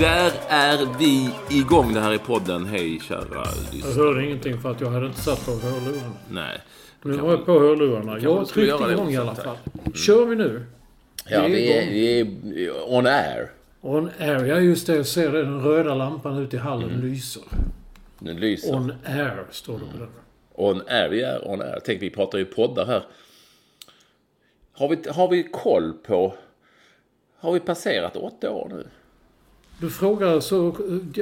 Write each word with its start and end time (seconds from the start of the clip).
Där 0.00 0.32
är 0.48 0.98
vi 0.98 1.30
igång. 1.60 1.94
Det 1.94 2.00
här 2.00 2.12
är 2.12 2.18
podden. 2.18 2.66
Hej 2.66 3.00
kära 3.00 3.24
Jag 3.32 3.74
lyssnare. 3.74 3.94
hörde 3.94 4.24
ingenting 4.26 4.60
för 4.60 4.70
att 4.70 4.80
jag 4.80 4.90
hade 4.90 5.06
inte 5.06 5.20
satt 5.20 5.46
på 5.46 5.50
hörlurarna. 5.52 6.12
Nej. 6.30 6.60
Nu 7.02 7.16
har 7.18 7.30
jag 7.30 7.46
på 7.46 7.52
hörlurarna. 7.52 8.18
Jag 8.18 8.48
tryckte 8.48 8.86
det 8.86 8.92
igång 8.92 9.10
i 9.10 9.16
alla 9.16 9.34
fall. 9.34 9.56
Kör 9.94 10.26
vi 10.26 10.36
nu? 10.36 10.64
Ja, 11.28 11.46
Vi 11.46 11.72
är 11.72 11.90
vi 11.90 12.66
är 12.66 12.92
on 12.94 13.06
air. 13.06 13.50
On 13.80 14.10
air. 14.18 14.44
Ja, 14.44 14.58
just 14.58 14.86
det. 14.86 14.96
Jag 14.96 15.06
ser 15.06 15.32
det. 15.32 15.42
Den 15.42 15.62
röda 15.62 15.94
lampan 15.94 16.38
ute 16.38 16.56
i 16.56 16.58
hallen 16.58 16.90
Mm. 16.90 17.00
lyser. 17.06 17.42
Nu 18.18 18.34
lyser. 18.34 18.74
On 18.74 18.92
air, 19.04 19.44
står 19.50 19.74
det 19.74 19.84
på 19.92 19.98
den. 19.98 20.08
On 20.54 20.82
air. 20.88 21.08
Vi 21.08 21.22
är 21.22 21.48
on 21.48 21.60
air. 21.62 21.80
Tänk, 21.84 22.02
vi 22.02 22.10
pratar 22.10 22.38
ju 22.38 22.44
poddar 22.44 22.86
här. 22.86 23.02
Har 24.72 24.88
vi, 24.88 24.98
har 25.10 25.28
vi 25.28 25.42
koll 25.42 25.92
på... 25.92 26.34
Har 27.38 27.52
vi 27.52 27.60
passerat 27.60 28.16
åtta 28.16 28.50
år 28.50 28.68
nu? 28.70 28.86
Du 29.80 29.90
frågar 29.90 30.40
så... 30.40 30.76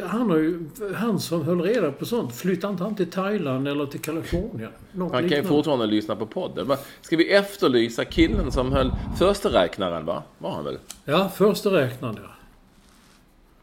Han, 0.07 0.31
har 0.31 0.37
ju, 0.37 0.69
han 0.95 1.21
som 1.21 1.43
höll 1.43 1.61
reda 1.63 1.93
på 1.93 2.07
sånt, 2.07 2.35
flyttade 2.35 2.73
inte 2.73 2.85
han 2.85 2.95
till 2.95 3.11
Thailand 3.11 3.69
eller 3.69 3.87
till 3.87 4.01
Kalifornien? 4.01 4.71
Något 4.93 5.13
Han 5.13 5.29
kan 5.29 5.39
ju 5.39 5.45
fortfarande 5.45 5.87
lyssna 5.87 6.17
på 6.17 6.27
podden. 6.27 6.77
Ska 7.01 7.17
vi 7.17 7.33
efterlysa 7.33 8.05
killen 8.05 8.53
som 8.53 8.73
höll 8.73 8.93
försteräknaren, 9.19 10.05
va? 10.05 10.23
Var 10.39 10.51
han 10.51 10.65
väl? 10.65 10.79
Ja, 11.05 11.29
första 11.29 11.71
räknande. 11.71 12.21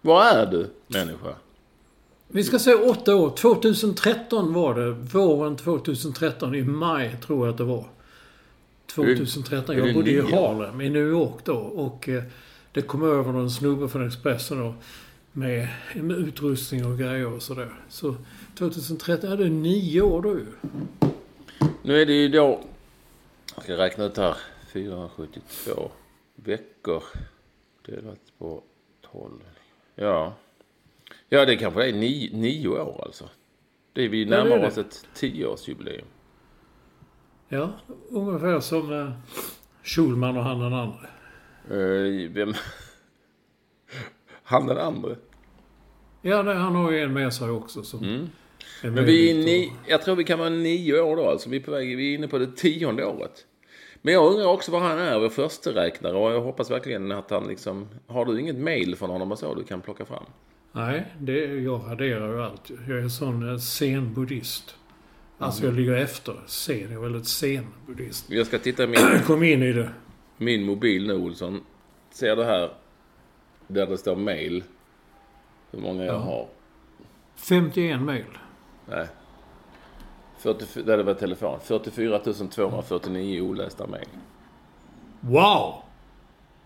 Var 0.02 0.24
är 0.24 0.46
du, 0.46 0.68
människa? 0.88 1.36
Vi 2.28 2.44
ska 2.44 2.60
säga 2.60 2.78
åtta 2.78 3.16
år. 3.16 3.30
2013 3.30 4.54
var 4.54 4.76
det. 4.76 4.92
Våren 4.92 5.56
2013. 5.56 6.56
I 6.56 6.64
maj 6.64 7.18
tror 7.26 7.46
jag 7.46 7.52
att 7.54 7.58
det 7.58 7.64
var. 7.64 7.86
2013. 8.88 9.76
Är 9.76 9.82
det 9.82 9.88
Jag 9.88 9.96
bodde 9.96 10.12
i? 10.12 10.22
Harlem 10.22 10.82
i 10.82 10.90
New 10.90 11.08
York 11.08 11.40
då. 11.44 11.56
Och 11.56 12.10
eh, 12.10 12.24
det 12.76 12.82
kom 12.82 13.04
över 13.04 13.32
någon 13.32 13.52
snubbe 13.52 13.90
från 13.90 14.08
Expressen 14.08 14.60
då. 14.60 14.74
Med, 15.32 15.68
med 15.96 16.18
utrustning 16.18 16.86
och 16.86 16.98
grejer 16.98 17.34
och 17.34 17.42
sådär. 17.42 17.74
Så 17.90 18.16
2013, 18.58 19.30
ja 19.30 19.36
det 19.36 19.46
är 19.46 19.50
nio 19.50 20.02
år 20.02 20.22
då 20.22 20.30
ju. 20.40 20.46
Nu 21.84 22.02
är 22.02 22.06
det 22.06 22.14
ju 22.14 22.30
då... 22.30 22.64
Jag 23.56 23.64
ska 23.64 23.78
räkna 23.78 24.04
ut 24.04 24.18
här. 24.18 24.38
472 24.74 25.92
veckor 26.36 27.04
delat 27.86 28.20
på 28.38 28.64
12. 29.12 29.32
Ja. 29.96 30.34
Ja, 31.30 31.46
det 31.46 31.56
kanske 31.56 31.90
är 31.90 31.94
nio, 31.94 32.38
nio 32.38 32.68
år 32.68 33.02
alltså. 33.06 33.30
Det 33.94 34.06
är 34.06 34.10
vi 34.10 34.24
Ja, 34.24 34.30
det 34.30 34.36
är 34.36 34.44
närmar 34.44 34.58
det. 34.60 34.68
oss 34.68 34.78
ett 34.78 35.08
tioårsjubileum. 35.14 36.06
Ja, 37.48 37.72
ungefär 38.10 38.60
som 38.60 38.94
eh, 38.94 39.12
Schulman 39.84 40.38
och 40.38 40.44
han 40.44 40.60
den 40.60 40.74
andra. 40.74 41.00
Uh, 41.72 42.32
vem? 42.32 42.54
Han 44.44 44.68
den 44.68 44.78
andra. 44.78 45.16
Ja, 46.22 46.42
nej, 46.44 46.56
han 46.56 46.76
har 46.76 46.92
ju 46.92 47.00
en 47.00 47.14
med 47.14 47.34
sig 47.34 47.50
också 47.50 47.84
som... 47.84 48.04
Mm. 48.04 48.30
Men 48.82 49.06
vi 49.06 49.32
är 49.32 49.36
ni, 49.36 49.72
jag 49.88 50.02
tror 50.02 50.16
vi 50.16 50.24
kan 50.24 50.40
vara 50.40 50.50
nio 50.50 51.02
år 51.02 51.16
då 51.16 51.30
alltså. 51.30 51.50
Vi 51.50 51.58
är 51.58 51.62
på 51.62 51.72
väg, 51.72 51.98
vi 51.98 52.12
är 52.12 52.16
inne 52.18 52.28
på 52.28 52.38
det 52.38 52.56
tionde 52.56 53.06
året. 53.06 53.46
Men 54.02 54.14
jag 54.14 54.32
undrar 54.34 54.46
också 54.48 54.72
vad 54.72 54.82
han 54.82 55.00
är, 55.00 55.20
vår 55.20 55.30
försteräknare. 55.30 56.14
Och 56.14 56.32
jag 56.32 56.42
hoppas 56.42 56.72
verkligen 56.72 57.12
att 57.12 57.30
han 57.32 57.48
liksom... 57.48 57.88
Har 58.08 58.26
du 58.26 58.40
inget 58.40 58.56
mail 58.56 58.96
från 58.96 59.10
honom 59.10 59.32
och 59.32 59.40
så 59.40 59.56
du 59.56 59.64
kan 59.64 59.82
plocka 59.82 60.06
fram? 60.06 60.24
Nej, 60.72 61.06
det, 61.20 61.46
jag 61.46 61.82
raderar 61.88 62.34
ju 62.34 62.42
allt. 62.42 62.72
Jag 62.88 62.98
är 63.00 63.10
sån 63.10 63.50
eh, 63.50 63.58
sen 63.58 64.14
buddhist. 64.14 64.76
Alltså 65.38 65.64
Mm. 65.64 65.76
jag 65.76 65.80
ligger 65.80 65.96
efter. 66.04 66.36
Sen, 66.48 66.80
jag 66.80 66.92
är 66.92 66.98
väldigt 67.00 67.28
sen 67.28 67.68
buddhist. 67.88 68.26
Jag 68.32 68.48
ska 68.48 68.58
titta 68.60 68.84
i 68.84 68.88
min, 68.88 69.00
kom 69.26 69.44
in 69.44 69.64
i 69.64 69.72
det. 69.74 69.90
Min 70.38 70.66
mobil 70.66 71.08
nu 71.08 71.14
Olsson. 71.14 71.64
Ser 72.12 72.36
du 72.36 72.44
här? 72.44 72.70
Där 73.68 73.88
det 73.88 73.98
står 73.98 74.16
mail. 74.16 74.64
Hur 75.72 75.80
många 75.80 76.06
jag 76.06 76.20
har. 76.20 76.48
51 77.36 78.02
mejl. 78.02 78.26
Nej. 78.90 79.08
44, 80.38 80.84
där 80.84 80.98
det 80.98 81.04
var 81.04 81.14
telefon. 81.14 81.60
44 81.64 82.20
249 82.20 83.42
olästa 83.42 83.88
mail. 83.88 84.08
Wow! 85.20 85.74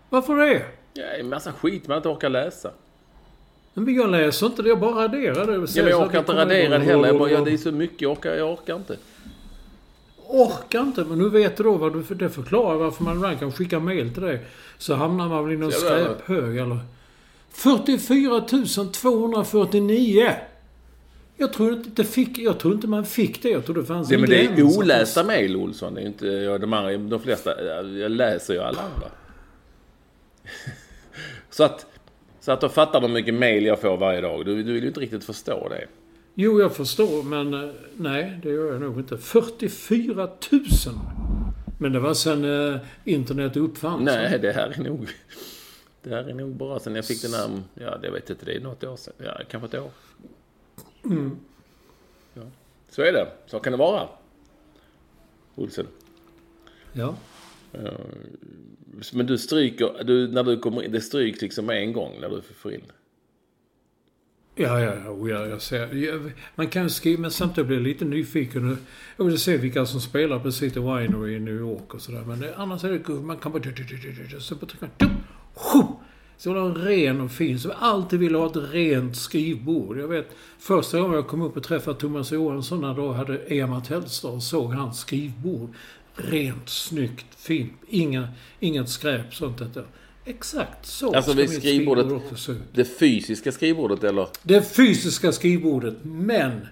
Varför 0.08 0.36
det? 0.36 0.62
Ja, 0.92 1.04
en 1.04 1.28
massa 1.28 1.52
skit 1.52 1.88
man 1.88 1.96
inte 1.96 2.08
orkar 2.08 2.28
läsa. 2.28 2.70
Men 3.74 3.94
jag 3.94 4.10
läser 4.10 4.46
inte 4.46 4.62
det, 4.62 4.68
jag 4.68 4.80
bara 4.80 5.04
raderar 5.04 5.46
det. 5.46 5.52
Ja, 5.52 5.82
men 5.82 5.90
jag 5.90 6.06
orkar 6.06 6.18
inte 6.18 6.32
radera 6.32 6.78
det 6.78 6.84
heller. 6.84 7.06
Jag 7.06 7.18
bara, 7.18 7.30
ja, 7.30 7.40
det 7.40 7.52
är 7.52 7.56
så 7.56 7.72
mycket. 7.72 8.00
Jag 8.00 8.12
orkar, 8.12 8.34
jag 8.34 8.52
orkar 8.52 8.76
inte. 8.76 8.96
Orkar 10.32 10.80
inte, 10.80 11.04
men 11.04 11.18
nu 11.18 11.28
vet 11.28 11.56
du 11.56 11.62
då 11.62 11.76
vad 11.76 11.92
du... 11.92 12.14
Det 12.14 12.30
förklarar 12.30 12.76
varför 12.76 13.04
man 13.04 13.16
ibland 13.16 13.38
kan 13.38 13.52
skicka 13.52 13.80
mejl 13.80 14.12
till 14.14 14.22
dig. 14.22 14.40
Så 14.78 14.94
hamnar 14.94 15.28
man 15.28 15.44
väl 15.44 15.54
i 15.54 15.56
någon 15.56 15.72
skräphög 15.72 16.56
eller... 16.56 16.78
44 17.50 18.40
249! 18.92 20.34
Jag 21.36 21.52
tror 21.52 21.72
inte 21.72 21.90
det 22.02 22.04
fick... 22.04 22.38
Jag 22.38 22.58
tror 22.58 22.74
inte 22.74 22.86
man 22.86 23.04
fick 23.04 23.42
det. 23.42 23.48
Jag 23.48 23.64
tror 23.64 23.74
det 23.76 23.84
fanns 23.84 24.10
Ja, 24.10 24.14
en 24.14 24.20
men 24.20 24.30
det 24.30 24.44
är 24.46 24.56
gräns. 24.56 24.78
olästa 24.78 25.24
mail, 25.24 25.56
Olsson. 25.56 25.94
Det 25.94 26.00
är 26.00 26.06
inte, 26.06 26.26
ja, 26.26 26.58
de, 26.58 26.72
andra, 26.72 26.96
de 26.96 27.20
flesta, 27.20 27.64
jag 27.84 28.10
läser 28.10 28.54
ju 28.54 28.60
alla 28.60 28.82
andra. 28.82 29.08
så 31.50 31.64
att, 31.64 31.86
så 32.40 32.52
att 32.52 32.60
då 32.60 32.68
fattar 32.68 33.00
de 33.00 33.06
hur 33.06 33.14
mycket 33.14 33.34
mail 33.34 33.64
jag 33.64 33.80
får 33.80 33.96
varje 33.96 34.20
dag. 34.20 34.44
Du, 34.44 34.62
du 34.62 34.72
vill 34.72 34.82
ju 34.82 34.88
inte 34.88 35.00
riktigt 35.00 35.24
förstå 35.24 35.68
det. 35.68 35.86
Jo, 36.34 36.60
jag 36.60 36.76
förstår, 36.76 37.22
men 37.22 37.54
eh, 37.54 37.70
nej, 37.96 38.40
det 38.42 38.48
gör 38.48 38.72
jag 38.72 38.80
nog 38.80 38.98
inte. 38.98 39.18
44 39.18 40.30
000! 40.52 40.64
Men 41.78 41.92
det 41.92 42.00
var 42.00 42.14
sen 42.14 42.44
eh, 42.44 42.80
internet 43.04 43.56
uppfanns. 43.56 44.02
Nej, 44.04 44.38
det 44.38 44.52
här 44.52 44.68
är 44.78 44.82
nog... 44.82 45.08
Det 46.02 46.10
här 46.10 46.24
är 46.24 46.34
nog 46.34 46.50
bara 46.50 46.78
sen 46.78 46.94
jag 46.94 47.04
fick 47.04 47.22
den 47.22 47.32
här... 47.32 47.62
Ja, 47.74 47.98
det 47.98 48.10
vet 48.10 48.30
inte. 48.30 48.44
Det 48.44 48.56
är 48.56 48.60
något 48.60 48.84
år 48.84 48.96
sedan. 48.96 49.14
Ja, 49.18 49.40
kanske 49.48 49.76
ett 49.76 49.82
år. 49.82 49.90
Ja. 52.34 52.42
Så 52.90 53.02
är 53.02 53.12
det. 53.12 53.28
Så 53.46 53.60
kan 53.60 53.72
det 53.72 53.76
vara. 53.76 54.08
Olsen. 55.54 55.86
Ja. 56.92 57.14
Men 59.12 59.26
du 59.26 59.38
stryker... 59.38 60.04
Du, 60.04 60.28
när 60.28 60.44
du 60.44 60.58
kommer 60.58 60.82
in... 60.82 60.92
Det 60.92 61.00
stryks 61.00 61.42
liksom 61.42 61.66
med 61.66 61.82
en 61.82 61.92
gång 61.92 62.20
när 62.20 62.28
du 62.28 62.42
får 62.42 62.72
in. 62.72 62.82
Ja, 64.60 64.80
ja, 64.80 64.94
ja, 65.04 65.10
oh, 65.10 65.30
ja 65.30 65.46
jag 65.46 65.62
ser. 65.62 65.94
Jag, 65.94 66.32
man 66.54 66.66
kan 66.66 66.90
skriva, 66.90 67.20
men 67.20 67.30
samtidigt 67.30 67.66
blir 67.66 67.76
jag 67.76 67.84
lite 67.84 68.04
nyfiken. 68.04 68.78
Jag 69.16 69.24
vill 69.24 69.38
se 69.38 69.56
vilka 69.56 69.86
som 69.86 70.00
spelar 70.00 70.38
på 70.38 70.52
City 70.52 70.80
Winery 70.80 71.36
i 71.36 71.40
New 71.40 71.54
York 71.54 71.94
och 71.94 72.00
sådär. 72.00 72.24
Men 72.26 72.44
annars 72.56 72.84
är 72.84 72.90
det 72.92 72.98
kul. 72.98 73.20
Man 73.20 73.36
kan 73.36 73.52
bara... 73.52 73.62
Så 74.38 74.56
på 74.56 74.66
trycka... 74.66 74.88
Så 76.36 76.54
det 76.54 76.60
en 76.60 76.74
ren 76.74 77.20
och 77.20 77.30
fin. 77.30 77.58
Så 77.58 77.68
jag 77.68 77.76
alltid 77.80 78.18
ville 78.18 78.38
ha 78.38 78.46
ett 78.46 78.72
rent 78.72 79.16
skrivbord. 79.16 79.98
Jag 79.98 80.08
vet 80.08 80.36
första 80.58 81.00
gången 81.00 81.14
jag 81.14 81.28
kom 81.28 81.42
upp 81.42 81.56
och 81.56 81.62
träffade 81.62 82.00
Thomas 82.00 82.32
Johansson 82.32 82.80
när 82.80 82.94
då 82.94 83.12
hade 83.12 83.38
Emma 83.38 83.80
Tellstad 83.80 84.28
och 84.28 84.42
såg 84.42 84.72
hans 84.72 84.98
skrivbord. 84.98 85.74
Rent, 86.14 86.68
snyggt, 86.68 87.34
fint. 87.36 87.72
Inga, 87.88 88.28
inget 88.60 88.88
skräp 88.88 89.34
sånt 89.34 89.74
där. 89.74 89.84
Exakt 90.30 90.86
så 90.86 91.14
Alltså 91.14 91.30
ska 91.32 91.40
mitt 91.40 91.52
skrivbordet, 91.52 92.04
skrivbord 92.06 92.22
också 92.24 92.36
se 92.36 92.52
ut. 92.52 92.58
det 92.72 92.84
fysiska 92.84 93.52
skrivbordet 93.52 94.04
eller? 94.04 94.28
Det 94.42 94.62
fysiska 94.62 95.32
skrivbordet, 95.32 95.94
men 96.02 96.66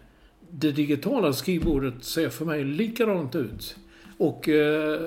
det 0.50 0.72
digitala 0.72 1.32
skrivbordet 1.32 2.05
ser 2.05 2.28
för 2.28 2.44
mig 2.44 2.64
likadant 2.64 3.34
ut. 3.34 3.76
Och 4.19 4.49
eh, 4.49 5.00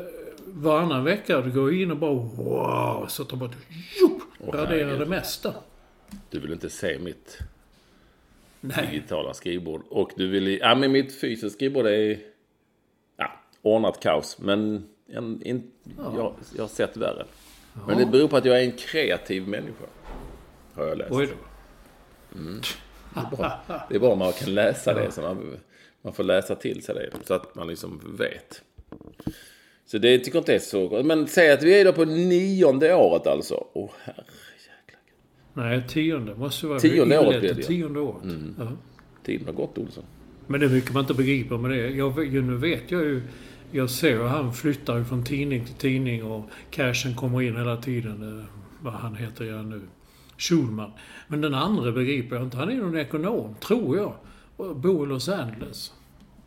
varannan 0.46 1.04
vecka 1.04 1.42
går 1.42 1.72
jag 1.72 1.82
in 1.82 1.92
och 1.92 1.98
bara 1.98 2.14
wow, 2.14 3.06
så 3.08 3.24
tar 3.26 3.38
bort, 3.38 3.56
jup, 4.02 4.12
Åh, 4.40 4.54
raderar 4.56 5.00
det 5.00 5.06
mesta. 5.06 5.54
Du 6.30 6.40
vill 6.40 6.52
inte 6.52 6.70
se 6.70 7.00
mitt 7.00 7.38
Nej. 8.62 8.88
digitala 8.92 9.34
skrivbord. 9.34 9.82
Och 9.90 10.12
du 10.16 10.28
vill... 10.28 10.58
Ja, 10.58 10.76
men 10.76 10.92
mitt 10.92 11.20
fysiska 11.22 11.50
skrivbord 11.50 11.86
är... 11.86 12.20
Ja, 13.18 13.32
ordnat 13.62 14.00
kaos. 14.00 14.38
Men 14.40 14.86
en, 15.08 15.42
en, 15.46 15.64
jag, 15.98 16.34
jag 16.56 16.64
har 16.64 16.68
sett 16.68 16.98
värre. 16.98 17.26
Men 17.88 17.98
det 17.98 18.06
beror 18.06 18.28
på 18.28 18.38
att 18.38 18.46
jag 18.46 18.60
är 18.60 18.64
en 18.64 18.72
kreativ 18.72 19.48
människa. 19.48 19.86
Har 20.74 20.86
jag 20.86 20.98
läst. 20.98 21.12
Oj 21.12 21.28
då. 21.28 21.36
Bra. 23.38 23.64
Det 23.90 23.96
är 23.96 24.00
bra 24.00 24.12
om 24.12 24.20
man 24.20 24.34
kan 24.34 24.54
läsa 24.54 24.94
det. 24.94 25.12
Så 25.12 25.22
man, 25.22 25.58
man 26.02 26.14
får 26.14 26.24
läsa 26.24 26.56
till 26.56 26.84
sig 26.84 26.96
det. 26.96 27.10
Så 27.26 27.34
att 27.34 27.56
man 27.56 27.68
liksom 27.68 28.16
vet. 28.18 28.62
Så 29.86 29.98
det 29.98 30.20
tycker 30.20 30.36
jag 30.38 30.42
inte 30.42 30.56
är 30.56 30.60
så 30.60 30.88
gott. 30.88 31.06
Men 31.06 31.28
säg 31.28 31.52
att 31.52 31.64
vi 31.64 31.80
är 31.82 31.86
då 31.86 31.94
på 31.94 32.06
nionde 32.06 32.96
året 32.96 33.28
alltså. 33.28 33.68
Åh 33.74 33.92
herrejäklar. 34.04 35.00
Nej, 35.54 35.84
tionde 35.88 36.36
måste 36.36 36.68
vara 36.68 36.80
Tionde 36.80 37.20
året 37.20 37.40
blir 37.40 37.54
det, 37.54 37.62
ja. 37.62 37.68
Tionde 37.68 38.00
året. 38.00 38.24
Ja. 38.60 38.72
Tiden 39.24 39.46
har 39.46 39.54
gått 39.54 39.78
Olsson. 39.78 40.04
Men 40.48 40.60
det 40.60 40.66
är 40.66 40.70
mycket 40.70 40.94
man 40.94 41.04
inte 41.04 41.14
begriper 41.14 41.58
med 41.58 41.72
det. 41.72 41.90
Jag, 41.90 42.18
nu 42.34 42.58
vet 42.58 42.92
jag 42.92 43.02
ju... 43.02 43.22
Jag 43.72 43.90
ser 43.90 44.10
ju 44.10 44.24
han 44.24 44.54
flyttar 44.54 45.04
från 45.04 45.24
tidning 45.24 45.66
till 45.66 45.74
tidning 45.76 46.24
och 46.24 46.50
cashen 46.70 47.16
kommer 47.16 47.42
in 47.42 47.58
hela 47.58 47.78
tiden. 47.78 48.40
Eh, 48.40 48.46
vad 48.82 48.94
han 48.94 49.16
heter 49.16 49.46
jag 49.46 49.66
nu. 49.66 49.82
Schulman. 50.38 50.92
Men 51.28 51.42
den 51.42 51.54
andra 51.54 51.92
begriper 51.92 52.36
jag 52.36 52.46
inte. 52.46 52.58
Han 52.58 52.70
är 52.70 52.76
någon 52.76 52.98
ekonom, 52.98 53.56
tror 53.60 53.98
jag. 53.98 54.14
Och 54.58 54.76
bor 54.76 55.06
i 55.06 55.10
Los 55.10 55.30
Angeles. 55.30 55.94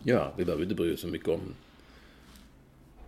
Ja, 0.03 0.33
vi 0.37 0.45
behöver 0.45 0.63
inte 0.63 0.75
bry 0.75 0.95
oss 0.95 1.01
så 1.01 1.07
mycket 1.07 1.29
om, 1.29 1.41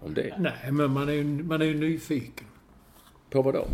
om 0.01 0.15
det. 0.15 0.35
Nej, 0.39 0.73
men 0.73 0.91
man 0.91 1.09
är 1.09 1.13
ju 1.13 1.25
man 1.25 1.63
är 1.63 1.75
nyfiken. 1.75 2.47
På 3.31 3.43
vad 3.43 3.55
då? 3.55 3.67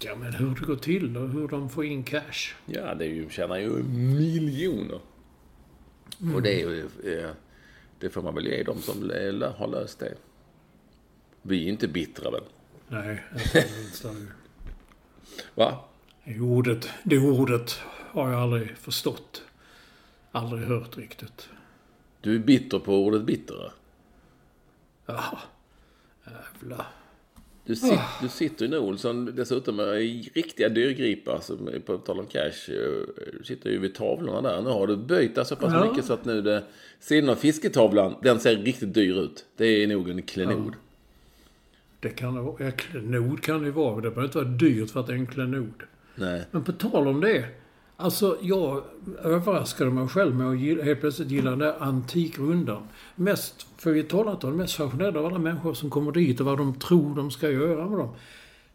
Ja, 0.00 0.16
men 0.16 0.34
hur 0.34 0.54
det 0.54 0.66
går 0.66 0.76
till 0.76 1.16
och 1.16 1.28
hur 1.28 1.48
de 1.48 1.70
får 1.70 1.84
in 1.84 2.02
cash. 2.02 2.54
Ja, 2.66 2.94
det 2.94 3.04
är 3.04 3.08
ju, 3.08 3.30
tjänar 3.30 3.58
ju 3.58 3.70
miljoner. 3.82 5.00
Och 6.34 6.42
det 6.42 6.62
är 6.62 6.68
ju... 6.68 6.88
eh, 7.04 7.30
Det 8.00 8.10
får 8.10 8.22
man 8.22 8.34
väl 8.34 8.46
ge 8.46 8.62
dem 8.62 8.82
som 8.82 9.10
har 9.58 9.66
löst 9.68 9.98
det. 9.98 10.14
Vi 11.42 11.64
är 11.64 11.68
inte 11.68 11.88
bittra 11.88 12.30
väl? 12.30 12.44
Nej, 12.88 13.24
jag. 13.92 14.28
Va? 15.54 15.84
Det 16.24 16.40
ordet, 16.40 16.88
det 17.02 17.18
ordet 17.18 17.80
har 18.10 18.30
jag 18.30 18.40
aldrig 18.40 18.76
förstått. 18.76 19.42
Aldrig 20.32 20.68
hört 20.68 20.96
riktigt. 20.96 21.48
Du 22.20 22.34
är 22.34 22.38
bitter 22.38 22.78
på 22.78 23.04
ordet 23.04 23.22
bitter? 23.22 23.72
Jaha. 25.06 25.38
Jävlar. 26.24 26.86
Du, 27.70 27.76
sit, 27.76 28.00
du 28.22 28.28
sitter 28.28 28.64
ju 28.64 28.70
nu 28.70 28.78
Olsson 28.78 29.32
dessutom 29.36 29.76
med 29.76 29.86
riktiga 30.34 30.68
dyrgripar, 30.68 31.40
som 31.40 31.70
på 31.86 31.96
tal 31.98 32.18
om 32.20 32.26
cash. 32.26 32.68
eh, 32.68 33.06
Du 33.38 33.44
sitter 33.44 33.70
ju 33.70 33.78
vid 33.78 33.94
tavlorna 33.94 34.40
där. 34.50 34.62
Nu 34.62 34.70
har 34.70 34.86
du 34.86 34.96
böjt 34.96 35.34
där 35.34 35.44
så 35.44 35.56
pass 35.56 35.72
Ja. 35.72 35.90
mycket 35.90 36.04
så 36.04 36.12
att 36.12 36.24
nu 36.24 36.42
det... 36.42 36.62
Sidan 37.00 37.30
av 37.30 37.34
fisketavlan, 37.34 38.14
den 38.22 38.40
ser 38.40 38.56
riktigt 38.56 38.94
dyr 38.94 39.14
ut. 39.22 39.44
Det 39.56 39.66
är 39.66 39.86
nog 39.86 40.10
en 40.10 40.22
klenod. 40.22 40.72
Det 42.00 42.08
kan 42.08 42.44
vara. 42.44 42.64
Ja, 42.64 42.70
klenod 42.70 43.42
kan 43.42 43.62
det 43.62 43.70
vara. 43.70 43.94
Det 43.96 44.00
behöver 44.10 44.22
inte 44.24 44.38
vara 44.38 44.48
dyrt 44.48 44.90
för 44.90 45.00
att 45.00 45.06
det 45.06 45.12
är 45.12 45.16
en 45.16 45.26
klenod. 45.26 45.82
Nej. 46.14 46.42
Men 46.50 46.64
på 46.64 46.72
tal 46.72 47.08
om 47.08 47.20
det. 47.20 47.44
Alltså, 48.00 48.38
jag 48.40 48.82
överraskade 49.22 49.90
mig 49.90 50.08
själv 50.08 50.34
med 50.34 50.46
att 50.46 50.84
helt 50.84 51.00
plötsligt 51.00 51.30
gilla 51.30 51.50
den 51.50 51.58
där 51.58 51.74
antikrundan. 51.82 52.82
Mest, 53.16 53.66
för 53.76 53.92
vi 53.92 54.02
talar 54.02 54.32
inte 54.32 54.46
om 54.46 54.52
det 54.52 54.58
mest 54.58 54.74
fascinerade 54.74 55.18
av 55.18 55.26
alla 55.26 55.38
människor 55.38 55.74
som 55.74 55.90
kommer 55.90 56.12
dit 56.12 56.40
och 56.40 56.46
vad 56.46 56.58
de 56.58 56.74
tror 56.74 57.16
de 57.16 57.30
ska 57.30 57.50
göra 57.50 57.88
med 57.88 57.98
dem. 57.98 58.14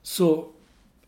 Så 0.02 0.52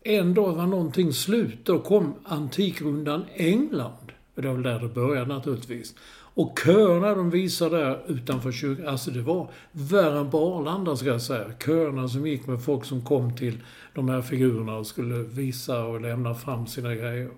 en 0.02 0.34
dag 0.34 0.52
var 0.52 0.66
någonting 0.66 1.12
slut. 1.12 1.58
Då 1.64 1.78
kom 1.78 2.14
Antikrundan 2.24 3.24
England. 3.34 4.12
Det 4.34 4.46
var 4.46 4.54
väl 4.54 4.62
där 4.62 4.80
det 4.80 4.88
började 4.88 5.34
naturligtvis. 5.34 5.94
Och 6.34 6.58
köerna 6.64 7.14
de 7.14 7.30
visade 7.30 7.76
där 7.76 8.02
utanför 8.06 8.52
kyrkan, 8.52 8.88
alltså 8.88 9.10
det 9.10 9.22
var 9.22 9.50
värre 9.72 10.18
än 10.18 10.30
på 10.30 10.54
Arlanda 10.54 10.96
ska 10.96 11.08
jag 11.08 11.22
säga. 11.22 11.52
Köerna 11.64 12.08
som 12.08 12.26
gick 12.26 12.46
med 12.46 12.64
folk 12.64 12.84
som 12.84 13.04
kom 13.04 13.36
till 13.36 13.58
de 13.94 14.08
här 14.08 14.22
figurerna 14.22 14.76
och 14.76 14.86
skulle 14.86 15.14
visa 15.14 15.84
och 15.84 16.00
lämna 16.00 16.34
fram 16.34 16.66
sina 16.66 16.94
grejer. 16.94 17.30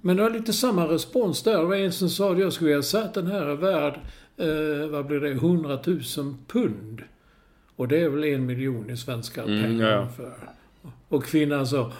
Men 0.00 0.16
det 0.16 0.22
var 0.22 0.30
lite 0.30 0.52
samma 0.52 0.86
respons 0.88 1.42
där. 1.42 1.58
Det 1.58 1.64
var 1.64 1.76
en 1.76 1.92
som 1.92 2.08
sa 2.08 2.32
att 2.32 2.38
jag 2.38 2.52
skulle 2.52 2.70
vilja 2.70 2.82
säga 2.82 3.04
att 3.04 3.14
den 3.14 3.26
här 3.26 3.42
är 3.42 3.54
värd, 3.54 4.00
eh, 4.36 4.88
vad 4.90 5.06
blir 5.06 5.20
det, 5.20 5.30
100 5.30 5.78
000 5.86 6.00
pund. 6.46 7.02
Och 7.76 7.88
det 7.88 7.98
är 7.98 8.08
väl 8.08 8.24
en 8.24 8.46
miljon 8.46 8.90
i 8.90 8.96
svenska 8.96 9.42
pengar 9.42 9.90
ja. 9.90 9.98
ungefär. 9.98 10.34
Och 11.08 11.24
kvinnan 11.24 11.66
sa 11.66 11.92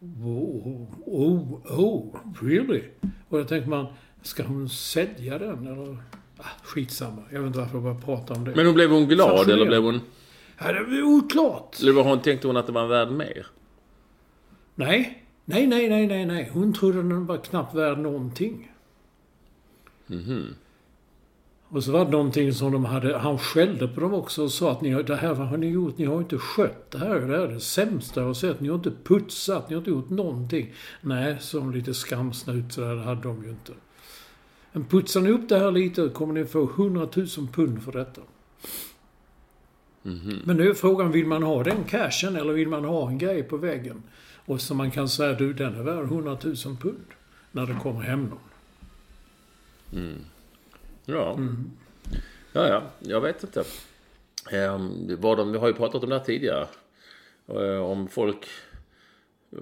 Oh, 0.00 0.86
oh, 1.06 1.54
oh, 1.64 2.16
really? 2.42 2.82
Och 3.28 3.38
då 3.38 3.44
tänkte 3.44 3.70
man, 3.70 3.86
ska 4.22 4.42
hon 4.42 4.68
sälja 4.68 5.38
den 5.38 5.66
eller? 5.66 5.96
Ah, 6.38 6.44
skitsamma. 6.62 7.22
Jag 7.32 7.40
vet 7.40 7.46
inte 7.46 7.58
varför 7.58 7.74
jag 7.74 7.82
bara 7.82 7.94
pratar 7.94 8.34
om 8.34 8.44
det. 8.44 8.54
Men 8.56 8.66
hon 8.66 8.74
blev 8.74 8.90
hon 8.90 9.08
glad 9.08 9.50
eller 9.50 9.66
blev 9.66 9.82
hon... 9.82 10.00
ja, 10.58 10.72
det 10.72 10.78
är 10.78 11.02
oklart. 11.02 11.80
Eller 11.80 11.92
var 11.92 12.04
hon, 12.04 12.22
tänkte 12.22 12.46
hon 12.46 12.56
att 12.56 12.66
det 12.66 12.72
var 12.72 12.86
värd 12.86 13.10
mer? 13.10 13.46
Nej. 14.74 15.25
Nej, 15.48 15.66
nej, 15.66 15.88
nej, 15.88 16.06
nej, 16.06 16.26
nej. 16.26 16.50
Hon 16.52 16.72
trodde 16.72 16.98
den 16.98 17.26
var 17.26 17.36
knappt 17.36 17.74
värd 17.74 17.98
någonting. 17.98 18.72
Och 21.68 21.84
så 21.84 21.92
var 21.92 22.04
det 22.04 22.10
någonting 22.10 22.52
som 22.52 22.72
de 22.72 22.84
hade... 22.84 23.18
Han 23.18 23.38
skällde 23.38 23.88
på 23.88 24.00
dem 24.00 24.14
också 24.14 24.42
och 24.42 24.52
sa 24.52 24.72
att 24.72 24.80
ni, 24.80 25.02
det 25.02 25.16
här 25.16 25.34
vad 25.34 25.48
har 25.48 25.56
ni 25.56 25.68
gjort? 25.68 25.98
Ni 25.98 26.04
har 26.04 26.18
inte 26.18 26.38
skött 26.38 26.90
det 26.90 26.98
här. 26.98 27.20
Det 27.20 27.36
här 27.36 27.44
är 27.44 27.48
det 27.48 27.60
sämsta 27.60 28.20
jag 28.20 28.26
har 28.26 28.34
sett. 28.34 28.60
Ni 28.60 28.68
har 28.68 28.74
inte 28.74 28.92
putsat. 29.04 29.68
Ni 29.68 29.74
har 29.74 29.80
inte 29.80 29.90
gjort 29.90 30.10
någonting. 30.10 30.72
Nej, 31.00 31.36
som 31.40 31.72
lite 31.72 31.94
skamsnut 31.94 32.72
så 32.72 32.80
där, 32.80 32.96
hade 32.96 33.22
de 33.22 33.44
ju 33.44 33.50
inte. 33.50 33.72
Men 34.72 34.84
putsar 34.84 35.20
ni 35.20 35.30
upp 35.30 35.48
det 35.48 35.58
här 35.58 35.70
lite 35.70 36.08
kommer 36.08 36.34
ni 36.34 36.44
få 36.44 36.62
100 36.62 37.08
000 37.16 37.26
pund 37.52 37.82
för 37.82 37.92
detta. 37.92 38.20
Men 40.44 40.56
nu 40.56 40.70
är 40.70 40.74
frågan, 40.74 41.12
vill 41.12 41.26
man 41.26 41.42
ha 41.42 41.62
den 41.62 41.84
cashen 41.84 42.36
eller 42.36 42.52
vill 42.52 42.68
man 42.68 42.84
ha 42.84 43.08
en 43.08 43.18
grej 43.18 43.42
på 43.42 43.56
väggen? 43.56 44.02
Och 44.46 44.60
så 44.60 44.74
man 44.74 44.90
kan 44.90 45.08
säga, 45.08 45.32
du 45.32 45.52
den 45.52 45.74
är 45.74 45.82
värd 45.82 46.04
100 46.04 46.38
000 46.42 46.56
pund. 46.56 47.04
När 47.52 47.66
det 47.66 47.78
kommer 47.82 48.00
hem 48.00 48.24
någon. 48.24 48.38
Ja. 51.04 51.38
Ja, 52.52 52.68
ja. 52.68 52.82
Jag 53.00 53.20
vet 53.20 53.42
inte. 53.42 53.64
Vad 55.18 55.38
de, 55.38 55.52
vi 55.52 55.58
har 55.58 55.66
ju 55.66 55.74
pratat 55.74 56.02
om 56.02 56.08
det 56.10 56.18
här 56.18 56.24
tidigare. 56.24 56.66
Eh, 57.48 57.78
om 57.78 58.08
folk... 58.08 58.46
eh, 59.52 59.58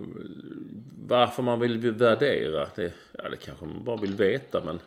varför 1.07 1.43
man 1.43 1.61
vill 1.61 1.79
värdera. 1.93 2.69
Det, 2.75 2.93
ja, 3.12 3.29
det 3.29 3.37
kanske 3.37 3.64
man 3.64 3.85
bara 3.85 3.97
vill 3.97 4.14
veta. 4.14 4.64
Men 4.64 4.79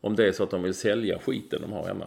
om 0.00 0.16
det 0.16 0.28
är 0.28 0.32
så 0.32 0.42
att 0.42 0.50
de 0.50 0.62
vill 0.62 0.74
sälja 0.74 1.18
skiten 1.18 1.62
de 1.62 1.72
har 1.72 1.86
hemma. 1.86 2.06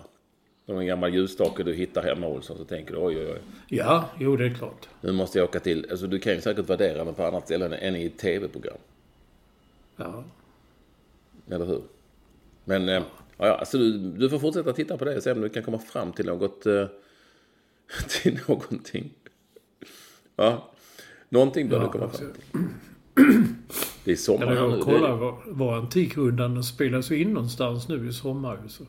En 0.69 0.85
gammal 0.85 1.13
ljusstake 1.13 1.63
du 1.63 1.73
hittar 1.73 2.03
hemma 2.03 2.27
Olsson 2.27 2.57
så 2.57 2.65
tänker 2.65 2.93
du 2.93 2.99
oj 2.99 3.17
oj 3.17 3.31
oj. 3.31 3.41
Ja, 3.67 4.09
jo 4.19 4.35
det 4.35 4.45
är 4.45 4.53
klart. 4.53 4.89
Nu 5.01 5.11
måste 5.11 5.37
jag 5.37 5.45
åka 5.45 5.59
till... 5.59 5.87
Alltså 5.91 6.07
du 6.07 6.19
kan 6.19 6.33
ju 6.33 6.41
säkert 6.41 6.69
värdera 6.69 7.05
den 7.05 7.13
på 7.13 7.25
annat 7.25 7.45
ställe 7.45 7.77
än 7.77 7.95
i 7.95 8.05
ett 8.05 8.17
tv-program. 8.17 8.77
Ja. 9.95 10.23
Eller 11.49 11.65
hur? 11.65 11.81
Men, 12.65 12.89
eh, 12.89 13.03
ja, 13.37 13.47
ja, 13.47 13.55
alltså 13.55 13.77
du, 13.77 13.97
du 13.97 14.29
får 14.29 14.39
fortsätta 14.39 14.73
titta 14.73 14.97
på 14.97 15.05
det 15.05 15.17
och 15.17 15.23
se 15.23 15.31
om 15.31 15.41
du 15.41 15.49
kan 15.49 15.63
komma 15.63 15.79
fram 15.79 16.11
till 16.11 16.25
något... 16.25 16.65
Eh, 16.65 16.87
till 18.07 18.39
någonting. 18.47 19.13
Ja. 20.35 20.71
Någonting 21.29 21.69
bör 21.69 21.79
du 21.79 21.87
komma 21.87 22.03
alltså, 22.03 22.23
fram 22.23 22.33
till. 22.33 22.67
Det 24.03 24.11
är 24.11 24.15
sommar 24.15 24.47
Eller 24.47 24.55
jag 24.55 24.81
kollar 24.81 25.15
var, 25.15 25.37
var 25.45 25.77
Antikrundan 25.77 26.63
spelas 26.63 27.11
in 27.11 27.33
någonstans 27.33 27.87
nu 27.87 28.09
i 28.09 28.13
sommar. 28.13 28.59
Så 28.67 28.83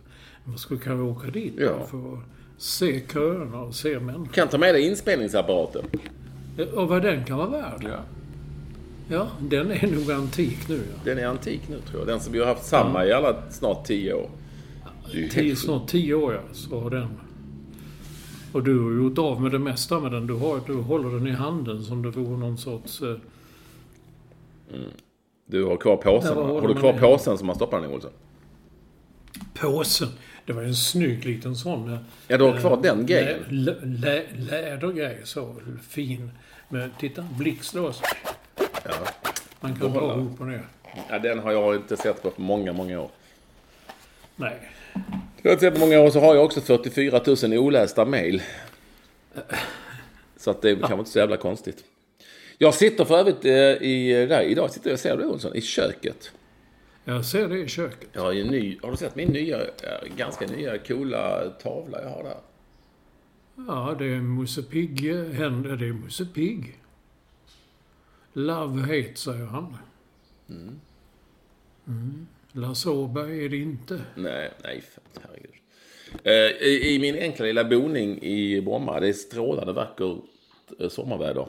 man 0.49 0.59
skulle 0.59 0.81
kanske 0.81 1.03
åka 1.03 1.31
dit 1.31 1.55
Ja. 1.57 1.87
för 1.91 2.13
att 2.15 2.21
se 2.57 3.03
köerna 3.13 3.61
och 3.61 3.75
se 3.75 4.01
människor. 4.01 4.27
kan 4.35 4.49
ta 4.49 4.59
med 4.59 4.75
dig 4.75 4.87
inspelningsapparaten. 4.87 5.85
Och 6.75 6.89
vad 6.89 7.03
den 7.03 7.25
kan 7.25 7.39
vara 7.39 7.49
värd. 7.51 7.85
Ja. 7.91 7.99
Ja, 9.11 9.29
den 9.41 9.71
är 9.71 9.87
nog 9.87 10.11
antik 10.13 10.69
nu. 10.69 10.77
Ja. 10.77 11.01
Den 11.05 11.19
är 11.19 11.27
antik 11.27 11.61
nu 11.69 11.81
tror 11.81 12.01
jag. 12.01 12.07
Den 12.09 12.21
som 12.21 12.33
vi 12.33 12.39
har 12.39 12.47
haft 12.47 12.65
samma 12.65 13.07
i 13.07 13.13
alla 13.13 13.51
snart 13.51 13.85
tio 13.87 14.13
år. 14.15 14.31
Tio, 15.31 15.57
snart 15.57 15.89
tio 15.89 16.15
år 16.15 16.35
ja, 16.35 16.41
så 16.53 16.81
har 16.81 16.91
den. 16.91 17.09
Och 18.53 18.63
du 18.63 18.79
har 18.85 18.91
gjort 18.93 19.19
av 19.19 19.43
med 19.43 19.53
det 19.53 19.59
mesta 19.59 20.01
med 20.01 20.13
den. 20.13 20.27
Du, 20.27 20.35
har, 20.35 20.61
du 20.67 20.75
håller 20.75 21.11
den 21.11 21.27
i 21.27 21.31
handen 21.31 21.85
som 21.85 22.03
det 22.03 22.11
vore 22.11 22.39
någon 22.39 22.59
sorts... 22.59 23.03
Eh, 23.03 23.17
Du 25.47 25.65
har 25.65 25.77
kvar 25.77 25.97
påsen. 25.97 26.37
Har 26.37 26.69
du 26.69 26.75
kvar 26.75 26.93
påsen 26.93 27.39
som 27.39 27.47
man 27.47 27.57
stoppar 27.57 27.81
den 27.81 27.91
i 27.91 27.95
Olsson? 27.95 28.11
påsen. 29.55 30.09
Det 30.49 30.55
var 30.55 30.63
en 30.63 30.75
snygg 30.75 31.25
liten 31.25 31.57
sån. 31.57 31.93
eh, 31.93 31.99
Ja, 32.29 32.39
du 32.39 32.45
har 32.45 32.61
kvar 32.61 32.77
den 32.83 32.99
lä, 32.99 33.05
grejen. 33.05 33.39
lä, 33.49 33.75
lä, 33.83 34.23
lädergrej 34.51 35.21
så 35.25 35.55
fin. 35.89 36.31
Men 36.69 36.91
titta, 37.01 37.29
blixtlås. 37.39 38.03
Ja. 38.57 38.95
Man 39.61 39.77
kan 39.77 39.93
dra 39.93 40.13
upp 40.15 40.41
och 40.41 40.47
ner. 40.47 40.63
ja, 41.11 41.19
den 41.19 41.39
har 41.39 41.53
jag 41.53 41.75
inte 41.77 41.97
sett 41.97 42.23
på 42.23 42.33
många, 42.37 42.73
många 42.73 43.01
år. 43.01 43.11
Nej. 44.37 44.57
Jag 45.43 45.51
har 45.51 45.53
inte 45.53 45.61
sett 45.61 45.75
på 45.75 45.81
många 45.81 46.01
år 46.01 46.11
så 46.11 46.21
har 46.21 46.35
jag 46.35 46.45
också 46.45 46.61
44 46.61 47.21
000 47.43 47.59
olästa 47.59 48.05
mejl. 48.05 48.43
Så 50.37 50.51
att 50.51 50.63
det 50.63 50.71
är 50.71 50.77
kanske 50.77 50.99
inte 50.99 51.11
så 51.11 51.19
jävla 51.19 51.37
konstigt. 51.37 51.85
Jag 52.59 52.75
sitter 52.75 53.05
för 53.05 53.19
övrigt 53.19 53.45
eh, 53.45 53.53
i, 53.89 54.27
där, 54.29 54.43
idag 54.43 54.71
sitter 54.71 54.91
jag, 54.91 54.99
ser 54.99 55.17
du 55.17 55.25
Olsson, 55.25 55.57
i 55.57 55.61
köket. 55.61 56.31
Jag 57.09 57.25
ser 57.25 57.49
det 57.49 57.59
i 57.59 57.69
köket. 57.69 58.09
Jag 58.13 58.23
har 58.23 58.33
ju 58.33 58.41
en 58.41 58.47
ny, 58.47 58.79
har 58.83 58.91
du 58.91 58.97
sett 58.97 59.17
min 59.17 59.29
nya, 59.29 59.61
eh, 59.61 60.17
ganska 60.17 60.47
nya 60.47 60.79
coola 60.79 61.51
tavla 61.63 62.03
jag 62.03 62.11
har 62.11 62.23
där? 62.23 62.37
Ja, 63.67 63.97
det 63.99 64.05
är 64.05 64.21
Musse 64.21 64.63
Pigg. 64.63 65.11
eh, 65.11 65.25
Händer, 65.31 65.77
det 65.77 65.87
är 65.87 65.93
Musse 65.93 66.27
Pigg. 66.27 66.79
Love 68.33 68.81
hate, 68.81 69.15
säger 69.15 69.47
han. 69.47 69.77
Mm. 71.87 72.27
Lasse 72.53 72.91
Åberg 72.91 73.45
är 73.45 73.49
det 73.49 73.57
inte. 73.57 74.01
Nej, 74.15 74.53
nej, 74.63 74.83
herregud. 75.23 75.51
Eh, 76.23 76.67
i, 76.67 76.95
I 76.95 76.99
min 76.99 77.15
enkla 77.15 77.45
lilla 77.45 77.65
boning 77.65 78.23
i 78.23 78.61
Bromma, 78.61 79.01
det 79.01 79.09
är 79.09 79.13
strålande 79.13 79.73
vackert 79.73 80.17
sommarväder. 80.89 81.49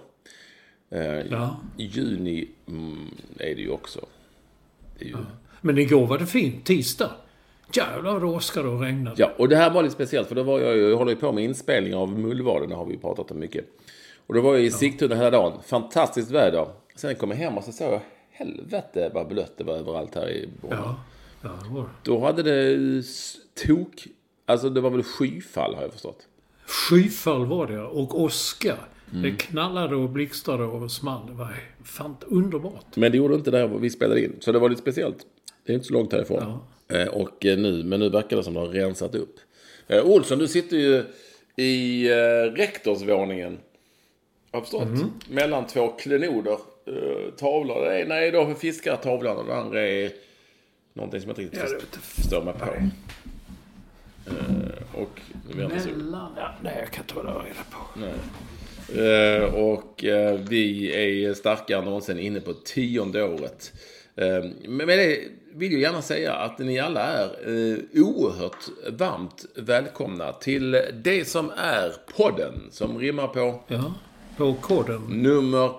Ja. 1.29 1.59
I 1.77 1.85
juni 1.85 2.47
mm, 2.67 3.07
är 3.39 3.55
det 3.55 3.61
ju 3.61 3.69
också. 3.69 4.05
Det 4.99 5.05
är 5.05 5.09
ju, 5.09 5.15
Men 5.61 5.77
igår 5.77 6.07
var 6.07 6.17
det 6.17 6.25
fint. 6.25 6.65
Tisdag. 6.65 7.11
Jävlar 7.73 8.11
vad 8.11 8.21
det 8.21 8.25
åskade 8.25 8.67
och 8.67 8.81
regnade. 8.81 9.15
Ja, 9.17 9.31
och 9.37 9.49
det 9.49 9.55
här 9.55 9.73
var 9.73 9.83
lite 9.83 9.95
speciellt 9.95 10.27
för 10.27 10.35
då 10.35 10.43
var 10.43 10.59
jag 10.59 10.75
ju, 10.75 10.89
jag 10.89 10.97
håller 10.97 11.11
ju 11.11 11.17
på 11.17 11.31
med 11.31 11.43
inspelning 11.43 11.95
av 11.95 12.19
Mullvaden, 12.19 12.69
det 12.69 12.75
har 12.75 12.85
vi 12.85 12.93
ju 12.93 12.99
pratat 12.99 13.31
om 13.31 13.39
mycket. 13.39 13.65
Och 14.27 14.33
då 14.33 14.41
var 14.41 14.53
jag 14.53 14.63
i 14.63 14.71
Sigtuna 14.71 15.15
hela 15.15 15.29
dagen. 15.29 15.53
Fantastiskt 15.65 16.31
väder. 16.31 16.67
Sen 16.95 17.15
kom 17.15 17.29
jag 17.29 17.37
hem 17.37 17.57
och 17.57 17.63
så 17.63 17.71
såg 17.71 17.93
jag, 17.93 18.01
helvete 18.31 19.11
vad 19.13 19.27
blött 19.27 19.57
det 19.57 19.63
var 19.63 19.73
överallt 19.73 20.15
här 20.15 20.29
i 20.29 20.49
Bromma. 20.61 20.75
Ja, 20.75 20.95
ja 21.41 21.49
det 21.63 21.73
var 21.73 21.81
det. 21.81 21.89
Då 22.03 22.19
hade 22.19 22.43
det 22.43 23.03
tok, 23.65 24.07
alltså 24.45 24.69
det 24.69 24.81
var 24.81 24.89
väl 24.89 25.03
skyfall 25.03 25.75
har 25.75 25.81
jag 25.81 25.91
förstått. 25.91 26.27
Skyfall 26.65 27.45
var 27.45 27.67
det 27.67 27.81
och 27.81 28.21
åska. 28.21 28.75
Mm. 29.11 29.21
Det 29.21 29.31
knallade 29.31 29.95
och 29.95 30.09
blixtrade 30.09 30.63
och 30.63 30.91
small. 30.91 31.27
Det 31.27 31.33
var 31.33 31.53
fan 31.83 32.15
underbart. 32.27 32.95
Men 32.95 33.11
det 33.11 33.17
gjorde 33.17 33.35
inte 33.35 33.51
där 33.51 33.67
vi 33.67 33.89
spelade 33.89 34.25
in, 34.25 34.35
så 34.39 34.51
det 34.51 34.59
var 34.59 34.69
lite 34.69 34.81
speciellt. 34.81 35.25
Det 35.65 35.71
är 35.71 35.75
inte 35.75 35.87
så 35.87 35.93
långt 35.93 36.13
härifrån. 36.13 36.59
Eh, 36.87 37.07
Och 37.07 37.45
eh, 37.45 37.57
nu, 37.57 37.83
men 37.83 37.99
nu 37.99 38.09
verkar 38.09 38.37
det 38.37 38.43
som 38.43 38.53
de 38.53 38.59
har 38.59 38.67
rensat 38.67 39.15
upp. 39.15 39.35
Eh, 39.87 40.05
Olsson, 40.05 40.39
du 40.39 40.47
sitter 40.47 40.77
ju 40.77 41.03
i 41.55 42.09
rektorsvåningen. 42.55 43.57
Har 44.51 44.61
förstått. 44.61 44.87
Mellan 45.29 45.67
två 45.67 45.87
klenoder. 45.87 46.57
Tavlor. 47.37 47.85
Det 47.85 48.01
ena 48.01 48.15
är 48.15 48.31
då 48.31 48.45
för 48.45 48.53
fiskartavlan 48.53 49.37
och 49.37 49.45
det 49.45 49.55
andra 49.55 49.87
är 49.87 50.11
någonting 50.93 51.21
som 51.21 51.29
jag 51.29 51.39
inte 51.39 51.57
Ja, 51.57 51.65
riktigt 51.65 51.95
förstår 52.01 52.43
mig 52.43 52.53
på. 52.53 52.65
Och 55.01 55.21
nu 55.49 55.61
vänder 55.61 55.79
sig 55.79 55.91
Mellan... 55.91 56.31
Ja, 56.37 56.51
nej, 56.63 56.75
jag 56.79 56.91
kan 56.91 57.03
inte 57.03 57.13
hålla 57.13 57.31
reda 57.31 57.65
på. 57.71 57.99
Eh, 59.01 59.53
och 59.55 60.05
eh, 60.05 60.39
vi 60.49 60.91
är 61.25 61.33
starkare 61.33 61.79
än 61.79 61.85
någonsin 61.85 62.19
inne 62.19 62.39
på 62.39 62.53
tionde 62.53 63.23
året. 63.23 63.73
Men 64.67 64.87
det 64.87 65.19
vill 65.51 65.71
jag 65.71 65.81
gärna 65.81 66.01
säga 66.01 66.33
att 66.33 66.59
ni 66.59 66.79
alla 66.79 67.01
är 67.01 67.25
eh, 67.49 67.77
oerhört 68.03 68.65
varmt 68.89 69.45
välkomna 69.55 70.33
till 70.33 70.71
det 70.93 71.27
som 71.27 71.51
är 71.57 71.93
podden 72.17 72.53
som 72.71 72.99
rimmar 72.99 73.27
på 73.27 73.63
Ja, 73.67 73.93
på 74.37 74.53
koden. 74.53 75.01
nummer 75.09 75.71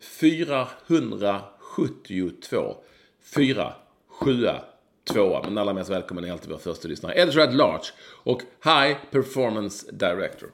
472. 0.00 2.76
472. 3.34 5.40
Men 5.44 5.58
allra 5.58 5.72
mest 5.72 5.90
välkommen 5.90 6.24
är 6.24 6.32
alltid 6.32 6.50
vår 6.50 6.58
första 6.58 6.88
lyssnare. 6.88 7.22
At 7.22 7.34
Large 7.54 7.84
och 8.24 8.42
High 8.64 8.96
Performance 9.10 9.92
Director. 9.92 10.50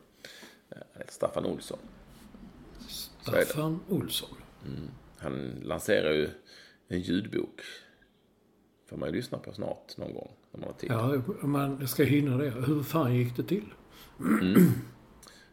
Eh, 0.71 0.77
Staffan 1.09 1.47
Olsson. 1.47 1.79
Staffan 3.23 3.81
Olsson. 3.89 4.29
Han 5.19 5.51
lanserar 5.63 6.13
ju 6.13 6.31
en 6.89 7.01
ljudbok. 7.01 7.61
Får 8.87 8.97
man 8.97 9.09
ju 9.09 9.15
lyssna 9.15 9.39
på 9.39 9.53
snart 9.53 9.97
någon 9.97 10.15
gång. 10.15 10.31
När 10.53 10.61
man 10.61 10.69
har 10.69 10.75
tid. 10.79 10.91
Ja, 11.43 11.47
man 11.47 11.89
ska 11.89 12.03
hinna 12.05 12.37
det. 12.37 12.51
Hur 12.51 12.83
fan 12.83 13.15
gick 13.15 13.37
det 13.37 13.43
till? 13.43 13.65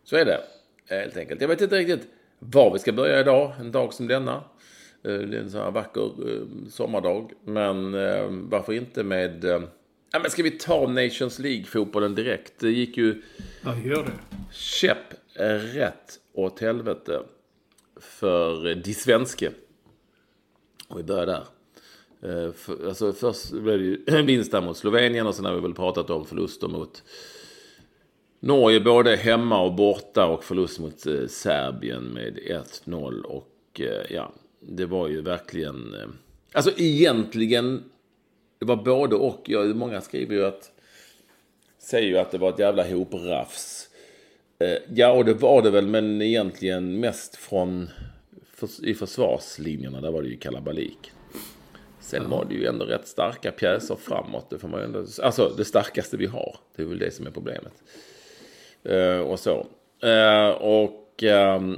Så 0.03 0.15
är 0.15 0.25
det. 0.25 0.41
Helt 0.85 1.17
enkelt. 1.17 1.41
Jag 1.41 1.47
vet 1.47 1.61
inte 1.61 1.77
riktigt 1.77 2.07
var 2.39 2.73
vi 2.73 2.79
ska 2.79 2.91
börja 2.93 3.19
idag. 3.19 3.53
En 3.59 3.71
dag 3.71 3.93
som 3.93 4.07
denna. 4.07 4.33
Eh, 4.35 4.43
Det 5.03 5.37
är 5.37 5.41
en 5.41 5.51
sån 5.51 5.61
här 5.61 5.71
vacker 5.71 6.31
eh, 6.35 6.67
sommardag. 6.69 7.31
Men 7.45 7.93
eh, 7.93 8.27
varför 8.29 8.73
inte 8.73 9.03
med... 9.03 9.43
Ja, 10.13 10.19
men 10.19 10.31
ska 10.31 10.43
vi 10.43 10.51
ta 10.51 10.87
Nations 10.87 11.39
League-fotbollen 11.39 12.15
direkt? 12.15 12.53
Det 12.59 12.71
gick 12.71 12.97
ju 12.97 13.21
Ja, 13.63 13.77
gör 13.77 14.03
det. 14.03 14.37
käpp 14.51 15.13
rätt 15.73 16.19
åt 16.33 16.59
helvete 16.59 17.23
för 17.99 18.75
de 18.75 18.93
svenske. 18.93 19.51
Och 20.87 20.99
vi 20.99 21.03
börjar 21.03 21.25
där. 21.25 21.43
Eh, 22.23 22.51
för, 22.51 22.87
alltså 22.87 23.13
först 23.13 23.51
blev 23.51 23.79
det 23.79 23.85
ju 23.85 24.03
en 24.07 24.25
vinst 24.25 24.53
mot 24.53 24.77
Slovenien 24.77 25.27
och 25.27 25.35
sen 25.35 25.45
har 25.45 25.53
vi 25.53 25.61
väl 25.61 25.73
pratat 25.73 26.09
om 26.09 26.25
förluster 26.25 26.67
mot 26.67 27.03
Norge 28.39 28.79
både 28.79 29.15
hemma 29.15 29.61
och 29.61 29.73
borta 29.73 30.25
och 30.25 30.43
förlust 30.43 30.79
mot 30.79 31.05
eh, 31.05 31.27
Serbien 31.27 32.03
med 32.03 32.39
1-0. 32.85 33.21
Och 33.21 33.81
eh, 33.81 34.15
ja, 34.15 34.33
det 34.59 34.85
var 34.85 35.07
ju 35.07 35.21
verkligen... 35.21 35.95
Alltså 36.53 36.71
egentligen, 36.77 37.83
det 38.59 38.65
var 38.65 38.75
både 38.75 39.15
och. 39.15 39.41
Ja, 39.45 39.63
många 39.63 40.01
skriver 40.01 40.35
ju 40.35 40.45
att... 40.45 40.71
Säger 41.79 42.07
ju 42.07 42.17
att 42.17 42.31
det 42.31 42.37
var 42.37 42.49
ett 42.49 42.59
jävla 42.59 42.87
hoprafs. 42.87 43.89
Ja, 44.93 45.11
och 45.11 45.25
det 45.25 45.33
var 45.33 45.61
det 45.61 45.69
väl, 45.69 45.87
men 45.87 46.21
egentligen 46.21 46.99
mest 46.99 47.35
från 47.35 47.89
i 48.83 48.93
försvarslinjerna. 48.93 50.01
Där 50.01 50.11
var 50.11 50.21
det 50.21 50.29
ju 50.29 50.37
kalabalik. 50.37 51.11
Sen 52.01 52.29
var 52.29 52.45
det 52.45 52.55
ju 52.55 52.65
ändå 52.65 52.85
rätt 52.85 53.07
starka 53.07 53.51
pjäser 53.51 53.95
framåt. 53.95 54.49
Det 54.49 54.59
får 54.59 54.67
man 54.67 54.81
ändå, 54.81 55.05
alltså 55.23 55.53
det 55.57 55.65
starkaste 55.65 56.17
vi 56.17 56.25
har. 56.25 56.55
Det 56.75 56.81
är 56.81 56.85
väl 56.87 56.99
det 56.99 57.11
som 57.11 57.27
är 57.27 57.31
problemet. 57.31 57.73
Eh, 58.83 59.17
och 59.19 59.39
så. 59.39 59.67
Eh, 60.07 60.49
och 60.49 61.23
ehm, 61.23 61.77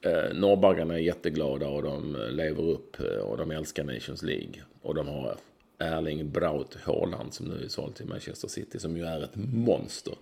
eh, 0.00 0.34
norrbaggarna 0.34 0.94
är 0.94 0.98
jätteglada 0.98 1.68
och 1.68 1.82
de 1.82 2.16
lever 2.30 2.62
upp 2.62 2.96
och 3.00 3.36
de 3.36 3.50
älskar 3.50 3.84
Nations 3.84 4.22
League. 4.22 4.62
Och 4.82 4.94
de 4.94 5.08
har 5.08 5.36
Erling 5.78 6.30
Braut 6.30 6.74
Haaland 6.84 7.34
som 7.34 7.46
nu 7.46 7.64
är 7.64 7.68
såld 7.68 7.94
till 7.94 8.06
Manchester 8.06 8.48
City 8.48 8.78
som 8.78 8.96
ju 8.96 9.04
är 9.04 9.24
ett 9.24 9.36
monster. 9.36 10.14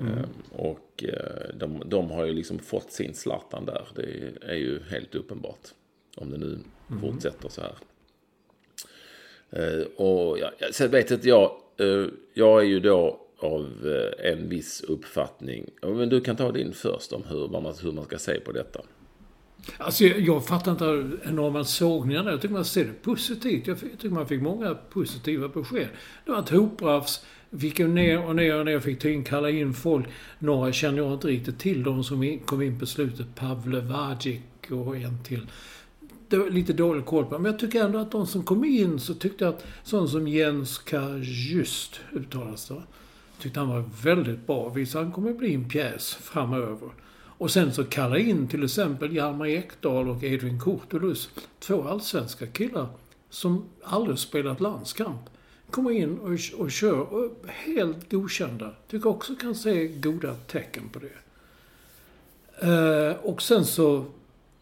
Eh, 0.00 0.24
Och 0.52 1.04
eh, 1.04 1.54
de, 1.56 1.82
de 1.86 2.10
har 2.10 2.24
ju 2.24 2.32
liksom 2.32 2.58
fått 2.58 2.92
sin 2.92 3.14
Zlatan 3.14 3.64
där. 3.66 3.86
Det 3.94 4.02
är 4.42 4.54
ju 4.54 4.82
helt 4.90 5.14
uppenbart. 5.14 5.68
Om 6.16 6.30
det 6.30 6.38
nu 6.38 6.58
fortsätter 7.00 7.48
så 7.48 7.60
här. 7.60 7.74
Eh, 9.50 9.84
Och 9.96 10.38
ja, 10.38 10.50
sen 10.72 10.90
vet 10.90 11.10
inte 11.10 11.28
jag. 11.28 11.50
eh, 11.78 12.06
Jag 12.34 12.60
är 12.60 12.64
ju 12.64 12.80
då 12.80 13.20
av 13.38 13.66
eh, 13.84 14.30
en 14.32 14.48
viss 14.48 14.80
uppfattning. 14.80 15.70
Men 15.82 16.08
du 16.08 16.20
kan 16.20 16.36
ta 16.36 16.52
din 16.52 16.72
först 16.72 17.12
om 17.12 17.22
hur, 17.28 17.48
man, 17.48 17.74
hur 17.82 17.92
man 17.92 18.04
ska 18.04 18.18
se 18.18 18.40
på 18.40 18.52
detta. 18.52 18.80
Alltså, 19.78 20.04
jag, 20.04 20.20
jag 20.20 20.46
fattar 20.46 20.72
inte 20.72 21.10
enorma 21.28 21.64
sågningarna. 21.64 22.30
Jag 22.30 22.40
tycker 22.40 22.54
man 22.54 22.64
ser 22.64 22.84
det 22.84 23.02
positivt. 23.02 23.66
Jag, 23.66 23.80
tycker 23.80 24.08
man 24.08 24.28
fick 24.28 24.42
många 24.42 24.74
positiva 24.74 25.48
besked. 25.48 25.88
Det 26.24 26.32
var 26.32 26.38
ett 26.38 26.48
hoprafs. 26.50 27.24
Fick 27.60 27.78
ju 27.78 27.88
ner 27.88 28.24
och 28.28 28.36
ner 28.36 28.58
och 28.58 28.64
ner. 28.64 28.80
Fick 28.80 29.26
kalla 29.26 29.50
in 29.50 29.74
folk. 29.74 30.06
Några 30.38 30.72
känner 30.72 30.98
jag 30.98 31.12
inte 31.12 31.26
riktigt 31.26 31.58
till. 31.58 31.82
De 31.82 32.04
som 32.04 32.38
kom 32.38 32.62
in 32.62 32.80
på 32.80 32.86
slutet. 32.86 33.26
Pavle 33.34 33.80
Vagic 33.80 34.40
och 34.70 34.96
en 34.96 35.22
till. 35.24 35.46
Lite 36.36 36.72
dålig 36.72 37.04
koll 37.04 37.24
på. 37.24 37.38
Men 37.38 37.52
jag 37.52 37.60
tycker 37.60 37.84
ändå 37.84 37.98
att 37.98 38.10
de 38.10 38.26
som 38.26 38.42
kom 38.42 38.64
in 38.64 39.00
så 39.00 39.14
tyckte 39.14 39.44
jag 39.44 39.54
att 39.54 39.66
sån 39.82 40.08
som 40.08 40.28
Jens 40.28 40.78
Kajust 40.78 42.00
uttalas 42.12 42.68
det 42.68 42.74
va? 42.74 42.82
Tyckte 43.40 43.60
han 43.60 43.68
var 43.68 43.84
väldigt 44.02 44.46
bra. 44.46 44.68
Visst, 44.68 44.94
han 44.94 45.12
kommer 45.12 45.32
bli 45.32 45.54
en 45.54 45.68
pjäs 45.68 46.14
framöver. 46.14 46.88
Och 47.38 47.50
sen 47.50 47.72
så 47.72 47.84
kalla 47.84 48.18
in 48.18 48.48
till 48.48 48.64
exempel 48.64 49.16
Hjalmar 49.16 49.46
Ekdal 49.46 50.08
och 50.08 50.24
Edvin 50.24 50.60
Kurtulus. 50.60 51.30
Två 51.58 51.82
allsvenska 51.82 52.46
killar 52.46 52.86
som 53.30 53.64
aldrig 53.82 54.18
spelat 54.18 54.60
landskamp. 54.60 55.20
Kommer 55.70 55.90
in 55.90 56.18
och, 56.18 56.60
och 56.60 56.70
kör 56.70 57.00
och 57.00 57.30
helt 57.46 58.10
godkända. 58.10 58.70
Tycker 58.88 59.08
också 59.08 59.34
kan 59.34 59.54
se 59.54 59.88
goda 59.88 60.34
tecken 60.34 60.82
på 60.92 60.98
det. 60.98 61.24
Eh, 62.60 63.16
och 63.22 63.42
sen 63.42 63.64
så 63.64 64.04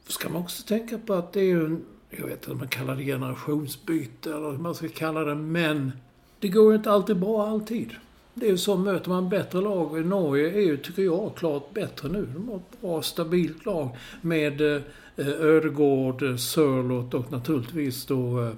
ska 0.06 0.28
man 0.28 0.42
också 0.42 0.62
tänka 0.62 0.98
på 0.98 1.14
att 1.14 1.32
det 1.32 1.40
är 1.40 1.44
ju 1.44 1.64
en, 1.64 1.84
jag 2.10 2.26
vet 2.26 2.32
inte 2.32 2.50
om 2.50 2.58
man 2.58 2.68
kallar 2.68 2.96
det 2.96 3.04
generationsbyte 3.04 4.30
eller 4.30 4.50
hur 4.50 4.58
man 4.58 4.74
ska 4.74 4.88
kalla 4.88 5.24
det, 5.24 5.34
men 5.34 5.92
det 6.38 6.48
går 6.48 6.70
ju 6.72 6.76
inte 6.76 6.90
alltid 6.90 7.16
bra 7.16 7.46
alltid. 7.46 7.90
Det 8.34 8.46
är 8.46 8.50
ju 8.50 8.58
så, 8.58 8.76
möter 8.76 9.10
man 9.10 9.28
bättre 9.28 9.60
lag. 9.60 10.06
Norge 10.06 10.50
är 10.50 10.60
ju, 10.60 10.76
tycker 10.76 11.02
jag, 11.02 11.34
klart 11.36 11.74
bättre 11.74 12.08
nu. 12.08 12.26
De 12.34 12.48
har 12.48 12.56
ett 12.56 12.80
bra, 12.80 13.02
stabilt 13.02 13.66
lag 13.66 13.96
med 14.20 14.60
eh, 14.60 14.82
Ödegård, 15.16 16.22
eh, 16.22 16.36
Sörlott 16.36 17.14
och 17.14 17.32
naturligtvis 17.32 18.06
då 18.06 18.40
eh, 18.40 18.52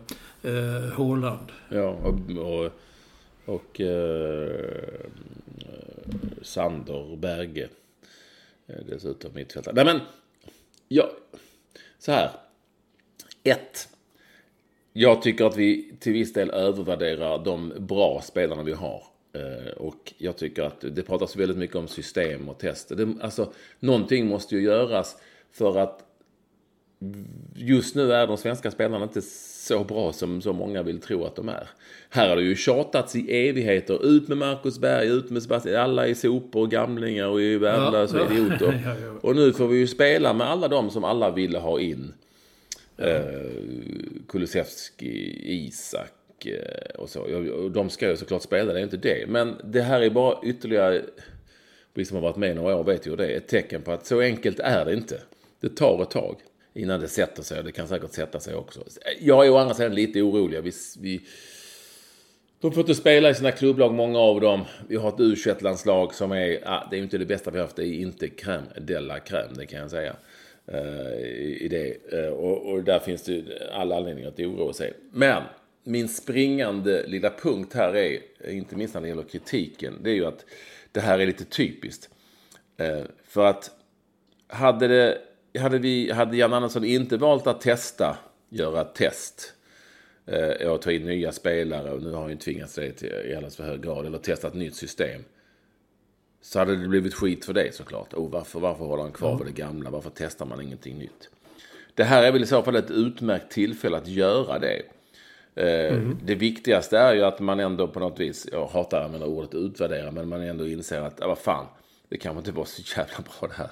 eh, 0.55 0.93
Håland. 0.93 1.53
Ja, 1.69 1.89
och, 1.89 2.21
och, 2.39 2.71
och 3.55 3.81
eh, 3.81 4.51
Sander 6.43 7.17
Berge. 7.17 7.69
Eh, 8.67 8.77
dessutom 8.89 9.31
mittfältare. 9.35 9.75
Nej 9.75 9.85
men, 9.85 10.01
ja, 10.95 11.11
så 11.99 12.13
här. 12.13 12.31
Ett. 13.43 13.89
Jag 14.93 15.23
tycker 15.23 15.45
att 15.45 15.57
vi 15.57 15.97
till 16.01 16.13
viss 16.13 16.33
del 16.33 16.51
övervärderar 16.51 17.45
de 17.45 17.73
bra 17.79 18.21
spelarna 18.25 18.63
vi 18.63 18.73
har. 18.73 19.03
Eh, 19.33 19.73
och 19.77 20.13
jag 20.19 20.37
tycker 20.37 20.63
att 20.63 20.81
det 20.81 21.03
pratas 21.03 21.37
väldigt 21.37 21.57
mycket 21.57 21.77
om 21.77 21.89
system 21.89 22.49
och 22.49 22.59
tester. 22.59 22.97
Det, 22.97 23.15
alltså, 23.21 23.53
någonting 23.81 24.27
måste 24.27 24.57
ju 24.57 24.63
göras 24.63 25.17
för 25.51 25.79
att 25.79 26.05
just 27.55 27.95
nu 27.95 28.13
är 28.13 28.27
de 28.27 28.37
svenska 28.37 28.71
spelarna 28.71 29.05
inte 29.05 29.23
så 29.23 29.85
bra 29.85 30.13
som 30.13 30.43
så 30.43 30.53
många 30.53 30.83
vill 30.83 31.01
tro 31.01 31.25
att 31.25 31.37
de 31.37 31.49
är. 31.49 31.69
Här 32.11 32.29
har 32.29 32.37
det 32.37 32.43
ju 32.43 32.57
tjatats 32.57 33.17
i 33.17 33.49
evigheter. 33.49 34.07
Ut 34.07 34.29
med 34.29 34.39
Marcus 34.39 34.79
Berg, 34.79 35.09
ut 35.09 35.31
med 35.31 35.43
Sebastian. 35.43 35.77
Alla 35.77 36.09
är 36.09 36.15
sopor 36.15 36.63
och 36.63 36.71
gamlingar 36.71 37.27
och 37.27 37.43
är 37.43 37.59
värdelösa 37.59 38.19
ja, 38.19 38.33
idioter. 38.33 38.83
ja, 38.85 39.07
ja, 39.07 39.19
och 39.21 39.37
nu 39.37 39.53
får 39.53 39.69
vi 39.69 39.79
ju 39.79 39.87
spela 39.87 40.33
med 40.33 40.47
alla 40.47 40.69
de 40.69 40.91
som 40.91 41.05
alla 41.05 41.31
ville 41.31 41.59
ha 41.59 41.81
in. 41.81 42.13
Ja. 42.97 43.05
Eh, 43.05 43.23
Kulusevski, 44.29 45.41
Isak 45.45 46.13
Eh, 46.47 46.95
och 46.95 47.11
så. 47.11 47.27
De 47.75 47.91
ska 47.91 48.09
ju 48.09 48.17
såklart 48.17 48.43
spela, 48.43 48.73
det 48.73 48.79
är 48.79 48.85
inte 48.85 48.97
det. 48.97 49.29
Men 49.29 49.57
det 49.65 49.83
här 49.83 50.01
är 50.01 50.11
bara 50.11 50.39
ytterligare, 50.43 51.03
vi 51.95 52.05
som 52.05 52.15
har 52.15 52.23
varit 52.23 52.37
med 52.37 52.57
några 52.57 52.77
år 52.77 52.85
vet 52.85 53.07
ju 53.07 53.17
det, 53.17 53.27
ett 53.27 53.49
tecken 53.49 53.83
på 53.83 53.93
att 53.93 54.07
så 54.07 54.21
enkelt 54.21 54.61
är 54.61 54.85
det 54.85 54.95
inte. 54.95 55.21
Det 55.61 55.77
tar 55.77 56.03
ett 56.03 56.11
tag 56.11 56.37
innan 56.75 57.01
det 57.01 57.09
sätter 57.09 57.43
sig 57.43 57.63
det 57.63 57.73
kan 57.73 57.89
säkert 57.89 58.13
sätta 58.13 58.41
sig 58.41 58.55
också. 58.55 58.85
Jag 59.21 59.47
är 59.47 59.51
å 59.51 59.57
andra 59.57 59.75
sidan 59.75 59.95
lite 59.95 60.23
orolig. 60.23 60.63
Vi, 60.63 60.73
vi, 61.01 61.21
de 62.61 62.73
får 62.73 62.81
inte 62.81 62.95
spela 62.95 63.31
i 63.31 63.35
sina 63.35 63.53
klubblag, 63.53 63.95
många 63.95 64.19
av 64.19 64.41
dem. 64.41 64.65
Vi 64.89 64.97
har 64.97 65.09
ett 65.09 65.21
u 65.21 65.37
landslag 65.61 66.15
som 66.15 66.33
är, 66.33 66.61
ah, 66.65 66.89
det 66.91 66.97
är 66.97 67.01
inte 67.01 67.19
det 67.19 67.27
bästa 67.27 67.51
vi 67.51 67.59
har 67.59 67.65
haft, 67.65 67.77
det 67.77 67.87
är 67.87 68.01
inte 68.01 68.27
crème 68.27 68.81
de 68.81 69.01
la 69.01 69.19
crème, 69.19 69.55
det 69.57 69.67
kan 69.67 69.81
jag 69.81 69.91
säga. 69.91 70.17
Uh, 70.73 71.21
i, 71.61 71.69
det. 71.71 72.17
Uh, 72.19 72.33
och, 72.33 72.73
och, 72.73 72.85
där 72.85 72.99
finns 72.99 73.23
det 73.23 73.45
all 73.73 73.93
anledning 73.93 74.25
att 74.25 74.41
oroa 74.41 74.73
sig. 74.73 74.93
Men 75.13 75.43
min 75.83 76.09
springande 76.09 77.07
lilla 77.07 77.31
punkt 77.31 77.75
här 77.75 77.97
är, 77.97 78.21
inte 78.51 78.77
minst 78.77 78.95
när 78.95 79.01
det 79.01 79.09
gäller 79.09 79.23
kritiken, 79.23 79.95
det 80.03 80.11
är 80.11 80.15
ju 80.15 80.27
att 80.27 80.45
det 80.93 81.01
här 81.01 81.19
är 81.19 81.27
lite 81.27 81.45
typiskt. 81.45 82.09
Uh, 82.81 83.05
för 83.25 83.47
att 83.47 83.71
hade, 84.47 84.89
det, 84.89 85.19
hade, 85.59 85.79
vi, 85.79 86.13
hade 86.13 86.37
Jan 86.37 86.53
Andersson 86.53 86.85
inte 86.85 87.17
valt 87.17 87.47
att 87.47 87.61
testa, 87.61 88.17
göra 88.49 88.85
test 88.85 89.53
eh, 90.27 90.69
och 90.69 90.83
ta 90.83 90.93
in 90.93 91.05
nya 91.05 91.33
spelare, 91.33 91.91
och 91.91 92.03
nu 92.03 92.13
har 92.13 92.21
han 92.21 92.31
ju 92.31 92.37
tvingats 92.37 92.75
det 92.75 92.93
till, 92.93 93.09
i 93.09 93.35
alldeles 93.35 93.57
för 93.57 93.65
hög 93.65 93.83
grad, 93.83 94.07
eller 94.07 94.19
testa 94.19 94.49
ett 94.49 94.55
nytt 94.55 94.75
system. 94.77 95.25
Så 96.43 96.59
hade 96.59 96.77
det 96.77 96.89
blivit 96.89 97.15
skit 97.15 97.45
för 97.45 97.53
det 97.53 97.75
såklart. 97.75 98.15
Oh, 98.15 98.31
varför, 98.31 98.61
varför 98.61 98.85
håller 98.85 99.03
han 99.03 99.13
kvar 99.13 99.33
mm. 99.33 99.45
vid 99.45 99.55
det 99.55 99.61
gamla? 99.61 99.91
Varför 99.91 100.11
testar 100.15 100.47
man 100.47 100.61
ingenting 100.61 100.99
nytt? 100.99 101.29
Det 101.95 102.05
här 102.05 102.23
är 102.23 102.33
väl 102.33 102.43
i 102.43 102.47
så 102.47 102.63
fall 102.63 102.77
ett 102.77 102.91
utmärkt 102.91 103.53
tillfälle 103.53 103.97
att 103.97 104.09
göra 104.09 104.59
det. 104.59 104.83
Mm. 105.57 106.19
Det 106.25 106.35
viktigaste 106.35 106.99
är 106.99 107.15
ju 107.15 107.23
att 107.23 107.41
man 107.41 107.61
ändå 107.61 107.89
på 107.89 108.01
något 108.01 108.21
vis, 108.21 108.49
jag 108.53 108.67
hatar 108.67 109.01
att 109.01 109.05
använda 109.05 109.27
ordet 109.27 109.55
utvärdera, 109.55 110.11
men 110.11 110.29
man 110.29 110.43
ändå 110.43 110.69
inser 110.69 111.01
att, 111.01 111.17
ja, 111.21 111.29
vad 111.29 111.39
fan, 111.39 111.67
det 112.09 112.17
kanske 112.17 112.39
inte 112.39 112.53
var 112.53 112.65
så 112.65 112.83
jävla 112.97 113.17
bra 113.17 113.49
det 113.49 113.55
här. 113.55 113.71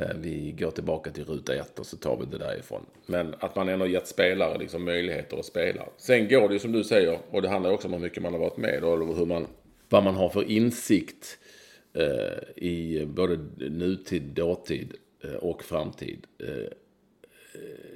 Eh, 0.00 0.16
vi 0.16 0.54
går 0.58 0.70
tillbaka 0.70 1.10
till 1.10 1.24
ruta 1.24 1.54
ett 1.54 1.78
och 1.78 1.86
så 1.86 1.96
tar 1.96 2.16
vi 2.16 2.26
det 2.26 2.38
därifrån. 2.38 2.86
Men 3.06 3.34
att 3.40 3.56
man 3.56 3.68
ändå 3.68 3.86
gett 3.86 4.08
spelare 4.08 4.58
liksom 4.58 4.84
möjligheter 4.84 5.36
att 5.36 5.44
spela. 5.44 5.88
Sen 5.96 6.28
går 6.28 6.48
det 6.48 6.54
ju 6.54 6.60
som 6.60 6.72
du 6.72 6.84
säger, 6.84 7.18
och 7.30 7.42
det 7.42 7.48
handlar 7.48 7.70
också 7.70 7.88
om 7.88 7.94
hur 7.94 8.00
mycket 8.00 8.22
man 8.22 8.32
har 8.32 8.40
varit 8.40 8.56
med 8.56 8.84
och 8.84 9.16
hur 9.16 9.26
man, 9.26 9.46
vad 9.88 10.04
man 10.04 10.14
har 10.14 10.28
för 10.28 10.50
insikt 10.50 11.38
eh, 11.92 12.64
i 12.64 13.06
både 13.06 13.36
nutid, 13.70 14.22
dåtid 14.22 14.94
eh, 15.24 15.34
och 15.34 15.64
framtid. 15.64 16.26
Eh, 16.38 16.72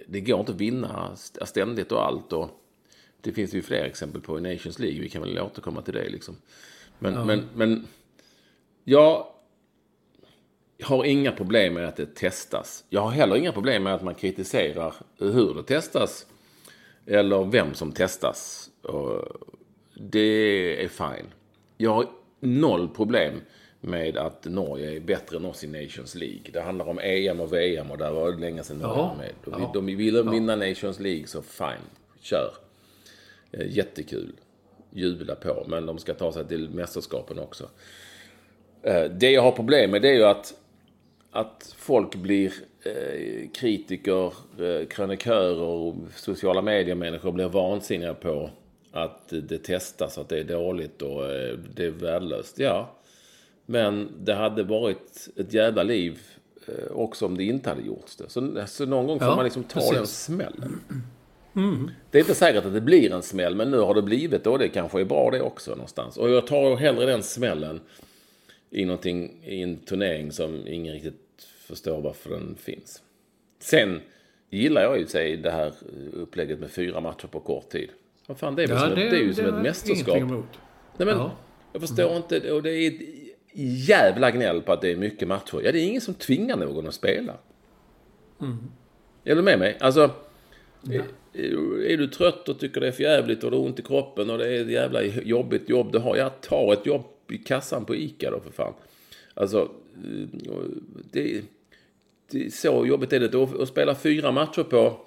det 0.07 0.21
går 0.21 0.41
inte 0.41 0.53
att 0.53 0.61
vinna 0.61 1.17
ständigt 1.17 1.93
och 1.93 2.07
allt. 2.07 2.33
Och 2.33 2.49
det 3.21 3.33
finns 3.33 3.55
ju 3.55 3.63
fler 3.63 3.85
exempel 3.85 4.21
på 4.21 4.39
i 4.39 4.41
Nations 4.41 4.79
League. 4.79 5.01
Vi 5.01 5.09
kan 5.09 5.23
väl 5.23 5.39
återkomma 5.39 5.83
till 5.83 5.95
det 5.95 6.09
liksom. 6.09 6.37
Men, 6.99 7.15
ja. 7.15 7.25
men, 7.25 7.49
men 7.55 7.87
jag 8.85 9.27
har 10.83 11.05
inga 11.05 11.33
problem 11.33 11.75
med 11.75 11.89
att 11.89 11.97
det 11.97 12.15
testas. 12.15 12.85
Jag 12.89 13.01
har 13.01 13.11
heller 13.11 13.37
inga 13.37 13.53
problem 13.53 13.83
med 13.83 13.95
att 13.95 14.03
man 14.03 14.15
kritiserar 14.15 14.95
hur 15.19 15.55
det 15.55 15.63
testas. 15.63 16.27
Eller 17.07 17.45
vem 17.45 17.75
som 17.75 17.93
testas. 17.93 18.71
det 19.95 20.85
är 20.85 20.89
fine. 20.89 21.27
Jag 21.77 21.91
har 21.91 22.07
noll 22.41 22.89
problem 22.89 23.41
med 23.81 24.17
att 24.17 24.45
Norge 24.45 24.97
är 24.97 25.01
bättre 25.01 25.37
än 25.37 25.45
oss 25.45 25.65
i 25.65 25.67
Nations 25.67 26.15
League. 26.15 26.51
Det 26.53 26.61
handlar 26.61 26.89
om 26.89 26.99
EM 26.99 27.41
och 27.41 27.53
VM 27.53 27.91
och 27.91 27.99
där 27.99 28.11
var 28.11 28.33
det 28.33 28.39
länge 28.39 28.63
sedan 28.63 28.79
Norge 28.79 28.97
var 28.97 29.15
med. 29.15 29.33
De, 29.45 29.63
ja. 29.63 29.71
de 29.75 29.87
vill 29.87 30.23
vinna 30.31 30.57
Nations 30.57 31.01
League 31.01 31.27
så 31.27 31.43
fine, 31.43 31.87
kör. 32.21 32.53
Eh, 33.53 33.77
jättekul. 33.77 34.33
Jubla 34.91 35.35
på. 35.35 35.65
Men 35.69 35.87
de 35.87 35.99
ska 35.99 36.15
ta 36.15 36.33
sig 36.33 36.49
till 36.49 36.71
mästerskapen 36.71 37.39
också. 37.39 37.69
Eh, 38.83 39.05
det 39.05 39.31
jag 39.31 39.43
har 39.43 39.53
problem 39.53 39.91
med 39.91 40.03
det 40.03 40.09
är 40.09 40.15
ju 40.15 40.25
att, 40.25 40.55
att 41.31 41.75
folk 41.79 42.15
blir 42.15 42.53
eh, 42.83 43.49
kritiker, 43.51 44.33
krönikörer 44.87 45.63
och 45.63 45.95
sociala 46.17 46.63
medier-människor 46.63 47.33
blir 47.33 47.49
vansinniga 47.49 48.15
på 48.15 48.51
att 48.93 49.29
det 49.29 49.59
testas, 49.59 50.19
att 50.19 50.29
det 50.29 50.39
är 50.39 50.45
dåligt 50.45 51.03
och 51.03 51.23
det 51.75 51.85
är 51.85 51.91
värdelöst. 51.91 52.59
Ja, 52.59 52.97
men 53.67 54.09
det 54.19 54.35
hade 54.35 54.63
varit 54.63 55.29
ett 55.37 55.55
jävla 55.55 55.83
liv 55.83 56.19
också 56.91 57.27
om 57.27 57.37
det 57.37 57.45
inte 57.45 57.69
hade 57.69 57.83
gjorts 57.83 58.17
det. 58.17 58.29
Så, 58.29 58.65
så 58.67 58.87
någon 58.87 59.07
gång 59.07 59.19
får 59.19 59.29
ja, 59.29 59.37
man 59.37 59.45
liksom 59.45 59.65
ta 59.65 59.81
precis. 59.81 59.95
den 59.95 60.07
smällen. 60.07 60.81
Mm. 61.57 61.91
Det 62.11 62.19
är 62.19 62.21
inte 62.21 62.35
säkert 62.35 62.65
att 62.65 62.73
det 62.73 62.81
blir 62.81 63.13
en 63.13 63.23
smäll, 63.23 63.55
men 63.55 63.71
nu 63.71 63.79
har 63.79 63.95
det 63.95 64.03
blivit 64.03 64.47
och 64.47 64.59
det 64.59 64.69
kanske 64.69 65.01
är 65.01 65.05
bra 65.05 65.31
det 65.31 65.41
också 65.41 65.71
någonstans. 65.71 66.17
Och 66.17 66.31
jag 66.31 66.47
tar 66.47 66.77
hellre 66.77 67.07
den 67.07 67.23
smällen 67.23 67.81
i, 68.71 68.85
någonting, 68.85 69.43
i 69.45 69.63
en 69.63 69.77
turnering 69.77 70.33
som 70.33 70.67
ingen 70.67 70.95
riktigt 70.95 71.49
förstår 71.67 72.01
varför 72.01 72.31
den 72.31 72.57
finns. 72.57 73.03
Sen 73.59 74.01
gillar 74.51 74.83
jag 74.83 74.99
ju 74.99 75.07
sig 75.07 75.37
det 75.37 75.51
här 75.51 75.73
upplägget 76.13 76.61
med 76.61 76.71
fyra 76.71 77.01
matcher 77.01 77.27
på 77.27 77.41
kort 77.41 77.69
tid. 77.69 77.89
Vad 78.27 78.39
fan, 78.39 78.55
det 78.55 78.63
är, 78.63 78.69
ja, 78.69 78.79
som, 78.79 78.95
det, 78.95 79.05
ett, 79.05 79.11
det 79.11 79.17
är 79.17 79.21
ju 79.21 79.29
det 79.29 79.35
som 79.35 79.47
ett 79.47 79.63
mästerskap. 79.63 80.17
Nej, 80.17 81.07
men, 81.07 81.09
ja. 81.09 81.33
Jag 81.73 81.83
förstår 81.83 82.05
mm. 82.05 82.17
inte, 82.17 82.53
och 82.53 82.63
det 82.63 82.71
är 82.71 82.89
ett 82.89 83.01
jävla 83.89 84.31
gnäll 84.31 84.63
på 84.63 84.73
att 84.73 84.81
det 84.81 84.91
är 84.91 84.97
mycket 84.97 85.29
matcher. 85.29 85.61
Ja, 85.65 85.73
det 85.73 85.81
är 85.81 85.87
ingen 85.87 86.01
som 86.01 86.15
tvingar 86.15 86.57
någon 86.57 86.87
att 86.87 86.95
spela. 86.95 87.37
Mm. 88.41 88.59
Är 89.25 89.37
du 89.37 89.43
med 89.43 89.59
mig? 89.59 89.77
Alltså, 89.81 90.11
ja 90.83 91.03
är 91.33 91.97
du 91.97 92.07
trött 92.07 92.49
och 92.49 92.61
tycker 92.61 92.81
det 92.81 92.89
är 92.89 92.93
för 92.93 93.03
jävligt 93.03 93.45
och 93.45 93.51
du 93.51 93.57
har 93.57 93.65
ont 93.65 93.79
i 93.79 93.83
kroppen 93.83 94.31
och 94.31 94.39
det 94.39 94.49
är 94.49 94.63
ett 94.63 94.71
jävla 94.71 95.03
jobbigt 95.03 95.69
jobb 95.69 95.93
du 95.93 95.99
har. 95.99 96.17
Ja, 96.17 96.29
ta 96.29 96.73
ett 96.73 96.87
jobb 96.87 97.05
i 97.33 97.39
kassan 97.39 97.85
på 97.85 97.95
ICA 97.95 98.31
då 98.31 98.41
för 98.41 98.51
fan. 98.51 98.75
Alltså, 99.35 99.71
eh, 100.05 100.59
det, 101.13 101.43
det, 102.31 102.55
så 102.55 102.87
jobbigt 102.87 103.13
är 103.13 103.21
det. 103.21 103.43
Att, 103.43 103.61
att 103.61 103.69
spela 103.69 103.95
fyra 103.95 104.33
matcher 104.33 104.63
på, 104.63 105.01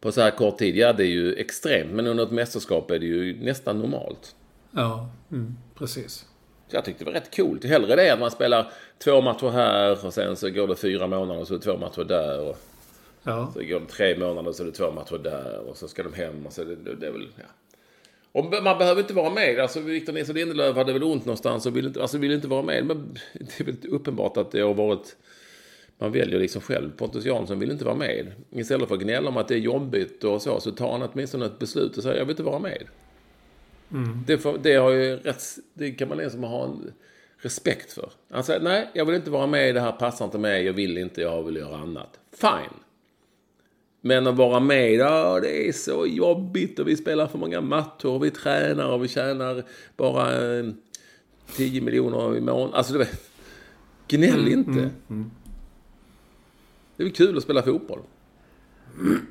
på 0.00 0.12
så 0.12 0.20
här 0.20 0.30
kort 0.30 0.58
tid, 0.58 0.76
ja 0.76 0.92
det 0.92 1.04
är 1.04 1.10
ju 1.10 1.34
extremt. 1.34 1.90
Men 1.92 2.06
under 2.06 2.24
ett 2.24 2.32
mästerskap 2.32 2.90
är 2.90 2.98
det 2.98 3.06
ju 3.06 3.44
nästan 3.44 3.78
normalt. 3.78 4.34
Ja, 4.70 5.10
mm, 5.30 5.54
precis. 5.74 6.26
Så 6.68 6.76
jag 6.76 6.84
tyckte 6.84 7.04
det 7.04 7.10
var 7.10 7.20
rätt 7.20 7.36
coolt. 7.36 7.64
Hellre 7.64 7.96
det 7.96 8.12
att 8.12 8.20
man 8.20 8.30
spelar 8.30 8.72
två 8.98 9.20
matcher 9.20 9.50
här 9.50 10.06
och 10.06 10.14
sen 10.14 10.36
så 10.36 10.50
går 10.50 10.68
det 10.68 10.76
fyra 10.76 11.06
månader 11.06 11.40
och 11.40 11.46
så 11.46 11.54
är 11.54 11.58
det 11.58 11.64
två 11.64 11.76
matcher 11.76 12.04
där. 12.04 12.48
Och 12.48 12.58
Ja. 13.22 13.50
Så 13.54 13.60
går 13.60 13.80
det 13.80 13.86
tre 13.86 14.18
månader 14.18 14.52
så 14.52 14.62
är 14.62 14.66
det 14.66 14.72
två 14.72 14.90
matcher 14.90 15.18
där 15.18 15.58
och 15.68 15.76
så 15.76 15.88
ska 15.88 16.02
de 16.02 16.12
hem. 16.12 16.46
Och 16.46 16.52
så 16.52 16.64
det, 16.64 16.94
det 16.94 17.06
är 17.06 17.12
väl, 17.12 17.28
ja. 17.36 17.44
Och 18.32 18.44
man 18.62 18.78
behöver 18.78 19.00
inte 19.00 19.14
vara 19.14 19.30
med. 19.30 19.58
Alltså 19.58 19.80
Victor 19.80 20.12
Nilsson 20.12 20.34
Lindelöf 20.34 20.76
hade 20.76 20.92
väl 20.92 21.02
ont 21.02 21.24
någonstans 21.24 21.66
och 21.66 21.76
ville 21.76 21.88
inte, 21.88 22.02
alltså, 22.02 22.18
ville 22.18 22.34
inte 22.34 22.48
vara 22.48 22.62
med. 22.62 22.86
Men 22.86 23.18
det 23.32 23.60
är 23.60 23.64
väl 23.64 23.76
uppenbart 23.88 24.36
att 24.36 24.50
det 24.50 24.60
har 24.60 24.74
varit 24.74 25.16
man 25.98 26.12
väljer 26.12 26.38
liksom 26.38 26.62
själv. 26.62 26.90
Pontus 26.96 27.24
Jansson 27.24 27.58
vill 27.58 27.70
inte 27.70 27.84
vara 27.84 27.94
med. 27.94 28.32
Istället 28.50 28.88
för 28.88 28.94
att 28.94 29.00
gnälla 29.00 29.28
om 29.28 29.36
att 29.36 29.48
det 29.48 29.54
är 29.54 29.58
jobbigt 29.58 30.24
och 30.24 30.42
så, 30.42 30.60
så 30.60 30.70
tar 30.70 30.92
han 30.92 31.08
åtminstone 31.12 31.46
ett 31.46 31.58
beslut 31.58 31.96
och 31.96 32.02
säger 32.02 32.18
jag 32.18 32.24
vill 32.24 32.32
inte 32.32 32.42
vara 32.42 32.58
med. 32.58 32.82
Mm. 33.92 34.24
Det, 34.26 34.38
får, 34.38 34.58
det, 34.62 34.74
har 34.74 34.90
ju 34.90 35.16
rätt, 35.16 35.42
det 35.74 35.90
kan 35.90 36.08
man 36.08 36.18
liksom 36.18 36.44
ha 36.44 36.64
en 36.64 36.92
respekt 37.36 37.92
för. 37.92 38.10
Han 38.30 38.44
säger 38.44 38.60
nej, 38.60 38.90
jag 38.92 39.04
vill 39.04 39.14
inte 39.14 39.30
vara 39.30 39.46
med, 39.46 39.74
det 39.74 39.80
här 39.80 39.92
passar 39.92 40.24
inte 40.24 40.38
mig, 40.38 40.64
jag 40.64 40.72
vill 40.72 40.98
inte, 40.98 41.20
jag 41.20 41.42
vill 41.42 41.56
göra 41.56 41.76
annat. 41.76 42.20
Fine. 42.36 42.78
Men 44.04 44.26
att 44.26 44.36
vara 44.36 44.60
med, 44.60 44.92
ja, 44.92 45.40
det 45.40 45.68
är 45.68 45.72
så 45.72 46.06
jobbigt 46.06 46.78
och 46.78 46.88
vi 46.88 46.96
spelar 46.96 47.26
för 47.26 47.38
många 47.38 47.60
matcher 47.60 48.06
och 48.06 48.24
vi 48.24 48.30
tränar 48.30 48.92
och 48.92 49.04
vi 49.04 49.08
tjänar 49.08 49.64
bara 49.96 50.26
10 51.56 51.78
eh, 51.78 51.84
miljoner 51.84 52.36
i 52.36 52.40
månaden. 52.40 52.74
Alltså, 52.74 52.92
du 52.92 52.98
vet, 52.98 53.30
gnäll 54.08 54.40
mm, 54.40 54.52
inte. 54.52 54.70
Mm, 54.70 54.90
mm. 55.10 55.30
Det 56.96 57.02
är 57.02 57.04
väl 57.04 57.14
kul 57.14 57.36
att 57.36 57.42
spela 57.42 57.62
fotboll. 57.62 57.98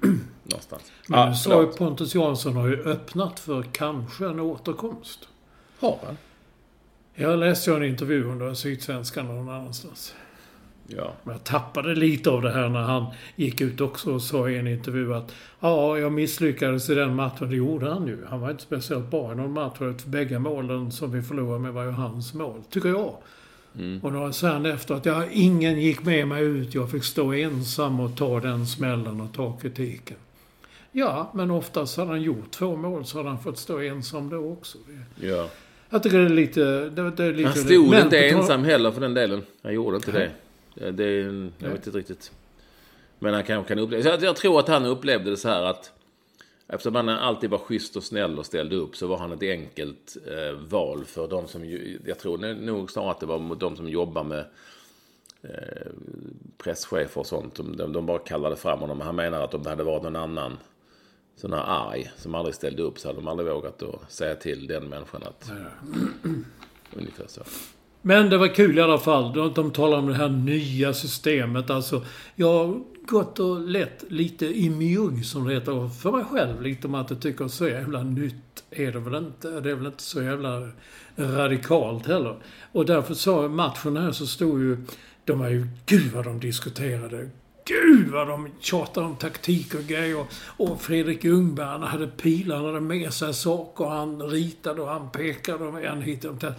Någonstans. 0.43 0.91
Men 1.07 1.19
ah, 1.19 1.33
sa 1.33 1.61
ju 1.61 1.67
Pontus 1.67 2.15
Jansson 2.15 2.55
har 2.55 2.67
ju 2.67 2.83
öppnat 2.83 3.39
för 3.39 3.63
kanske 3.63 4.25
en 4.25 4.39
återkomst. 4.39 5.27
Har 5.79 5.99
han? 6.05 6.17
Jag 7.13 7.39
läste 7.39 7.71
en 7.71 7.83
intervju 7.83 8.23
under 8.23 8.53
Sydsvenskan 8.53 9.27
någon 9.27 9.49
annanstans. 9.49 10.15
Ja. 10.87 11.13
Men 11.23 11.33
jag 11.33 11.43
tappade 11.43 11.95
lite 11.95 12.29
av 12.29 12.41
det 12.41 12.51
här 12.51 12.69
när 12.69 12.81
han 12.81 13.05
gick 13.35 13.61
ut 13.61 13.81
också 13.81 14.13
och 14.13 14.21
sa 14.21 14.49
i 14.49 14.57
en 14.57 14.67
intervju 14.67 15.13
att 15.13 15.35
ja, 15.59 15.97
jag 15.97 16.11
misslyckades 16.11 16.89
i 16.89 16.95
den 16.95 17.15
matchen. 17.15 17.49
Det 17.49 17.55
gjorde 17.55 17.89
han 17.89 18.07
ju. 18.07 18.25
Han 18.29 18.41
var 18.41 18.51
inte 18.51 18.63
speciellt 18.63 19.11
bra 19.11 19.31
i 19.31 19.35
någon 19.35 19.53
match. 19.53 19.79
Bägge 20.05 20.39
målen 20.39 20.91
som 20.91 21.11
vi 21.11 21.21
förlorade 21.21 21.59
med 21.59 21.73
var 21.73 21.83
ju 21.83 21.91
hans 21.91 22.33
mål, 22.33 22.63
tycker 22.69 22.89
jag. 22.89 23.13
Mm. 23.75 23.99
Och 24.03 24.11
då 24.11 24.31
han 24.47 24.65
efter 24.65 24.95
att 24.95 25.05
ja, 25.05 25.25
ingen 25.31 25.81
gick 25.81 26.03
med 26.03 26.27
mig 26.27 26.43
ut. 26.43 26.75
Jag 26.75 26.91
fick 26.91 27.03
stå 27.03 27.33
ensam 27.33 27.99
och 27.99 28.17
ta 28.17 28.39
den 28.39 28.65
smällen 28.67 29.21
och 29.21 29.33
ta 29.33 29.57
kritiken. 29.57 30.17
Ja, 30.91 31.31
men 31.33 31.51
oftast 31.51 31.97
hade 31.97 32.09
han 32.09 32.21
gjort 32.21 32.51
två 32.51 32.75
mål 32.75 33.05
så 33.05 33.17
hade 33.17 33.29
han 33.29 33.39
fått 33.39 33.57
stå 33.57 33.79
ensam 33.79 34.29
då 34.29 34.51
också. 34.51 34.77
Ja. 35.15 35.49
Jag 35.89 36.03
tycker 36.03 36.17
det 36.17 36.25
är 36.25 36.29
lite... 36.29 36.89
Det, 36.89 37.11
det 37.11 37.23
är 37.23 37.33
lite 37.33 37.49
han 37.49 37.57
stod 37.57 37.95
inte 37.95 38.29
ensam 38.29 38.63
heller 38.63 38.91
för 38.91 39.01
den 39.01 39.13
delen. 39.13 39.41
Han 39.63 39.73
gjorde 39.73 39.95
inte 39.95 40.11
det. 40.11 40.31
Det, 40.73 40.91
det 40.91 41.11
jag 41.57 41.69
vet 41.69 41.87
inte 41.87 41.99
riktigt. 41.99 42.31
Men 43.19 43.33
han 43.33 43.43
kanske 43.43 43.67
kan 43.67 43.83
uppleva... 43.83 44.09
Jag, 44.09 44.23
jag 44.23 44.35
tror 44.35 44.59
att 44.59 44.67
han 44.67 44.85
upplevde 44.85 45.29
det 45.29 45.37
så 45.37 45.49
här 45.49 45.63
att... 45.63 45.91
Eftersom 46.67 46.95
han 46.95 47.09
alltid 47.09 47.49
var 47.49 47.57
schysst 47.57 47.95
och 47.95 48.03
snäll 48.03 48.39
och 48.39 48.45
ställde 48.45 48.75
upp 48.75 48.95
så 48.95 49.07
var 49.07 49.17
han 49.17 49.31
ett 49.31 49.43
enkelt 49.43 50.17
eh, 50.27 50.59
val 50.59 51.05
för 51.05 51.27
de 51.27 51.47
som... 51.47 51.65
Jag 52.05 52.19
tror 52.19 52.37
nog 52.53 52.91
snarare 52.91 53.11
att 53.11 53.19
det 53.19 53.25
var 53.25 53.55
de 53.55 53.75
som 53.75 53.89
jobbar 53.89 54.23
med 54.23 54.45
eh, 55.41 55.91
presschefer 56.57 57.19
och 57.19 57.27
sånt. 57.27 57.55
De, 57.55 57.93
de 57.93 58.05
bara 58.05 58.19
kallade 58.19 58.55
fram 58.55 58.79
honom. 58.79 59.01
Han 59.01 59.15
menar 59.15 59.43
att 59.43 59.53
om 59.53 59.63
det 59.63 59.69
hade 59.69 59.83
varit 59.83 60.03
någon 60.03 60.15
annan 60.15 60.57
sån 61.35 61.53
här 61.53 61.63
arg 61.63 62.11
som 62.17 62.35
aldrig 62.35 62.55
ställde 62.55 62.81
upp 62.81 62.99
så 62.99 63.07
hade 63.07 63.19
de 63.19 63.27
aldrig 63.27 63.49
vågat 63.49 63.83
att 63.83 64.11
säga 64.11 64.35
till 64.35 64.67
den 64.67 64.89
människan 64.89 65.23
att... 65.23 65.51
Ungefär 66.93 67.27
så. 67.27 67.41
Men 68.01 68.29
det 68.29 68.37
var 68.37 68.47
kul 68.47 68.77
i 68.77 68.81
alla 68.81 68.97
fall. 68.97 69.33
De, 69.33 69.53
de 69.53 69.71
talar 69.71 69.97
om 69.97 70.07
det 70.07 70.13
här 70.13 70.29
nya 70.29 70.93
systemet. 70.93 71.69
Alltså, 71.69 72.05
jag 72.35 72.53
har 72.53 72.81
gått 73.05 73.39
och 73.39 73.61
lett 73.61 74.03
lite 74.07 74.45
i 74.45 74.69
mjugg, 74.69 75.25
som 75.25 75.47
det 75.47 75.53
heter, 75.53 75.89
för 75.89 76.11
mig 76.11 76.25
själv. 76.25 76.61
Lite 76.61 76.87
om 76.87 76.95
att 76.95 77.09
jag 77.09 77.21
tycker 77.21 77.47
så 77.47 77.67
jävla 77.67 78.03
nytt 78.03 78.63
är 78.71 78.91
det 78.91 78.99
väl 78.99 79.15
inte. 79.15 79.59
Det 79.59 79.71
är 79.71 79.75
väl 79.75 79.85
inte 79.85 80.03
så 80.03 80.21
jävla 80.21 80.69
radikalt 81.15 82.07
heller. 82.07 82.35
Och 82.71 82.85
därför 82.85 83.13
sa 83.13 83.47
matchen 83.47 83.97
här 83.97 84.11
så 84.11 84.27
stod 84.27 84.61
ju... 84.61 84.77
De 85.25 85.39
var 85.39 85.49
ju... 85.49 85.67
Gud 85.85 86.11
vad 86.11 86.25
de 86.25 86.39
diskuterade 86.39 87.29
gud 87.65 88.07
vad 88.07 88.27
de 88.27 88.49
tjatade 88.59 89.05
om 89.05 89.15
taktik 89.15 89.75
och 89.75 89.83
grejer. 89.83 90.25
Och 90.57 90.81
Fredrik 90.81 91.23
Ljungberg, 91.23 91.67
han 91.67 91.83
hade 91.83 92.07
pilar, 92.07 92.55
han 92.55 92.65
hade 92.65 92.79
med 92.79 93.13
sig 93.13 93.33
saker. 93.33 93.85
Han 93.85 94.21
ritade 94.21 94.81
och 94.81 94.87
han 94.87 95.11
pekade 95.11 95.63
och 95.63 95.83
en 95.83 96.01
hit 96.01 96.25
och 96.25 96.35
dit. 96.35 96.49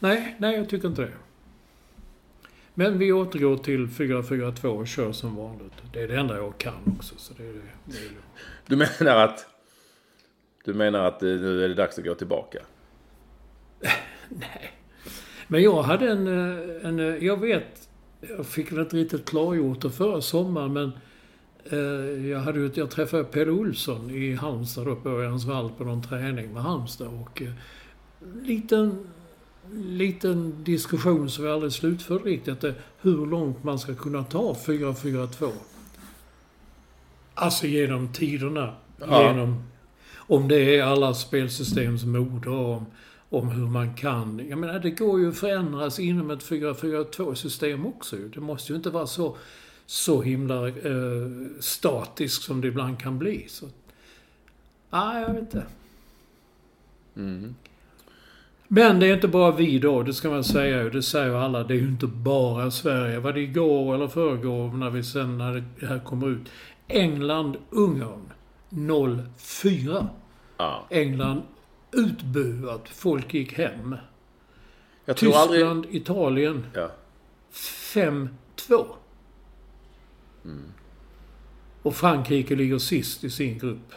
Nej, 0.00 0.36
nej 0.38 0.56
jag 0.56 0.68
tycker 0.68 0.88
inte 0.88 1.02
det. 1.02 1.12
Men 2.74 2.98
vi 2.98 3.12
återgår 3.12 3.56
till 3.56 3.86
4-4-2 3.86 4.66
och 4.66 4.88
kör 4.88 5.12
som 5.12 5.36
vanligt. 5.36 5.72
Det 5.92 6.00
är 6.00 6.08
det 6.08 6.16
enda 6.16 6.36
jag 6.36 6.58
kan 6.58 6.96
också. 6.98 7.14
Så 7.18 7.34
det 7.34 7.42
är 7.42 7.52
det, 7.52 7.60
det 7.84 7.98
är 7.98 8.02
det. 8.02 8.16
Du 8.66 8.76
menar 8.76 9.24
att... 9.24 9.46
Du 10.64 10.74
menar 10.74 11.04
att 11.04 11.20
nu 11.20 11.64
är 11.64 11.68
det 11.68 11.74
dags 11.74 11.98
att 11.98 12.04
gå 12.04 12.14
tillbaka? 12.14 12.58
nej. 14.28 14.72
Men 15.48 15.62
jag 15.62 15.82
hade 15.82 16.10
en, 16.10 16.26
eh, 16.26 16.86
en... 16.88 17.00
Eh, 17.00 17.24
jag 17.24 17.40
vet 17.40 17.89
jag 18.20 18.46
fick 18.46 18.72
väl 18.72 18.80
inte 18.80 18.96
riktigt 18.96 19.28
klargjort 19.28 19.82
det 19.82 19.90
förra 19.90 20.20
sommaren 20.20 20.72
men 20.72 20.92
eh, 21.64 22.28
jag, 22.30 22.40
hade 22.40 22.70
jag 22.74 22.90
träffade 22.90 23.24
Pelle 23.24 23.50
Olsson 23.50 24.10
i 24.10 24.34
Halmstad 24.34 24.86
då, 24.86 24.96
på 24.96 25.08
Örjansvall 25.08 25.70
på 25.78 25.84
någon 25.84 26.02
träning 26.02 26.52
med 26.52 26.62
Halmstad 26.62 27.08
och 27.08 27.42
eh, 27.42 27.52
liten, 28.42 29.06
liten 29.72 30.64
diskussion 30.64 31.30
som 31.30 31.44
vi 31.44 31.50
aldrig 31.50 31.72
slutförde 31.72 32.24
riktigt. 32.24 32.64
Eh, 32.64 32.72
hur 33.00 33.26
långt 33.26 33.64
man 33.64 33.78
ska 33.78 33.94
kunna 33.94 34.24
ta 34.24 34.52
4-4-2. 34.52 35.50
Alltså 37.34 37.66
genom 37.66 38.12
tiderna. 38.12 38.74
Ja. 38.98 39.22
Genom, 39.22 39.62
om 40.16 40.48
det 40.48 40.76
är 40.76 40.82
alla 40.82 41.14
spelsystems 41.14 42.04
moder 42.04 42.50
om 42.50 42.86
hur 43.30 43.66
man 43.66 43.94
kan... 43.94 44.48
Jag 44.48 44.58
menar, 44.58 44.78
det 44.78 44.90
går 44.90 45.20
ju 45.20 45.28
att 45.28 45.38
förändras 45.38 45.98
inom 45.98 46.30
ett 46.30 46.42
4-4-2-system 46.44 47.86
också 47.86 48.16
Det 48.16 48.40
måste 48.40 48.72
ju 48.72 48.76
inte 48.76 48.90
vara 48.90 49.06
så, 49.06 49.36
så 49.86 50.22
himla 50.22 50.68
eh, 50.68 50.74
statiskt 51.60 52.42
som 52.42 52.60
det 52.60 52.68
ibland 52.68 53.00
kan 53.00 53.18
bli. 53.18 53.44
Så, 53.48 53.66
ah, 54.90 55.20
jag 55.20 55.32
vet 55.32 55.40
inte. 55.40 55.64
Mm. 57.16 57.54
Men 58.68 59.00
det 59.00 59.06
är 59.06 59.14
inte 59.14 59.28
bara 59.28 59.50
vi 59.50 59.78
då, 59.78 60.02
det 60.02 60.14
ska 60.14 60.30
man 60.30 60.44
säga. 60.44 60.84
Det 60.84 61.02
säger 61.02 61.34
alla. 61.34 61.64
Det 61.64 61.74
är 61.74 61.78
ju 61.78 61.88
inte 61.88 62.06
bara 62.06 62.70
Sverige. 62.70 63.18
Var 63.18 63.32
det 63.32 63.40
igår 63.40 63.94
eller 63.94 64.08
förrgår 64.08 64.72
när 64.72 64.90
vi 64.90 65.02
sen, 65.02 65.38
när 65.38 65.64
det 65.80 65.86
här 65.86 65.98
kommer 65.98 66.28
ut. 66.28 66.48
England, 66.88 67.56
Ungern 67.70 68.32
04. 69.38 70.08
Ja. 70.56 70.86
England, 70.90 71.42
utbuat. 71.92 72.88
Folk 72.88 73.34
gick 73.34 73.52
hem. 73.52 73.96
Jag 75.04 75.16
Tyskland, 75.16 75.64
aldrig... 75.64 75.94
Italien. 75.94 76.66
Ja. 76.74 76.90
5-2. 77.52 78.86
Och 81.82 81.94
Frankrike 81.94 82.56
ligger 82.56 82.78
sist 82.78 83.24
i 83.24 83.30
sin 83.30 83.58
grupp. 83.58 83.94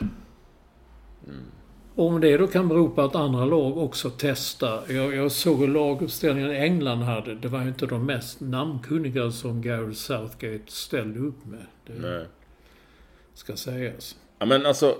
Och 1.95 2.07
om 2.07 2.21
det 2.21 2.37
då 2.37 2.47
kan 2.47 2.67
bero 2.67 2.89
på 2.89 3.01
att 3.01 3.15
andra 3.15 3.45
lag 3.45 3.77
också 3.77 4.11
testar. 4.17 4.83
Jag, 4.91 5.15
jag 5.15 5.31
såg 5.31 5.59
hur 5.59 5.67
laguppställningen 5.67 6.51
England 6.51 7.01
hade. 7.01 7.35
Det 7.35 7.47
var 7.47 7.61
ju 7.61 7.67
inte 7.67 7.85
de 7.85 8.05
mest 8.05 8.39
namnkunniga 8.41 9.31
som 9.31 9.61
Gareth 9.61 9.93
Southgate 9.93 10.71
ställde 10.71 11.19
upp 11.19 11.45
med. 11.45 11.65
Det 11.85 11.93
Nej. 11.93 12.25
ska 13.33 13.55
sägas. 13.55 14.15
Ja, 14.39 14.45
men 14.45 14.65
alltså. 14.65 14.97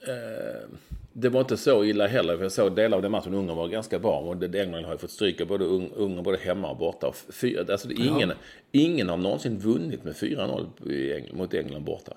Eh, 0.00 0.68
det 1.18 1.28
var 1.28 1.40
inte 1.40 1.56
så 1.56 1.84
illa 1.84 2.06
heller. 2.06 2.36
För 2.36 2.42
jag 2.42 2.52
såg 2.52 2.76
delar 2.76 2.96
av 2.96 3.02
den 3.02 3.10
matchen. 3.12 3.34
Ungern 3.34 3.56
var 3.56 3.68
ganska 3.68 3.98
bra. 3.98 4.18
Och 4.20 4.54
England 4.54 4.84
har 4.84 4.92
ju 4.92 4.98
fått 4.98 5.10
stryka 5.10 5.44
både 5.44 5.64
Ung- 5.64 5.92
Ungern 5.96 6.22
både 6.22 6.38
hemma 6.38 6.70
och 6.70 6.76
borta. 6.76 7.06
Och 7.06 7.16
Fyra, 7.16 7.64
alltså 7.72 7.88
det, 7.88 7.94
är 7.94 8.06
ingen, 8.06 8.32
ingen 8.72 9.08
har 9.08 9.16
någonsin 9.16 9.58
vunnit 9.58 10.04
med 10.04 10.14
4-0 10.14 10.90
i 10.90 11.12
England, 11.12 11.36
mot 11.38 11.54
England 11.54 11.84
borta. 11.84 12.12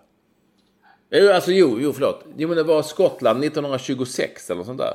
Jo, 1.09 1.31
alltså 1.31 1.51
jo, 1.51 1.77
jo, 1.81 1.93
förlåt. 1.93 2.25
Jo, 2.37 2.47
men 2.47 2.57
det 2.57 2.63
var 2.63 2.81
Skottland 2.83 3.43
1926 3.43 4.49
eller 4.49 4.57
något 4.57 4.65
sånt 4.67 4.79
där. 4.79 4.93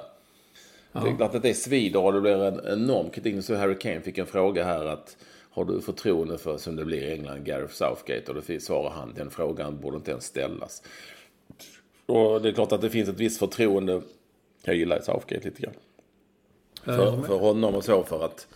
Det 0.92 1.08
är 1.08 1.16
klart 1.16 1.34
att 1.34 1.42
det 1.42 1.54
svider 1.54 2.00
och 2.00 2.12
det 2.12 2.20
blir 2.20 2.42
en 2.44 2.60
enorm 2.72 3.10
kritik. 3.10 3.44
Så 3.44 3.54
Harry 3.54 3.78
Kane 3.78 4.00
fick 4.00 4.18
en 4.18 4.26
fråga 4.26 4.64
här 4.64 4.84
att 4.84 5.16
har 5.50 5.64
du 5.64 5.80
förtroende 5.80 6.38
för, 6.38 6.56
som 6.56 6.76
det 6.76 6.84
blir 6.84 7.02
i 7.02 7.12
England, 7.12 7.44
Gareth 7.44 7.74
Southgate? 7.74 8.32
Och 8.32 8.34
då 8.34 8.60
svarar 8.60 8.90
han, 8.90 9.12
den 9.16 9.30
frågan 9.30 9.80
borde 9.80 9.96
inte 9.96 10.10
ens 10.10 10.24
ställas. 10.24 10.82
Och 12.06 12.42
det 12.42 12.48
är 12.48 12.52
klart 12.52 12.72
att 12.72 12.80
det 12.80 12.90
finns 12.90 13.08
ett 13.08 13.20
visst 13.20 13.38
förtroende. 13.38 14.02
Jag 14.62 14.76
gillar 14.76 15.00
Southgate 15.00 15.48
lite 15.48 15.62
grann. 15.62 15.74
För, 16.84 17.22
för 17.22 17.38
honom 17.38 17.74
och 17.74 17.84
så 17.84 18.02
för 18.02 18.24
att 18.24 18.46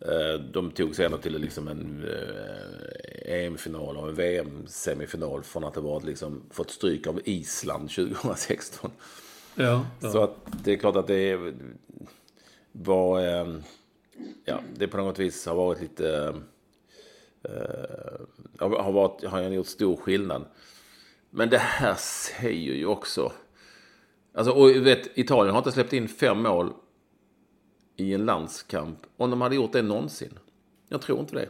eh, 0.00 0.40
de 0.52 0.70
tog 0.70 0.96
sig 0.96 1.04
ändå 1.04 1.18
till 1.18 1.38
liksom 1.38 1.68
en 1.68 2.04
eh, 2.04 3.44
EM-final 3.44 3.96
och 3.96 4.08
en 4.08 4.14
VM-semifinal 4.14 5.42
från 5.42 5.64
att 5.64 5.74
det 5.74 5.80
var 5.80 6.00
liksom 6.00 6.42
fått 6.50 6.70
stryk 6.70 7.06
av 7.06 7.20
Island 7.24 7.90
2016. 7.94 8.90
Ja, 9.54 9.86
ja. 10.00 10.10
Så 10.10 10.22
att 10.22 10.36
det 10.64 10.72
är 10.72 10.76
klart 10.76 10.96
att 10.96 11.06
det 11.06 11.54
var... 12.72 13.20
Eh, 13.20 13.56
ja, 14.44 14.60
det 14.74 14.88
på 14.88 14.96
något 14.96 15.18
vis 15.18 15.46
har 15.46 15.54
varit 15.54 15.80
lite... 15.80 16.34
Eh, 17.42 18.20
har, 18.58 18.82
har, 18.82 18.92
varit, 18.92 19.24
har 19.24 19.42
gjort 19.42 19.66
stor 19.66 19.96
skillnad. 19.96 20.44
Men 21.36 21.48
det 21.50 21.58
här 21.58 21.94
säger 21.94 22.74
ju 22.74 22.86
också... 22.86 23.32
Alltså, 24.34 24.52
och 24.52 24.70
vet, 24.70 25.18
Italien 25.18 25.50
har 25.54 25.58
inte 25.58 25.72
släppt 25.72 25.92
in 25.92 26.08
fem 26.08 26.42
mål 26.42 26.72
i 27.96 28.14
en 28.14 28.24
landskamp. 28.24 28.98
Om 29.16 29.30
de 29.30 29.40
hade 29.40 29.54
gjort 29.56 29.72
det 29.72 29.82
någonsin. 29.82 30.38
Jag 30.88 31.00
tror 31.00 31.20
inte 31.20 31.34
det. 31.34 31.48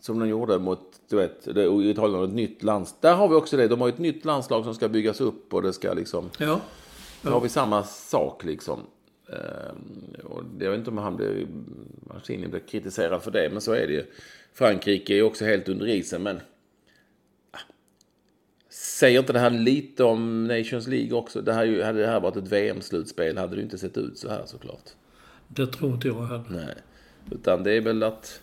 Som 0.00 0.18
de 0.18 0.28
gjorde 0.28 0.58
mot, 0.58 0.80
du 1.08 1.16
vet, 1.16 1.46
Italien 1.46 2.14
har 2.18 2.24
ett 2.24 2.32
nytt 2.34 2.62
lands... 2.62 2.94
Där 3.00 3.14
har 3.14 3.28
vi 3.28 3.34
också 3.34 3.56
det. 3.56 3.68
De 3.68 3.80
har 3.80 3.88
ett 3.88 3.98
nytt 3.98 4.24
landslag 4.24 4.64
som 4.64 4.74
ska 4.74 4.88
byggas 4.88 5.20
upp 5.20 5.54
och 5.54 5.62
det 5.62 5.72
ska 5.72 5.92
liksom... 5.94 6.30
ja. 6.38 6.60
Då 7.22 7.30
har 7.30 7.40
vi 7.40 7.48
samma 7.48 7.82
sak 7.84 8.44
liksom. 8.44 8.80
Ehm, 9.28 10.14
och 10.24 10.44
det- 10.44 10.64
jag 10.64 10.70
vet 10.70 10.78
inte 10.78 10.90
om 10.90 10.98
han 10.98 11.20
Mancini 12.00 12.46
blir 12.48 12.60
kritiserad 12.60 13.22
för 13.22 13.30
det, 13.30 13.48
men 13.52 13.60
så 13.60 13.72
är 13.72 13.86
det 13.86 13.92
ju. 13.92 14.04
Frankrike 14.52 15.14
är 15.14 15.22
också 15.22 15.44
helt 15.44 15.68
under 15.68 15.86
isen, 15.86 16.22
men... 16.22 16.40
Säger 19.02 19.20
inte 19.20 19.32
det 19.32 19.38
här 19.38 19.50
lite 19.50 20.04
om 20.04 20.44
Nations 20.46 20.86
League 20.86 21.12
också? 21.12 21.40
Det 21.42 21.52
här, 21.52 21.64
ju- 21.64 21.82
hade 21.82 22.00
det 22.00 22.06
här 22.06 22.20
varit 22.20 22.36
ett 22.36 22.48
VM-slutspel 22.52 23.38
hade 23.38 23.56
det 23.56 23.62
inte 23.62 23.78
sett 23.78 23.96
ut 23.98 24.18
så 24.18 24.28
här 24.28 24.42
såklart. 24.46 24.90
Det 25.48 25.66
tror 25.66 25.94
inte 25.94 26.08
jag 26.08 26.26
heller. 26.26 26.44
Nej. 26.50 26.74
Utan 27.30 27.62
det 27.62 27.72
är 27.72 27.80
väl 27.80 28.02
att... 28.02 28.42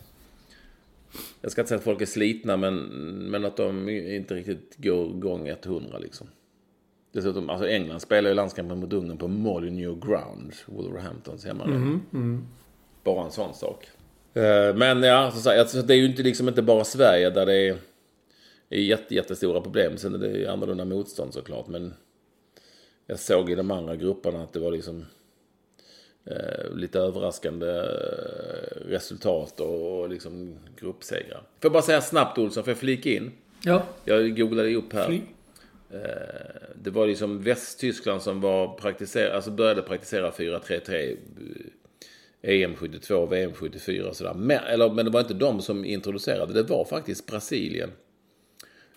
Jag 1.41 1.52
ska 1.52 1.62
inte 1.62 1.69
säga 1.69 1.78
att 1.78 1.84
folk 1.84 2.02
är 2.02 2.06
slitna, 2.06 2.58
men, 2.58 2.76
men 3.32 3.45
att 3.45 3.58
de 3.58 3.89
inte 3.89 4.36
riktigt 4.36 4.76
går 4.78 5.10
igång 5.10 5.48
100 5.48 5.98
liksom. 5.98 6.28
Dessutom, 7.12 7.50
alltså 7.50 7.67
England 7.67 8.00
spelar 8.00 8.30
ju 8.30 8.36
landskampen 8.36 8.80
mot 8.80 8.93
Ungern 8.93 9.17
på 9.17 9.28
Molineux 9.28 10.06
Ground, 10.06 10.54
Wolverhamptons 10.65 11.45
hemma. 11.45 12.00
Bara 13.04 13.26
en 13.26 13.32
sån 13.32 13.54
sak. 13.54 13.88
Eh, 14.34 14.76
Men 14.76 15.04
ja, 15.04 15.15
alltså, 15.15 15.82
det 15.82 15.93
är 15.93 15.98
ju 15.98 16.06
inte, 16.06 16.24
liksom 16.24 16.48
inte 16.48 16.62
bara 16.62 16.84
Sverige 16.84 17.30
där 17.30 17.45
det 17.45 17.56
är, 17.56 17.78
är 18.75 18.79
jätte, 18.82 19.15
jättestora 19.15 19.62
problem. 19.62 19.97
Sen 19.97 20.13
är 20.15 20.17
det 20.17 20.47
annorlunda 20.51 20.86
motstånd 20.86 21.34
såklart. 21.34 21.67
Men 21.67 21.93
jag 23.08 23.19
såg 23.19 23.51
i 23.51 23.55
de 23.55 23.71
andra 23.71 23.95
grupperna 23.95 24.43
att 24.43 24.53
det 24.53 24.60
var 24.60 24.71
liksom 24.71 25.05
eh, 26.25 26.73
lite 26.75 26.99
överraskande 26.99 27.67
eh, 27.67 28.86
resultat 28.88 29.60
och, 29.60 29.99
och 29.99 30.10
liksom 30.10 30.55
gruppsegrar. 30.79 31.38
Får 31.39 31.45
jag 31.62 31.71
bara 31.71 31.82
säga 31.84 32.01
snabbt 32.01 32.38
Olsson, 32.38 32.63
får 32.63 32.71
jag 32.71 32.77
flika 32.77 33.10
in? 33.10 33.32
Ja, 33.63 33.84
Jag 34.05 34.38
googlade 34.38 34.75
upp 34.75 34.93
här. 34.93 35.05
fly. 35.08 35.21
Eh, 35.91 35.99
Det 36.75 36.89
var 36.89 37.08
liksom 37.08 37.41
Västtyskland 37.43 38.21
som 38.21 38.41
var 38.41 38.73
praktiser, 38.77 39.29
alltså 39.32 39.51
började 39.51 39.82
praktisera 39.82 40.32
4-3-3 40.32 41.17
eh, 42.41 42.62
EM 42.63 42.75
72, 42.75 43.25
VM 43.25 43.53
74 43.53 44.10
och 44.10 44.15
sådär. 44.15 44.34
Men, 44.34 44.60
eller, 44.63 44.89
men 44.89 45.05
det 45.05 45.12
var 45.12 45.19
inte 45.19 45.34
de 45.34 45.62
som 45.62 45.86
introducerade, 45.86 46.53
det 46.53 46.63
var 46.63 46.86
faktiskt 46.86 47.25
Brasilien. 47.25 47.89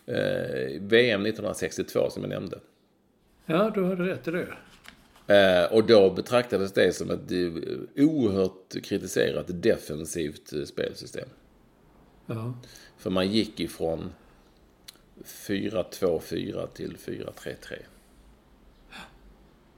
Eh, 0.07 0.81
VM 0.81 1.27
1962 1.27 2.11
som 2.11 2.23
jag 2.23 2.31
nämnde. 2.31 2.59
Ja, 3.47 3.71
du 3.75 3.85
hade 3.85 4.09
rätt 4.09 4.29
i 4.29 4.31
det. 4.31 4.47
Eh, 5.27 5.73
och 5.73 5.87
då 5.87 6.11
betraktades 6.11 6.73
det 6.73 6.93
som 6.93 7.11
ett 7.11 7.33
eh, 7.33 8.05
oerhört 8.05 8.83
kritiserat 8.85 9.63
defensivt 9.63 10.53
eh, 10.53 10.65
spelsystem. 10.65 11.29
Ja. 12.27 12.55
För 12.97 13.11
man 13.11 13.31
gick 13.31 13.61
ifrån 13.61 14.13
4-2-4 15.25 16.67
till 16.67 16.97
4-3-3. 16.97 17.25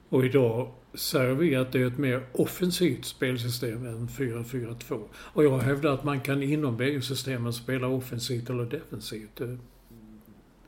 Och 0.09 0.25
idag 0.25 0.71
säger 0.93 1.33
vi 1.33 1.55
att 1.55 1.71
det 1.71 1.81
är 1.81 1.87
ett 1.87 1.97
mer 1.97 2.27
offensivt 2.31 3.05
spelsystem 3.05 3.85
än 3.85 4.07
4-4-2. 4.07 5.03
Och 5.15 5.43
jag 5.43 5.59
hävdar 5.59 5.93
att 5.93 6.03
man 6.03 6.21
kan 6.21 6.43
inom 6.43 6.77
bägge 6.77 7.01
systemen 7.01 7.53
spela 7.53 7.87
offensivt 7.87 8.49
eller 8.49 8.65
defensivt. 8.65 9.41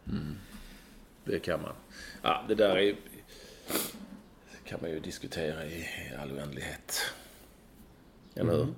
Det- 0.09 1.31
Det 1.31 1.39
kan 1.39 1.61
man. 1.61 1.73
Ja, 2.21 2.43
det 2.47 2.55
där 2.55 2.77
är 2.77 2.95
kan 4.65 4.79
man 4.81 4.89
ju 4.89 4.99
diskutera 4.99 5.65
i 5.65 5.85
all 6.21 6.31
oändlighet. 6.31 7.01
Eller 8.35 8.51
hur? 8.53 8.61
Mm. 8.63 8.75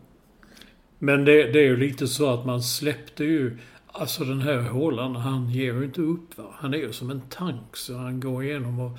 Men 1.00 1.26
det, 1.26 1.44
det 1.52 1.60
är 1.60 1.64
ju 1.64 1.78
lite 1.78 2.08
så 2.08 2.30
att 2.34 2.46
man 2.46 2.64
släppte 2.64 3.24
ju... 3.24 3.58
Alltså 3.88 4.24
den 4.24 4.42
här 4.42 4.58
hålan, 4.62 5.16
han 5.16 5.50
ger 5.50 5.74
ju 5.74 5.84
inte 5.84 6.02
upp 6.02 6.38
va. 6.38 6.54
Han 6.54 6.74
är 6.74 6.78
ju 6.78 6.94
som 6.94 7.10
en 7.10 7.22
tank 7.22 7.78
så 7.78 7.98
han 7.98 8.20
går 8.20 8.44
igenom 8.44 8.80
och 8.80 8.98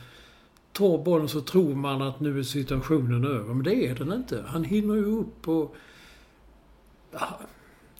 tar 0.72 0.98
bollen 1.04 1.28
så 1.28 1.40
tror 1.40 1.74
man 1.74 2.02
att 2.02 2.20
nu 2.20 2.38
är 2.38 2.42
situationen 2.42 3.24
över. 3.24 3.54
Men 3.54 3.62
det 3.64 3.86
är 3.86 3.94
den 3.94 4.12
inte. 4.12 4.44
Han 4.46 4.64
hinner 4.64 4.94
ju 4.94 5.04
upp 5.04 5.48
och... 5.48 5.76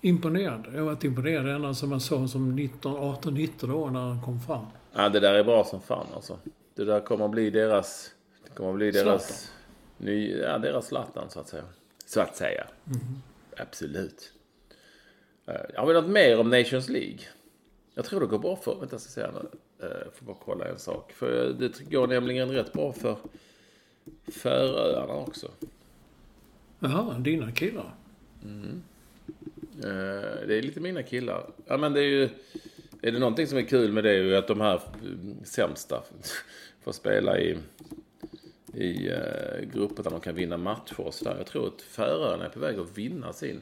Ja, 0.01 0.09
imponerande. 0.09 0.69
Jag 0.75 0.85
varit 0.85 1.05
imponerad 1.05 1.49
ända 1.49 1.75
som 1.75 1.91
man 1.91 2.01
sa 2.01 2.29
som 2.29 2.57
19, 2.57 2.97
18, 2.97 3.35
19 3.35 3.71
år 3.71 3.91
när 3.91 4.01
han 4.01 4.23
kom 4.23 4.41
fram. 4.41 4.67
Ja, 4.93 5.09
det 5.09 5.21
där 5.21 5.35
är 5.35 5.45
bra 5.45 5.65
som 5.65 5.81
fan 5.81 6.07
alltså. 6.15 6.39
Det 6.75 6.85
där 6.85 7.01
kommer 7.01 7.25
att 7.25 7.31
bli 7.31 7.51
deras... 7.51 8.11
Det 8.45 8.51
kommer 8.57 8.71
att 8.71 8.77
bli 8.77 8.91
deras... 8.91 9.53
Ny, 9.99 10.37
ja, 10.39 10.59
deras 10.59 10.87
Zlatan 10.87 11.31
så 11.31 11.41
att 11.41 11.49
säga. 11.49 11.65
Så 12.07 12.21
att 12.21 12.37
säga. 12.37 12.67
Absolut. 13.57 14.33
Eh, 15.47 15.55
har 15.77 15.87
velat 15.87 16.09
mer 16.09 16.41
om 16.41 16.51
Nations 16.51 16.89
League. 16.89 17.19
Jag 17.95 18.05
tror 18.05 18.21
det 18.21 18.27
går 18.27 18.39
bra 18.39 18.57
för... 18.57 18.75
Vänta, 18.81 18.95
jag 18.95 19.01
ska 19.01 19.11
säga 19.11 19.31
nu. 19.33 19.49
Eh, 19.87 19.97
Jag 20.05 20.15
får 20.15 20.27
bara 20.27 20.37
kolla 20.45 20.65
en 20.69 20.79
sak. 20.79 21.13
För 21.13 21.53
det 21.59 21.91
går 21.91 22.07
nämligen 22.07 22.51
rätt 22.51 22.73
bra 22.73 22.93
för 22.93 23.17
Färöarna 24.33 25.13
också. 25.15 25.49
Jaha, 26.79 27.19
dina 27.19 27.53
killar. 27.53 27.95
Eh, 28.43 28.75
Det 30.47 30.59
är 30.59 30.63
lite 30.63 30.81
mina 30.81 31.03
killar. 31.03 31.51
Ja, 31.67 31.77
men 31.77 31.93
det 31.93 32.01
är 32.01 32.09
ju... 32.09 32.29
Är 33.03 33.13
det 33.13 33.19
någonting 33.19 33.47
som 33.47 33.59
är 33.59 33.63
kul 33.63 33.93
med 33.93 34.05
det 34.05 34.11
är 34.11 34.23
ju 34.23 34.37
att 34.37 34.49
de 34.49 34.61
här 34.61 34.81
mm, 35.03 35.45
sämsta 35.45 36.03
får 36.83 36.93
spela 36.93 37.39
i, 37.39 37.59
i 38.75 39.09
eh, 39.09 39.69
grupper 39.73 40.03
där 40.03 40.11
de 40.11 40.21
kan 40.21 40.35
vinna 40.35 40.57
matcher 40.57 41.01
och 41.01 41.15
sådär. 41.15 41.35
Jag 41.37 41.47
tror 41.47 41.67
att 41.67 41.83
Färöarna 41.83 42.45
är 42.45 42.49
på 42.49 42.61
väg 42.61 42.79
att 42.79 42.99
vinna 42.99 43.33
sin. 43.33 43.61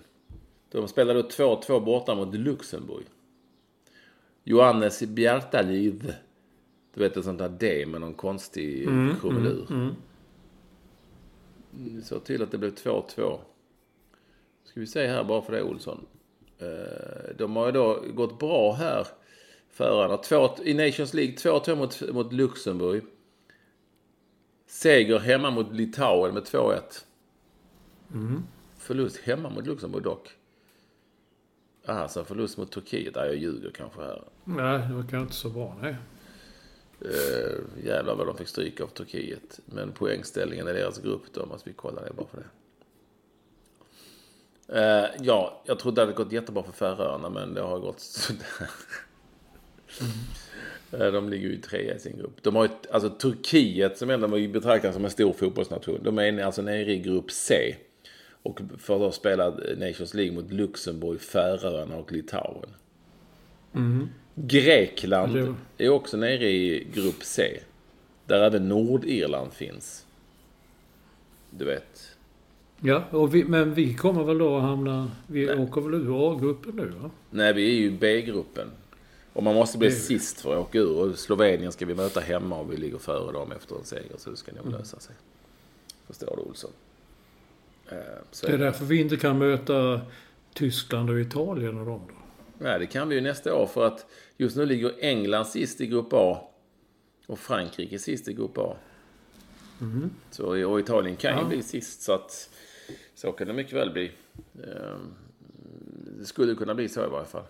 De 0.70 0.88
spelar 0.88 1.14
då 1.14 1.22
2-2 1.22 1.84
borta 1.84 2.14
mot 2.14 2.34
Luxemburg. 2.34 3.04
Johannes 4.44 5.02
Bjartaliv. 5.02 6.14
Du 6.94 7.00
vet 7.00 7.16
ett 7.16 7.24
sånt 7.24 7.38
där 7.38 7.48
D 7.48 7.86
med 7.86 8.00
någon 8.00 8.14
konstig 8.14 8.88
krumelur. 9.20 9.66
Mm, 9.70 9.94
Så 12.02 12.20
till 12.20 12.42
att 12.42 12.50
det 12.50 12.58
blev 12.58 12.74
2-2. 12.74 13.38
Ska 14.68 14.80
vi 14.80 14.86
se 14.86 15.06
här 15.06 15.24
bara 15.24 15.42
för 15.42 15.52
det 15.52 15.62
Olsson. 15.62 16.06
Eh, 16.58 17.36
De 17.38 17.56
har 17.56 17.66
ju 17.66 17.72
då 17.72 18.02
gått 18.14 18.38
bra 18.38 18.72
här. 18.72 19.06
Förarna. 19.70 20.16
Två, 20.16 20.50
I 20.64 20.74
Nations 20.74 21.14
League 21.14 21.34
2-2 21.34 21.76
mot, 21.76 22.12
mot 22.12 22.32
Luxemburg. 22.32 23.02
Seger 24.66 25.18
hemma 25.18 25.50
mot 25.50 25.72
Litauen 25.72 26.34
med 26.34 26.42
2-1. 26.42 26.80
Förlust 28.78 29.16
hemma 29.16 29.50
mot 29.50 29.66
Luxemburg 29.66 30.02
dock. 30.02 30.30
Alltså 31.86 32.24
förlust 32.24 32.58
mot 32.58 32.72
Turkiet. 32.72 33.14
Nej, 33.14 33.26
jag 33.26 33.36
ljuger 33.36 33.70
kanske 33.70 34.00
här. 34.00 34.22
Nej, 34.44 34.78
det 34.88 34.94
var 34.94 35.02
kanske 35.02 35.18
inte 35.18 35.34
så 35.34 35.48
bra. 35.50 35.76
Nej. 35.80 35.96
Uh, 37.04 37.84
jävlar 37.86 38.14
vad 38.14 38.26
de 38.26 38.36
fick 38.36 38.48
stryka 38.48 38.84
av 38.84 38.88
Turkiet. 38.88 39.60
Men 39.64 39.92
poängställningen 39.92 40.68
i 40.68 40.72
deras 40.72 40.98
grupp 40.98 41.22
då 41.32 41.46
måste 41.46 41.68
vi 41.68 41.74
kolla 41.74 42.02
det 42.02 42.12
bara 42.12 42.26
för 42.26 42.36
det. 42.36 42.46
Uh, 44.72 45.06
ja, 45.20 45.62
jag 45.64 45.78
trodde 45.78 46.00
det 46.00 46.00
hade 46.00 46.12
gått 46.12 46.32
jättebra 46.32 46.62
för 46.62 46.72
Färöarna 46.72 47.30
men 47.30 47.54
det 47.54 47.60
har 47.60 47.78
gått 47.78 48.00
sådär. 48.00 48.70
Mm. 50.00 51.12
De 51.12 51.28
ligger 51.28 51.48
ju 51.48 51.56
trea 51.56 51.94
i 51.94 51.98
sin 51.98 52.18
grupp. 52.18 52.42
De 52.42 52.56
har 52.56 52.64
ju, 52.64 52.70
alltså 52.90 53.10
Turkiet 53.10 53.98
som 53.98 54.10
ändå 54.10 54.28
betraktas 54.28 54.94
som 54.94 55.04
en 55.04 55.10
stor 55.10 55.32
fotbollsnation. 55.32 56.00
De 56.02 56.18
är 56.18 56.44
alltså 56.44 56.62
nere 56.62 56.92
i 56.92 56.98
grupp 56.98 57.30
C. 57.30 57.76
Och 58.42 58.60
får 58.78 58.98
då 58.98 59.12
spela 59.12 59.50
Nations 59.76 60.14
League 60.14 60.34
mot 60.34 60.52
Luxemburg, 60.52 61.20
Färöarna 61.20 61.96
och 61.96 62.12
Litauen. 62.12 62.70
Mm. 63.74 64.08
Grekland 64.34 65.56
är 65.78 65.88
också 65.88 66.16
nere 66.16 66.50
i 66.50 66.88
grupp 66.94 67.22
C. 67.24 67.60
Där 68.26 68.42
även 68.42 68.68
Nordirland 68.68 69.52
finns. 69.52 70.06
Du 71.50 71.64
vet. 71.64 72.07
Ja, 72.80 73.04
och 73.10 73.34
vi, 73.34 73.44
men 73.44 73.74
vi 73.74 73.94
kommer 73.94 74.24
väl 74.24 74.38
då 74.38 74.56
att 74.56 74.62
hamna... 74.62 75.10
Vi 75.26 75.46
Nej. 75.46 75.58
åker 75.58 75.80
väl 75.80 75.94
ur 75.94 76.32
A-gruppen 76.32 76.76
nu 76.76 76.86
va? 76.86 77.10
Nej, 77.30 77.52
vi 77.52 77.70
är 77.70 77.80
ju 77.80 77.90
B-gruppen. 77.90 78.70
Och 79.32 79.42
man 79.42 79.54
måste 79.54 79.78
bli 79.78 79.90
sist 79.90 80.40
för 80.40 80.52
att 80.52 80.58
åka 80.58 80.78
ur. 80.78 80.96
Och 80.96 81.18
Slovenien 81.18 81.72
ska 81.72 81.86
vi 81.86 81.94
möta 81.94 82.20
hemma 82.20 82.58
och 82.58 82.72
vi 82.72 82.76
ligger 82.76 82.98
före 82.98 83.32
dem 83.32 83.52
efter 83.52 83.76
en 83.76 83.84
seger. 83.84 84.16
Så 84.16 84.30
det 84.30 84.36
ska 84.36 84.52
nog 84.52 84.66
mm. 84.66 84.78
lösa 84.78 85.00
sig. 85.00 85.14
Förstår 86.06 86.36
du 86.36 86.42
Olsson? 86.42 86.70
Eh, 87.88 87.96
så 88.30 88.46
det 88.46 88.52
är 88.52 88.58
därför 88.58 88.84
vi 88.84 89.00
inte 89.00 89.16
kan 89.16 89.38
möta 89.38 90.00
Tyskland 90.54 91.10
och 91.10 91.20
Italien 91.20 91.78
och 91.78 91.86
dem 91.86 92.00
då? 92.08 92.14
Nej, 92.58 92.78
det 92.78 92.86
kan 92.86 93.08
vi 93.08 93.14
ju 93.14 93.20
nästa 93.20 93.54
år 93.54 93.66
för 93.66 93.86
att 93.86 94.06
just 94.36 94.56
nu 94.56 94.66
ligger 94.66 94.94
England 94.98 95.46
sist 95.46 95.80
i 95.80 95.86
grupp 95.86 96.08
A 96.12 96.40
och 97.26 97.38
Frankrike 97.38 97.98
sist 97.98 98.28
i 98.28 98.32
grupp 98.32 98.58
A. 98.58 98.76
Mm. 99.80 100.10
Så, 100.30 100.68
och 100.70 100.80
Italien 100.80 101.16
kan 101.16 101.32
ja. 101.32 101.42
ju 101.42 101.48
bli 101.48 101.62
sist 101.62 102.02
så 102.02 102.12
att 102.12 102.50
så 103.18 103.32
kan 103.32 103.46
det 103.46 103.52
mycket 103.52 103.72
väl 103.72 103.90
bli. 103.90 104.12
Ehm, 104.64 105.14
det 106.20 106.26
skulle 106.26 106.54
kunna 106.54 106.74
bli 106.74 106.88
så 106.88 107.04
i 107.04 107.08
varje 107.08 107.26
fall. 107.26 107.44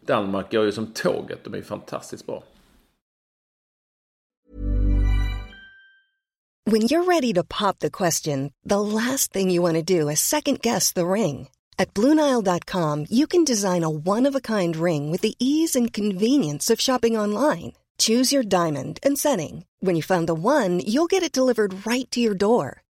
Danmark 0.00 0.52
går 0.52 0.64
ju 0.64 0.72
som 0.72 0.86
tåget, 0.86 1.44
de 1.44 1.54
är 1.54 1.58
ju 1.58 1.64
fantastiskt 1.64 2.26
bra. 2.26 2.42
When 6.70 6.82
you're 6.82 7.04
ready 7.04 7.32
to 7.34 7.44
pop 7.44 7.78
the 7.78 7.90
question, 7.90 8.50
the 8.68 8.80
last 8.80 9.32
thing 9.32 9.54
you 9.54 9.72
want 9.72 9.86
to 9.86 10.00
do 10.00 10.10
is 10.10 10.20
second 10.20 10.60
guess 10.62 10.92
the 10.92 11.06
ring. 11.06 11.48
At 11.78 11.94
BlueNile.com 11.94 13.06
you 13.10 13.26
can 13.26 13.44
design 13.44 13.84
a 13.84 13.90
one-of-a-kind 13.90 14.76
ring 14.76 15.12
with 15.12 15.22
the 15.22 15.34
ease 15.38 15.78
and 15.78 15.92
convenience 15.92 16.72
of 16.72 16.80
shopping 16.80 17.20
online. 17.20 17.72
Choose 17.98 18.36
your 18.36 18.44
diamond 18.44 18.98
and 19.06 19.18
setting. 19.18 19.64
When 19.80 19.96
you 19.96 20.02
find 20.02 20.26
the 20.26 20.34
one, 20.34 20.80
you'll 20.80 21.10
get 21.10 21.22
it 21.22 21.38
delivered 21.38 21.86
right 21.86 22.10
to 22.10 22.20
your 22.20 22.36
door. 22.36 22.82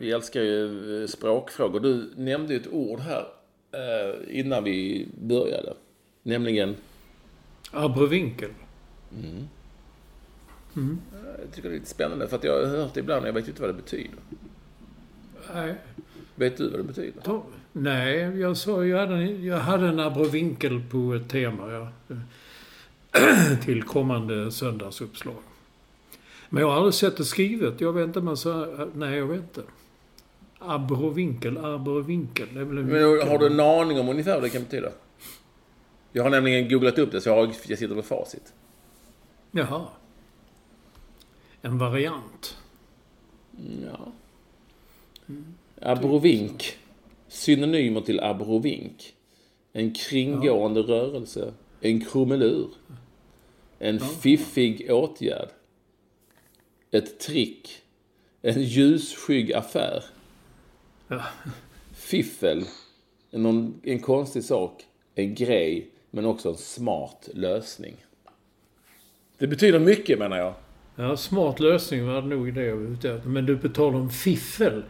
Vi 0.00 0.12
älskar 0.12 0.40
ju 0.40 1.02
eh, 1.02 1.06
språkfrågor. 1.06 1.80
Du 1.80 2.10
nämnde 2.16 2.54
ett 2.54 2.68
ord 2.72 3.00
här 3.00 3.26
eh, 3.72 4.38
innan 4.40 4.64
vi 4.64 5.08
började. 5.20 5.74
Nämligen? 6.22 6.76
Abrovinkel. 7.70 8.50
Mm. 9.18 9.48
Mm. 10.76 11.00
Jag 11.38 11.52
tycker 11.54 11.68
det 11.68 11.74
är 11.74 11.78
lite 11.78 11.90
spännande 11.90 12.28
för 12.28 12.36
att 12.36 12.44
jag 12.44 12.52
har 12.52 12.66
hört 12.66 12.94
det 12.94 13.00
ibland 13.00 13.22
och 13.22 13.28
jag 13.28 13.32
vet 13.32 13.48
inte 13.48 13.60
vad 13.60 13.70
det 13.70 13.74
betyder. 13.74 14.18
Nej. 15.54 15.74
Vet 16.34 16.56
du 16.56 16.70
vad 16.70 16.80
det 16.80 16.84
betyder? 16.84 17.20
Ta, 17.20 17.42
nej, 17.72 18.40
jag 18.40 18.56
sa 18.56 18.84
jag 18.84 18.98
hade, 18.98 19.22
jag 19.22 19.58
hade 19.58 19.88
en 19.88 20.00
abrovinkel 20.00 20.82
på 20.90 21.14
ett 21.14 21.28
tema. 21.28 21.72
Ja. 21.72 21.88
till 23.64 23.82
kommande 23.82 24.52
söndagsuppslag. 24.52 25.42
Men 26.48 26.60
jag 26.60 26.68
har 26.68 26.76
aldrig 26.76 26.94
sett 26.94 27.16
det 27.16 27.24
skrivet. 27.24 27.80
Jag 27.80 27.92
vet 27.92 28.06
inte, 28.06 28.20
men 28.20 28.36
så... 28.36 28.86
Nej, 28.94 29.18
jag 29.18 29.26
vet 29.26 29.38
inte. 29.38 29.62
Abrovinkel, 30.58 31.58
abrovinkel. 31.58 32.48
Det 32.54 32.60
är 32.60 32.64
väl 32.64 32.78
en 32.78 32.86
Men 32.86 33.28
har 33.28 33.38
du 33.38 33.46
en 33.46 33.60
aning 33.60 34.00
om 34.00 34.08
ungefär 34.08 34.34
vad 34.34 34.42
det 34.42 34.50
kan 34.50 34.62
betyda? 34.62 34.88
Jag 36.12 36.22
har 36.22 36.30
nämligen 36.30 36.68
googlat 36.68 36.98
upp 36.98 37.12
det, 37.12 37.20
så 37.20 37.28
jag, 37.28 37.36
har, 37.36 37.54
jag 37.66 37.78
sitter 37.78 37.94
med 37.94 38.04
facit. 38.04 38.52
Jaha. 39.50 39.86
En 41.62 41.78
variant. 41.78 42.56
Ja. 43.84 44.12
Mm. 45.28 45.54
Abrovink. 45.82 46.78
Synonymer 47.28 48.00
till 48.00 48.20
abrovink. 48.20 49.14
En 49.72 49.94
kringgående 49.94 50.80
ja. 50.80 50.86
rörelse. 50.86 51.54
En 51.80 52.04
krumelur. 52.04 52.68
En 53.78 53.96
ja. 53.96 54.04
fiffig 54.04 54.86
åtgärd. 54.90 55.48
Ett 56.90 57.20
trick. 57.20 57.82
En 58.42 58.62
ljusskygg 58.62 59.52
affär. 59.52 60.04
Ja. 61.08 61.22
Fiffel. 61.92 62.64
En, 63.30 63.74
en 63.82 63.98
konstig 63.98 64.44
sak. 64.44 64.84
En 65.14 65.34
grej. 65.34 65.90
Men 66.10 66.24
också 66.24 66.48
en 66.48 66.56
smart 66.56 67.28
lösning. 67.34 67.94
Det 69.38 69.46
betyder 69.46 69.78
mycket 69.78 70.18
menar 70.18 70.36
jag. 70.36 70.54
Ja, 70.96 71.16
smart 71.16 71.60
lösning 71.60 72.06
var 72.06 72.22
nog 72.22 72.54
det 72.54 72.64
jag 72.64 72.76
var 72.76 72.82
ute 72.82 73.10
efter. 73.10 73.28
Men 73.28 73.46
du 73.46 73.56
betalar 73.56 73.98
om 73.98 74.10
fiffel. 74.10 74.84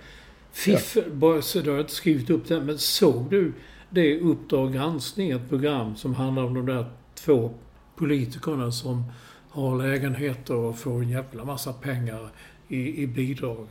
Fiffel, 0.52 1.04
ja. 1.06 1.14
bara 1.14 1.42
så 1.42 1.60
du 1.60 1.70
har 1.70 1.80
inte 1.80 1.92
skrivit 1.92 2.30
upp 2.30 2.48
det. 2.48 2.60
Men 2.60 2.78
såg 2.78 3.30
du 3.30 3.52
det 3.90 4.20
Uppdrag 4.20 4.72
granskning, 4.72 5.30
ett 5.30 5.48
program 5.48 5.96
som 5.96 6.14
handlar 6.14 6.42
om 6.42 6.54
de 6.54 6.66
där 6.66 6.86
två 7.14 7.50
politikerna 7.96 8.72
som 8.72 9.04
har 9.50 9.76
lägenheter 9.78 10.54
och 10.54 10.78
får 10.78 11.02
en 11.02 11.08
jävla 11.08 11.44
massa 11.44 11.72
pengar 11.72 12.28
i, 12.68 13.02
i 13.02 13.06
bidrag. 13.06 13.66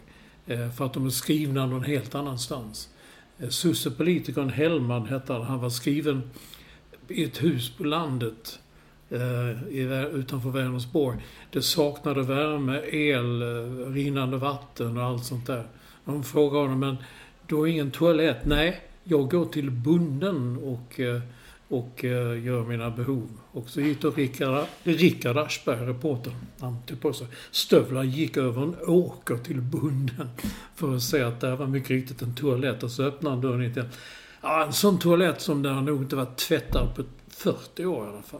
Eh, 0.47 0.71
för 0.71 0.85
att 0.85 0.93
de 0.93 1.05
är 1.05 1.09
skrivna 1.09 1.65
någon 1.65 1.83
helt 1.83 2.15
annanstans. 2.15 2.89
Eh, 3.39 3.49
Sussepolitikern 3.49 4.49
Hellman 4.49 5.05
hette 5.05 5.33
han. 5.33 5.41
Han 5.41 5.59
var 5.59 5.69
skriven 5.69 6.23
i 7.07 7.23
ett 7.23 7.43
hus 7.43 7.69
på 7.77 7.83
landet 7.83 8.59
eh, 9.09 10.05
utanför 10.15 10.49
Vänersborg. 10.49 11.17
Det 11.51 11.61
saknade 11.61 12.21
värme, 12.21 12.81
el, 12.91 13.43
rinnande 13.93 14.37
vatten 14.37 14.97
och 14.97 15.03
allt 15.03 15.25
sånt 15.25 15.47
där. 15.47 15.67
De 16.05 16.23
frågade 16.23 16.61
honom, 16.61 16.79
men 16.79 16.97
du 17.47 17.55
har 17.55 17.67
ingen 17.67 17.91
toalett? 17.91 18.45
Nej, 18.45 18.81
jag 19.03 19.31
går 19.31 19.45
till 19.45 19.71
bunden 19.71 20.57
och 20.57 20.99
och 21.69 22.05
eh, 22.05 22.43
gör 22.45 22.63
mina 22.63 22.89
behov. 22.89 23.29
Och 23.51 23.69
så 23.69 23.81
gick 23.81 24.01
då 24.01 24.11
Rickard, 24.11 24.65
Rickard 24.83 25.37
Aschberg, 25.37 25.85
reportern, 25.85 26.33
han 26.59 26.77
tog 26.85 27.01
på 27.01 27.13
sig 27.13 27.27
stövlar, 27.51 28.03
gick 28.03 28.37
över 28.37 28.61
en 28.61 28.75
åker 28.87 29.37
till 29.37 29.61
bunden 29.61 30.29
för 30.75 30.95
att 30.95 31.03
se 31.03 31.21
att 31.21 31.39
det 31.39 31.55
var 31.55 31.67
mycket 31.67 31.89
riktigt 31.89 32.21
en 32.21 32.35
toalett. 32.35 32.83
Och 32.83 32.91
så 32.91 33.03
öppnade 33.03 33.35
han 33.35 33.41
dörren 33.41 33.73
till 33.73 33.83
ja, 34.41 34.65
en 34.65 34.73
sån 34.73 34.99
toalett 34.99 35.41
som 35.41 35.61
det 35.61 35.81
nog 35.81 36.01
inte 36.01 36.15
varit 36.15 36.37
tvättad 36.37 36.95
på 36.95 37.03
40 37.29 37.85
år 37.85 38.05
i 38.05 38.09
alla 38.09 38.21
fall. 38.21 38.39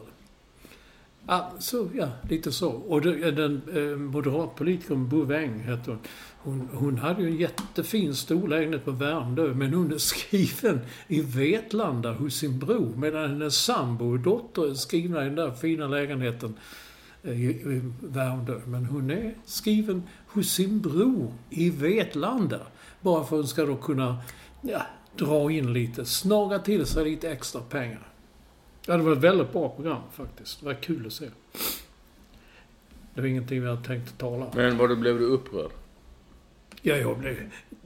Ja, 1.28 1.52
så, 1.60 1.88
ja, 1.94 2.08
lite 2.30 2.52
så. 2.52 2.70
Och 2.70 3.02
den 3.02 3.62
eh, 3.76 3.98
moderatpolitikern 3.98 5.10
Bouveng 5.10 5.60
hette 5.60 5.92
hon 5.92 6.00
hon. 6.46 6.70
Hon 6.74 6.98
hade 6.98 7.22
ju 7.22 7.28
en 7.28 7.38
jättefin 7.38 8.16
stor 8.16 8.48
lägenhet 8.48 8.86
på 8.86 8.92
Värmdö, 8.92 9.54
men 9.54 9.74
hon 9.74 9.94
är 9.94 9.98
skriven 9.98 10.80
i 11.08 11.22
Vetlanda 11.22 12.14
hos 12.14 12.36
sin 12.36 12.60
bror. 12.60 12.94
Medan 12.96 13.30
hennes 13.30 13.56
sambo 13.56 14.12
och 14.12 14.20
dotter 14.20 14.70
är 14.70 14.74
skrivna 14.74 15.22
i 15.22 15.26
den 15.26 15.36
där 15.36 15.52
fina 15.52 15.88
lägenheten 15.88 16.54
eh, 17.24 17.42
i, 17.42 17.50
i 17.50 17.82
Värmdö. 18.02 18.60
Men 18.66 18.86
hon 18.86 19.10
är 19.10 19.36
skriven 19.46 20.04
hos 20.28 20.50
sin 20.50 20.82
bror 20.82 21.34
i 21.50 21.70
Vetlanda. 21.70 22.60
Bara 23.02 23.24
för 23.24 23.36
att 23.36 23.42
hon 23.42 23.48
ska 23.48 23.66
då 23.66 23.76
kunna 23.76 24.18
ja, 24.62 24.82
dra 25.18 25.52
in 25.52 25.74
lite, 25.74 26.06
snaga 26.06 26.60
till 26.60 26.86
sig 26.86 27.06
lite 27.06 27.32
extra 27.32 27.62
pengar. 27.62 28.08
Ja, 28.88 28.98
det 28.98 29.04
var 29.04 29.12
ett 29.12 29.18
väldigt 29.18 29.54
bra 29.54 29.70
program 29.70 30.02
faktiskt. 30.14 30.60
Det 30.60 30.66
var 30.66 30.74
kul 30.74 31.08
att 31.08 31.14
se. 31.14 31.26
Det 33.14 33.22
var 33.22 33.28
ingenting 33.28 33.62
vi 33.62 33.70
hade 33.70 33.84
tänkt 33.84 34.18
tala 34.18 34.46
om. 34.46 34.52
Men 34.56 34.78
var 34.78 34.88
du, 34.88 34.96
blev 34.96 35.20
du 35.20 35.26
upprörd? 35.26 35.72
Ja, 36.88 36.96
jag 36.96 37.20
blev... 37.20 37.36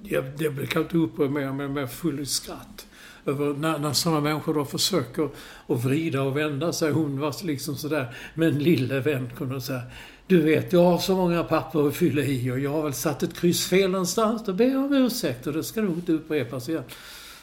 Jag, 0.03 0.25
jag 0.37 0.53
blev 0.53 0.67
kanske 0.67 0.79
inte 0.79 0.97
upprörd 0.97 1.31
mer, 1.31 1.51
men 1.51 1.75
jag 1.75 1.91
full 1.91 2.19
i 2.19 2.25
skratt. 2.25 2.87
Över 3.25 3.53
när, 3.53 3.79
när 3.79 3.93
sådana 3.93 4.21
människor 4.21 4.53
då 4.53 4.65
försöker 4.65 5.29
att 5.67 5.83
vrida 5.83 6.21
och 6.21 6.37
vända 6.37 6.73
sig. 6.73 6.91
Hon 6.91 7.19
var 7.19 7.45
liksom 7.45 7.75
sådär 7.75 8.15
Men 8.33 8.59
lille 8.59 8.99
vän 8.99 9.29
kunde 9.37 9.61
säga 9.61 9.81
du 10.27 10.41
vet, 10.41 10.73
jag 10.73 10.83
har 10.83 10.97
så 10.97 11.15
många 11.15 11.43
papper 11.43 11.87
att 11.87 11.95
fylla 11.95 12.21
i 12.21 12.51
och 12.51 12.59
jag 12.59 12.71
har 12.71 12.83
väl 12.83 12.93
satt 12.93 13.23
ett 13.23 13.39
kryss 13.39 13.67
fel 13.67 13.91
någonstans. 13.91 14.45
Då 14.45 14.53
ber 14.53 14.65
jag 14.65 14.85
om 14.85 14.93
ursäkt 14.93 15.47
och 15.47 15.53
det 15.53 15.63
ska 15.63 15.81
nog 15.81 15.95
inte 15.95 16.11
upprepas 16.11 16.69
igen. 16.69 16.83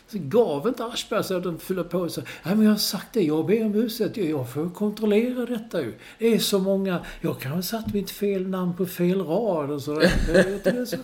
Så 0.08 0.18
gav 0.20 0.68
inte 0.68 0.84
Aschberg 0.84 1.24
sig 1.24 1.36
att 1.36 1.42
de 1.42 1.58
fyller 1.58 1.84
på 1.84 2.08
sig. 2.08 2.24
Nej 2.42 2.54
men 2.54 2.64
jag 2.64 2.72
har 2.72 2.78
sagt 2.78 3.06
det, 3.12 3.22
jag 3.22 3.46
ber 3.46 3.64
om 3.64 3.74
ursäkt. 3.74 4.16
Jag 4.16 4.52
får 4.52 4.70
kontrollera 4.70 5.46
detta 5.46 5.82
ju. 5.82 5.94
Det 6.18 6.34
är 6.34 6.38
så 6.38 6.58
många. 6.58 7.00
Jag 7.20 7.40
kan 7.40 7.52
ha 7.52 7.62
satt 7.62 7.94
mitt 7.94 8.10
fel 8.10 8.48
namn 8.48 8.76
på 8.76 8.86
fel 8.86 9.20
rad 9.20 9.70
och 9.70 9.82
sådär. 9.82 10.12
Det 10.64 10.66
är 10.66 10.84
så 10.84 10.96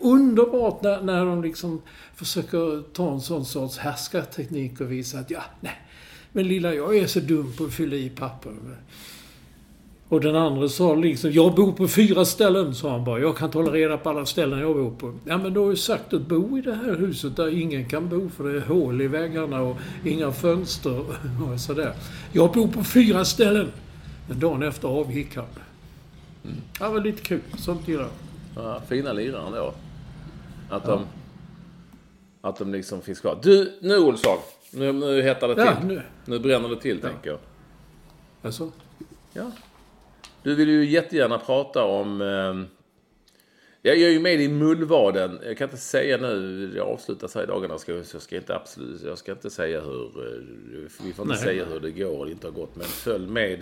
underbart 0.00 0.82
när, 0.82 1.02
när 1.02 1.24
de 1.24 1.42
liksom 1.42 1.82
försöker 2.14 2.92
ta 2.92 3.12
en 3.12 3.20
sån 3.20 3.44
sorts 3.44 3.78
härskarteknik 3.78 4.80
och 4.80 4.92
visa 4.92 5.18
att 5.18 5.30
ja, 5.30 5.42
nej. 5.60 5.80
Men 6.32 6.48
lilla 6.48 6.74
jag 6.74 6.96
är 6.96 7.06
så 7.06 7.20
dum 7.20 7.52
på 7.56 7.64
att 7.64 7.74
fylla 7.74 7.96
i 7.96 8.10
papper. 8.10 8.52
Och 10.12 10.20
den 10.20 10.36
andra 10.36 10.68
sa 10.68 10.94
liksom, 10.94 11.32
jag 11.32 11.54
bor 11.54 11.72
på 11.72 11.88
fyra 11.88 12.24
ställen, 12.24 12.74
sa 12.74 12.90
han 12.90 13.04
bara. 13.04 13.20
Jag 13.20 13.36
kan 13.36 13.52
hålla 13.52 13.72
reda 13.72 13.98
på 13.98 14.10
alla 14.10 14.26
ställen 14.26 14.58
jag 14.58 14.74
bor 14.74 14.90
på. 14.90 15.14
Ja, 15.24 15.38
men 15.38 15.54
då 15.54 15.64
har 15.64 15.70
ju 15.70 15.76
sagt 15.76 16.14
att 16.14 16.22
bo 16.22 16.58
i 16.58 16.60
det 16.60 16.74
här 16.74 16.96
huset 16.96 17.36
där 17.36 17.58
ingen 17.60 17.88
kan 17.88 18.08
bo 18.08 18.28
för 18.28 18.44
det 18.44 18.56
är 18.56 18.60
hål 18.60 19.02
i 19.02 19.08
väggarna 19.08 19.62
och 19.62 19.76
inga 20.04 20.32
fönster 20.32 21.00
och 21.52 21.60
sådär. 21.60 21.94
Jag 22.32 22.52
bor 22.52 22.68
på 22.68 22.84
fyra 22.84 23.24
ställen. 23.24 23.72
Men 24.28 24.40
dagen 24.40 24.62
efter 24.62 24.88
avgick 24.88 25.36
han. 25.36 25.44
Mm. 26.44 26.56
Det 26.78 26.88
var 26.88 27.00
lite 27.00 27.22
kul. 27.22 27.40
Sånt 27.58 27.88
gillar. 27.88 28.08
Ja, 28.56 28.82
fina 28.88 29.12
lirare 29.12 29.46
ändå. 29.46 29.74
Att 30.70 30.84
de... 30.84 31.00
Ja. 32.42 32.48
Att 32.48 32.56
de 32.58 32.72
liksom 32.72 33.02
finns 33.02 33.20
kvar. 33.20 33.38
Du, 33.42 33.78
nu 33.82 33.98
Olsson. 33.98 34.38
Nu, 34.70 34.92
nu 34.92 35.22
hettar 35.22 35.48
det 35.48 35.54
till. 35.54 35.64
Ja, 35.64 35.76
nu. 35.84 36.02
nu 36.24 36.38
bränner 36.38 36.68
det 36.68 36.80
till, 36.80 36.98
ja. 37.02 37.08
tänker 37.08 37.30
jag. 37.30 37.38
Alltså? 38.42 38.72
Ja. 39.32 39.50
Du 40.42 40.54
vill 40.54 40.68
ju 40.68 40.84
jättegärna 40.84 41.38
prata 41.38 41.84
om... 41.84 42.20
Eh, 42.20 42.78
jag 43.84 43.96
är 43.96 44.08
ju 44.08 44.20
med 44.20 44.40
i 44.40 44.48
Mullvaden. 44.48 45.38
Jag 45.44 45.58
kan 45.58 45.68
inte 45.68 45.80
säga 45.80 46.16
nu, 46.16 46.66
det 46.66 46.80
avslutas 46.80 47.34
här 47.34 47.42
i 47.42 47.46
dagarna, 47.46 47.78
så 47.78 47.90
jag 47.90 48.22
ska 48.22 48.36
inte 48.36 48.56
absolut, 48.56 49.02
jag 49.02 49.18
ska 49.18 49.32
inte 49.32 49.50
säga 49.50 49.80
hur, 49.80 50.04
eh, 50.04 50.42
vi 51.04 51.12
får 51.12 51.24
inte 51.24 51.34
Nej. 51.34 51.44
säga 51.44 51.64
hur 51.64 51.80
det 51.80 51.90
går 51.90 52.22
eller 52.22 52.32
inte 52.32 52.46
har 52.46 52.52
gått, 52.52 52.76
men 52.76 52.86
följ 52.86 53.26
med. 53.26 53.60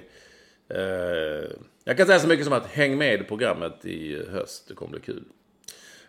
Eh, 0.68 1.51
jag 1.85 1.97
kan 1.97 2.07
säga 2.07 2.18
så 2.18 2.28
mycket 2.28 2.45
som 2.45 2.55
att 2.55 2.66
häng 2.66 2.99
med 2.99 3.28
programmet 3.28 3.85
i 3.85 4.22
höst, 4.31 4.64
det 4.68 4.74
kommer 4.74 4.93
bli 4.93 5.01
kul. 5.01 5.24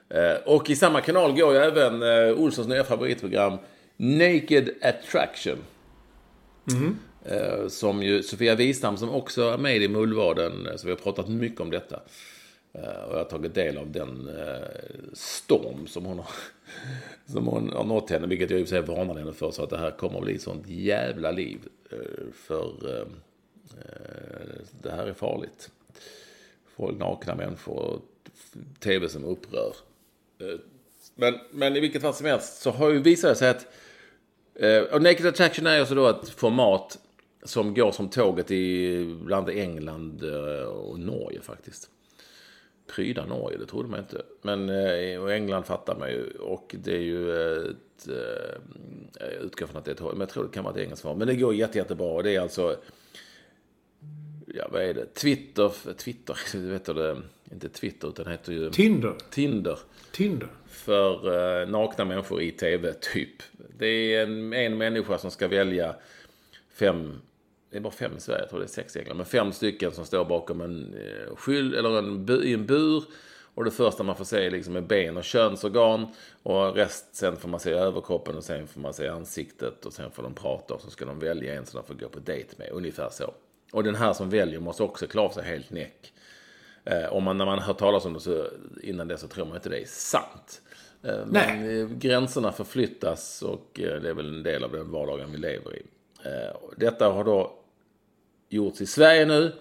Eh, 0.09 0.36
och 0.45 0.69
i 0.69 0.76
samma 0.76 1.01
kanal 1.01 1.32
går 1.32 1.53
ju 1.53 1.59
även 1.59 2.03
eh, 2.03 2.39
Olssons 2.39 2.67
nya 2.67 2.84
favoritprogram 2.84 3.57
Naked 3.97 4.69
Attraction. 4.82 5.57
Mm. 6.72 6.97
Eh, 7.26 7.67
som 7.67 8.03
ju 8.03 8.24
Sofia 8.24 8.55
Wistam 8.55 8.97
som 8.97 9.09
också 9.09 9.41
är 9.43 9.57
med 9.57 9.84
i 9.84 9.88
Mullvaden, 9.88 10.67
eh, 10.67 10.76
så 10.76 10.88
vi 10.88 10.91
har 10.91 10.97
pratat 10.97 11.28
mycket 11.28 11.59
om 11.61 11.72
detta. 11.72 11.99
Eh, 12.74 13.03
och 13.03 13.13
jag 13.13 13.17
har 13.17 13.24
tagit 13.24 13.55
del 13.55 13.78
av 13.78 13.91
den 13.91 14.30
storm 15.13 15.88
som 15.88 16.05
hon 16.05 16.17
har, 16.17 16.28
som 17.26 17.47
hon 17.47 17.69
har 17.69 17.84
nått 17.84 18.09
henne, 18.09 18.28
vilket 18.28 18.49
jag 18.49 18.59
i 18.59 18.63
och 18.63 18.67
för 18.67 18.76
sig 18.76 18.95
varnade 18.95 19.19
henne 19.19 19.34
för, 19.34 19.51
så 19.51 19.63
att 19.63 19.69
det 19.69 19.78
här 19.78 19.91
kommer 19.91 20.17
att 20.17 20.24
bli 20.24 20.36
ett 20.36 20.41
sånt 20.41 20.67
jävla 20.67 21.32
liv. 21.32 21.59
För 22.34 23.05
det 24.82 24.91
här 24.91 25.07
är 25.07 25.13
farligt. 25.13 25.72
Folk, 26.76 26.97
nakna 26.97 27.36
människor, 27.36 28.01
tv 28.80 29.09
som 29.09 29.26
upprör. 29.26 29.74
Men, 31.15 31.39
men 31.51 31.76
i 31.76 31.80
vilket 31.80 32.01
fall 32.01 32.13
som 32.13 32.26
helst 32.26 32.61
så 32.61 32.72
har 32.72 32.89
ju 32.89 32.99
visat 32.99 33.38
sig 33.38 33.49
att 33.49 33.67
och 34.91 35.01
Naked 35.01 35.26
Attraction 35.26 35.67
är 35.67 35.80
alltså 35.80 35.95
då 35.95 36.07
ett 36.07 36.30
format 36.30 36.99
som 37.43 37.73
går 37.73 37.91
som 37.91 38.09
tåget 38.09 38.51
i 38.51 39.05
bland 39.21 39.49
England 39.49 40.23
eh, 40.23 40.63
och 40.63 40.99
Norge 40.99 41.41
faktiskt. 41.41 41.89
Pryda 42.95 43.25
Norge, 43.25 43.57
det 43.57 43.65
trodde 43.65 43.89
man 43.89 43.99
inte. 43.99 44.21
Men 44.41 44.69
eh, 44.69 45.21
och 45.21 45.33
England 45.33 45.63
fattar 45.63 45.95
man 45.99 46.09
ju. 46.09 46.31
Och 46.39 46.75
det 46.79 46.95
är 46.95 47.01
ju 47.01 47.31
ett... 47.69 48.07
Eh, 48.07 48.55
jag 49.19 49.43
utgår 49.43 49.67
från 49.67 49.77
att 49.77 49.85
det 49.85 49.91
är 49.91 49.95
ett 49.95 50.11
men 50.11 50.19
jag 50.19 50.29
tror 50.29 50.43
det 50.43 50.49
kan 50.49 50.63
vara 50.63 50.73
ett 50.73 50.79
engelskt 50.79 51.01
svar. 51.01 51.15
Men 51.15 51.27
det 51.27 51.35
går 51.35 51.53
jätte, 51.53 51.77
jättebra. 51.77 52.07
Och 52.07 52.23
det 52.23 52.35
är 52.35 52.41
alltså... 52.41 52.75
Ja, 54.45 54.67
vad 54.71 54.81
är 54.81 54.93
det? 54.93 55.05
Twitter, 55.05 55.93
Twitter, 55.93 56.37
vet 56.71 56.85
du 56.85 56.93
det? 56.93 57.21
Inte 57.51 57.69
Twitter, 57.69 58.07
utan 58.07 58.25
det 58.25 58.31
heter 58.31 58.53
ju... 58.53 58.69
Tinder. 58.69 59.15
Tinder. 59.29 59.79
Tinder. 60.11 60.49
För 60.65 61.61
eh, 61.61 61.69
nakna 61.69 62.05
människor 62.05 62.41
i 62.41 62.51
tv, 62.51 62.93
typ. 62.93 63.43
Det 63.77 63.87
är 63.87 64.23
en, 64.23 64.53
en 64.53 64.77
människa 64.77 65.17
som 65.17 65.31
ska 65.31 65.47
välja 65.47 65.95
fem 66.73 67.21
det 67.72 67.78
är 67.78 67.82
bara 67.82 67.93
fem 67.93 68.17
i 68.17 68.19
Sverige, 68.19 68.41
jag 68.41 68.49
tror 68.49 68.59
det 68.59 68.65
är 68.65 68.67
sex 68.67 68.95
egentligen. 68.95 69.17
Men 69.17 69.26
fem 69.26 69.51
stycken 69.51 69.91
som 69.91 70.05
står 70.05 70.26
bakom 70.26 70.61
en 70.61 70.93
eh, 70.93 71.36
skyld, 71.36 71.76
eller 71.76 71.97
en, 71.97 72.30
i 72.43 72.53
en 72.53 72.65
bur. 72.65 73.03
Och 73.53 73.65
det 73.65 73.72
första 73.72 74.03
man 74.03 74.15
får 74.15 74.26
se 74.26 74.49
liksom 74.49 74.76
är 74.76 74.82
ben 74.82 75.17
och 75.17 75.24
könsorgan. 75.24 76.07
Och 76.43 76.76
rest, 76.76 77.15
sen 77.15 77.38
får 77.38 77.49
man 77.49 77.59
se 77.59 77.72
överkroppen 77.72 78.38
och 78.38 78.43
sen 78.43 78.67
får 78.67 78.82
man 78.82 78.93
se 78.93 79.07
ansiktet. 79.07 79.86
Och 79.86 79.93
sen 79.93 80.11
får 80.11 80.24
de 80.24 80.34
prata 80.34 80.74
och 80.74 80.82
så 80.82 80.89
ska 80.89 81.05
de 81.05 81.19
välja 81.19 81.53
en 81.53 81.65
som 81.65 81.82
de 81.82 81.88
får 81.88 81.93
gå 81.93 82.09
på 82.09 82.19
dejt 82.19 82.55
med. 82.57 82.69
Ungefär 82.72 83.09
så. 83.09 83.34
Och 83.72 83.84
den 83.84 83.95
här 83.95 84.13
som 84.13 84.30
väljer 84.30 84.59
måste 84.59 84.84
också 84.84 85.07
klara 85.07 85.32
sig 85.32 85.43
helt 85.43 85.69
näck. 85.69 86.13
Eh, 86.86 87.13
om 87.13 87.24
man, 87.24 87.38
när 87.38 87.45
man 87.45 87.59
hör 87.59 87.74
talas 87.74 88.05
om 88.05 88.13
det 88.13 88.19
så, 88.19 88.47
innan 88.84 89.07
det 89.07 89.17
så 89.17 89.28
tror 89.28 89.45
man 89.45 89.55
inte 89.55 89.69
det 89.69 89.82
är 89.82 89.86
sant. 89.86 90.61
Eh, 91.03 91.26
men 91.26 91.80
eh, 91.80 91.88
gränserna 91.88 92.51
förflyttas 92.51 93.41
och 93.41 93.80
eh, 93.80 94.01
det 94.01 94.09
är 94.09 94.13
väl 94.13 94.36
en 94.36 94.43
del 94.43 94.63
av 94.63 94.72
den 94.72 94.91
vardagen 94.91 95.32
vi 95.32 95.38
lever 95.38 95.76
i. 95.76 95.84
Eh, 96.26 96.55
detta 96.78 97.09
har 97.09 97.24
då 97.24 97.61
gjorts 98.53 98.81
i 98.81 98.85
Sverige 98.85 99.25
nu. 99.25 99.53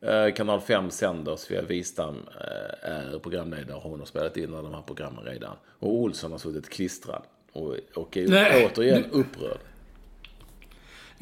Eh, 0.00 0.34
Kanal 0.34 0.60
5 0.60 0.90
sänder, 0.90 1.36
Svea 1.36 1.62
Wistam 1.62 2.14
eh, 2.14 2.90
är 2.90 3.18
programledare. 3.18 3.80
Hon 3.82 3.98
har 3.98 4.06
spelat 4.06 4.36
in 4.36 4.50
de 4.50 4.74
här 4.74 4.82
programmen 4.86 5.24
redan. 5.24 5.56
Och 5.78 5.94
Olsson 5.94 6.32
har 6.32 6.38
suttit 6.38 6.68
klistrad 6.70 7.22
och, 7.52 7.76
och 7.94 8.16
är 8.16 8.28
Nej. 8.28 8.70
återigen 8.72 9.04
upprörd. 9.10 9.58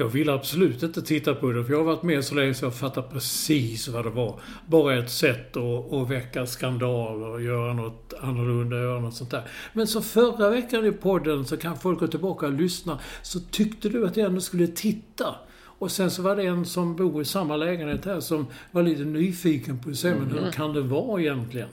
Jag 0.01 0.09
vill 0.09 0.31
absolut 0.31 0.83
inte 0.83 1.03
titta 1.03 1.35
på 1.35 1.53
det, 1.53 1.65
för 1.65 1.73
jag 1.73 1.79
har 1.79 1.85
varit 1.85 2.03
med 2.03 2.25
så 2.25 2.35
länge 2.35 2.55
så 2.55 2.65
jag 2.65 2.75
fattar 2.75 3.03
precis 3.03 3.89
vad 3.89 4.05
det 4.05 4.11
var. 4.11 4.41
Bara 4.67 4.99
ett 4.99 5.11
sätt 5.11 5.57
att, 5.57 5.93
att 5.93 6.11
väcka 6.11 6.47
skandaler 6.47 7.29
och 7.29 7.43
göra 7.43 7.73
något 7.73 8.15
annorlunda, 8.21 8.77
göra 8.77 9.01
något 9.01 9.15
sånt 9.15 9.31
där. 9.31 9.43
Men 9.73 9.87
så 9.87 10.03
förra 10.03 10.51
veckan 10.51 10.87
i 10.87 10.93
podden, 10.93 11.45
så 11.45 11.57
kan 11.57 11.79
folk 11.79 12.01
gå 12.01 12.07
tillbaka 12.07 12.47
och 12.47 12.53
lyssna, 12.53 12.99
så 13.23 13.41
tyckte 13.41 13.89
du 13.89 14.07
att 14.07 14.17
jag 14.17 14.27
ändå 14.27 14.41
skulle 14.41 14.67
titta. 14.67 15.35
Och 15.79 15.91
sen 15.91 16.11
så 16.11 16.23
var 16.23 16.37
det 16.37 16.43
en 16.43 16.67
som 16.67 16.97
bor 16.97 17.23
i 17.23 17.25
samma 17.25 17.57
lägenhet 17.57 18.05
här 18.05 18.21
som 18.21 18.47
var 18.71 18.83
lite 18.83 19.05
nyfiken 19.05 19.79
på 19.79 19.91
att 19.91 19.97
se, 19.97 20.15
men 20.15 20.31
hur 20.31 20.39
mm. 20.39 20.53
kan 20.53 20.73
det 20.73 20.81
vara 20.81 21.21
egentligen? 21.21 21.69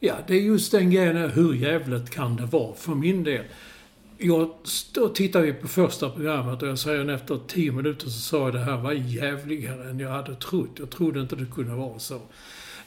Ja, 0.00 0.14
det 0.26 0.34
är 0.34 0.40
just 0.40 0.72
den 0.72 0.90
grejen, 0.90 1.30
hur 1.30 1.54
jävligt 1.54 2.10
kan 2.10 2.36
det 2.36 2.46
vara 2.46 2.74
för 2.74 2.94
min 2.94 3.24
del? 3.24 3.44
Jag, 4.18 4.50
då 4.94 5.08
tittade 5.08 5.46
vi 5.46 5.52
på 5.52 5.68
första 5.68 6.10
programmet 6.10 6.62
och 6.62 6.68
jag 6.68 6.78
säger 6.78 7.10
efter 7.10 7.38
tio 7.46 7.72
minuter 7.72 8.04
så 8.04 8.20
sa 8.20 8.38
jag 8.38 8.52
det 8.52 8.58
här 8.58 8.76
var 8.76 8.92
jävligare 8.92 9.90
än 9.90 10.00
jag 10.00 10.10
hade 10.10 10.34
trott. 10.34 10.70
Jag 10.78 10.90
trodde 10.90 11.20
inte 11.20 11.36
det 11.36 11.46
kunde 11.54 11.74
vara 11.74 11.98
så. 11.98 12.20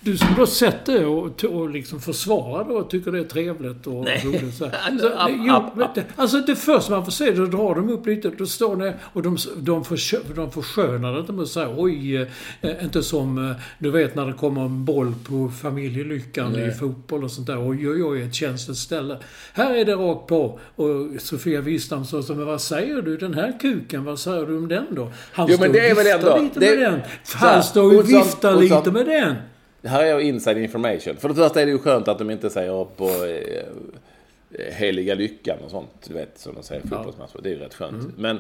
Du 0.04 0.18
som 0.18 0.28
då 0.38 0.46
sett 0.46 0.86
det 0.86 1.06
och, 1.06 1.44
och 1.46 1.70
liksom 1.70 2.02
försvarar 2.02 2.64
det 2.68 2.74
och 2.74 2.90
tycker 2.90 3.12
det 3.12 3.20
är 3.20 3.24
trevligt 3.24 3.88
och 3.88 4.04
Nej. 4.06 4.22
roligt. 4.26 4.54
Så, 4.56 4.66
Alltså, 4.88 5.10
så, 5.10 5.30
jo, 5.30 5.62
det- 5.96 6.04
alltså 6.16 6.38
det 6.38 6.56
första 6.56 6.92
man 6.94 7.06
får 7.06 7.12
se, 7.12 7.32
då 7.32 7.46
drar 7.46 7.76
de 7.76 7.90
upp 7.90 8.06
lite, 8.08 8.30
då 8.38 8.46
står 8.46 8.76
det 8.76 8.94
och 9.14 9.22
de, 9.22 9.38
de, 9.58 9.86
för, 9.86 10.34
de 10.36 10.52
förskönar 10.52 11.14
det 11.14 11.20
inte 11.20 11.34
med 11.34 11.44
att 11.44 11.50
säga 11.50 11.70
oj, 11.78 12.16
eh, 12.62 12.84
inte 12.84 13.04
som 13.04 13.50
eh, 13.50 13.56
du 13.80 13.92
vet 13.92 14.16
när 14.16 14.26
det 14.26 14.34
kommer 14.34 14.62
en 14.66 14.86
boll 14.86 15.14
på 15.28 15.52
familjelyckan 15.62 16.56
i 16.56 16.72
fotboll 16.72 17.24
och 17.24 17.32
sånt 17.32 17.48
där. 17.48 17.70
Oj, 17.70 17.90
oj, 17.90 18.04
oj, 18.04 18.22
ett 18.22 18.36
känsligt 18.36 18.78
ställe. 18.78 19.18
Här 19.54 19.74
är 19.76 19.86
det 19.86 19.94
rakt 19.96 20.28
på. 20.28 20.60
Och 20.76 20.88
Sofia 21.22 21.62
Wistam 21.62 22.06
sa 22.06 22.22
så, 22.24 22.36
men 22.36 22.46
vad 22.46 22.62
säger 22.62 23.02
du 23.02 23.18
den 23.18 23.34
här 23.34 23.54
kuken, 23.62 24.04
vad 24.06 24.20
säger 24.20 24.46
du 24.46 24.58
om 24.58 24.68
den 24.68 24.86
då? 24.96 25.12
Han 25.32 25.48
Jo, 25.50 25.56
står 25.56 25.66
men 25.66 25.74
det 25.74 25.88
är 25.90 25.92
och 25.92 25.98
väl 25.98 26.06
viftar 26.06 26.30
ändå- 26.32 26.44
lite 26.44 26.60
det- 26.60 26.76
med 26.76 26.92
den. 26.92 27.00
Han 27.34 27.64
står 27.64 27.98
och 28.00 28.10
viftar 28.10 28.56
lite 28.56 28.92
med 28.92 29.06
den. 29.06 29.36
Det 29.82 29.90
här 29.90 30.06
är 30.06 30.20
inside 30.20 30.58
information. 30.58 31.16
För 31.18 31.30
det 31.30 31.36
första 31.36 31.62
är 31.62 31.66
det 31.66 31.72
ju 31.72 31.80
skönt 31.80 32.08
att 32.08 32.18
de 32.18 32.30
inte 32.30 32.50
säger 32.50 32.86
på 32.86 33.06
eh, 33.08 34.74
heliga 34.74 35.16
lyckan 35.16 35.58
och 35.66 35.72
sånt. 35.72 35.90
Du 36.08 36.14
vet, 36.14 36.38
som 36.38 36.56
de 36.56 36.64
säger 36.64 36.86
i 36.86 36.88
fotbollsmatcher. 36.88 37.40
Det 37.44 37.50
är 37.50 37.54
ju 37.54 37.60
rätt 37.60 37.74
skönt. 37.74 38.18
Men, 38.18 38.40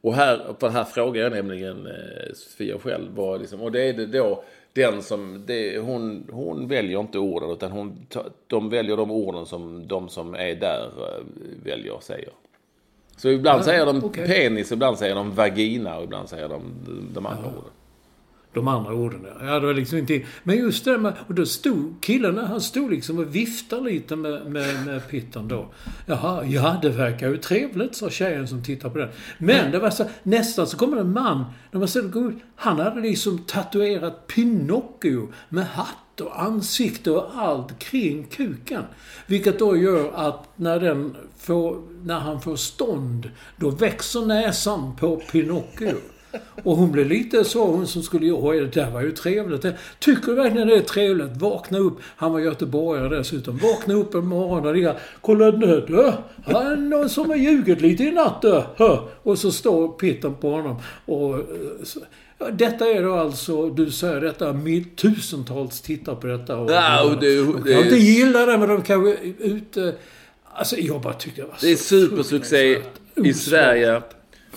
och 0.00 0.14
här, 0.14 0.52
på 0.58 0.68
här 0.68 0.84
frågar 0.84 1.22
jag 1.22 1.32
nämligen 1.32 1.86
eh, 1.86 2.34
Sofia 2.34 2.78
själv. 2.78 3.14
Vad 3.14 3.40
liksom, 3.40 3.60
och 3.60 3.72
det 3.72 3.82
är 3.82 3.92
det 3.92 4.06
då 4.06 4.44
den 4.72 5.02
som, 5.02 5.42
det, 5.46 5.78
hon, 5.78 6.28
hon 6.32 6.68
väljer 6.68 7.00
inte 7.00 7.18
orden 7.18 7.50
utan 7.50 7.72
hon, 7.72 8.06
de 8.46 8.70
väljer 8.70 8.96
de 8.96 9.10
orden 9.10 9.46
som 9.46 9.88
de 9.88 10.08
som 10.08 10.34
är 10.34 10.54
där 10.54 10.90
eh, 10.96 11.24
väljer 11.64 11.92
och 11.92 12.02
säger. 12.02 12.30
Så 13.16 13.28
ibland 13.28 13.64
säger 13.64 13.86
de 13.86 14.04
okej. 14.04 14.26
penis, 14.26 14.72
ibland 14.72 14.98
säger 14.98 15.14
de 15.14 15.30
vagina 15.30 15.96
och 15.98 16.04
ibland 16.04 16.28
säger 16.28 16.48
de 16.48 16.62
de 17.14 17.26
andra 17.26 17.48
orden. 17.48 17.70
De 18.54 18.68
andra 18.68 18.94
orden, 18.94 19.20
ja. 19.24 19.46
ja 19.46 19.60
det 19.60 19.66
var 19.66 19.74
liksom 19.74 19.98
inte... 19.98 20.22
Men 20.42 20.56
just 20.56 20.84
det 20.84 20.98
med... 20.98 21.12
Och 21.26 21.34
då 21.34 21.46
stod 21.46 21.94
killen, 22.00 22.38
han 22.38 22.60
stod 22.60 22.90
liksom 22.90 23.18
och 23.18 23.34
viftade 23.34 23.82
lite 23.82 24.16
med, 24.16 24.46
med, 24.46 24.86
med 24.86 25.08
pitten 25.08 25.48
då. 25.48 25.68
Jaha, 26.06 26.44
ja 26.44 26.78
det 26.82 26.88
verkar 26.88 27.28
ju 27.28 27.36
trevligt, 27.36 27.96
sa 27.96 28.10
tjejen 28.10 28.48
som 28.48 28.64
tittade 28.64 28.92
på 28.92 28.98
den. 28.98 29.08
Men 29.38 29.70
det 29.70 29.78
var 29.78 29.90
så... 29.90 30.04
Nästan 30.22 30.66
så 30.66 30.76
kommer 30.76 30.96
en 30.96 31.12
man, 31.12 31.44
när 31.70 31.78
man 31.78 31.88
ser 31.88 32.28
ut, 32.28 32.34
han 32.56 32.80
hade 32.80 33.00
liksom 33.00 33.38
tatuerat 33.38 34.26
Pinocchio 34.26 35.32
med 35.48 35.66
hatt 35.66 36.20
och 36.20 36.42
ansikte 36.42 37.10
och 37.10 37.30
allt 37.34 37.78
kring 37.78 38.24
kuken. 38.24 38.82
Vilket 39.26 39.58
då 39.58 39.76
gör 39.76 40.12
att 40.14 40.48
när 40.56 40.80
den 40.80 41.16
får, 41.38 41.82
när 42.04 42.18
han 42.18 42.40
får 42.40 42.56
stånd, 42.56 43.30
då 43.56 43.70
växer 43.70 44.26
näsan 44.26 44.96
på 44.96 45.16
Pinocchio. 45.16 45.96
Och 46.64 46.76
hon 46.76 46.92
blev 46.92 47.06
lite 47.06 47.44
så, 47.44 47.66
hon 47.66 47.86
som 47.86 48.02
skulle 48.02 48.26
göra, 48.26 48.52
det 48.56 48.66
där 48.74 48.90
var 48.90 49.02
ju 49.02 49.12
trevligt. 49.12 49.66
Tycker 49.98 50.26
du 50.26 50.34
verkligen 50.34 50.68
det 50.68 50.74
är 50.76 50.80
trevligt? 50.80 51.36
Vakna 51.36 51.78
upp. 51.78 51.94
Han 52.16 52.32
var 52.32 52.40
göteborgare 52.40 53.16
dessutom. 53.16 53.58
Vakna 53.58 53.94
upp 53.94 54.14
en 54.14 54.26
morgon 54.26 54.66
och 54.66 54.74
ligga, 54.74 54.96
kolla 55.20 55.50
nu 55.50 55.84
du. 55.88 56.12
Han 56.52 56.66
är 56.66 56.76
någon 56.76 57.08
som 57.08 57.30
har 57.30 57.36
ljugit 57.36 57.80
lite 57.80 58.02
i 58.04 58.10
natt 58.10 58.42
du. 58.42 58.62
Och 59.22 59.38
så 59.38 59.52
står 59.52 59.88
pitten 59.88 60.34
på 60.34 60.50
honom. 60.50 60.76
Och, 61.06 61.34
eh, 61.34 61.40
så, 61.82 62.00
detta 62.52 62.86
är 62.86 63.02
då 63.02 63.14
alltså, 63.14 63.68
du 63.70 63.90
säger 63.90 64.20
detta, 64.20 64.52
med 64.52 64.96
tusentals 64.96 65.80
tittar 65.80 66.14
på 66.14 66.26
detta. 66.26 66.56
Och, 66.56 66.70
Ja, 66.70 67.04
och 67.04 67.20
det- 67.20 67.36
de 67.36 67.62
det- 67.64 67.72
kan 67.74 67.82
inte 67.82 67.96
gilla 67.96 68.46
det 68.46 68.58
men 68.58 68.68
de 68.68 68.82
kanske 68.82 69.16
ute... 69.38 69.94
Alltså 70.54 70.76
jag 70.76 71.00
bara 71.00 71.12
tyckte 71.14 71.40
det 71.40 71.46
var 71.46 71.56
Det 71.60 71.72
är 71.72 71.76
så 71.76 71.82
supersuccé 71.84 72.78
i. 73.24 73.34
Sverige. 73.34 74.02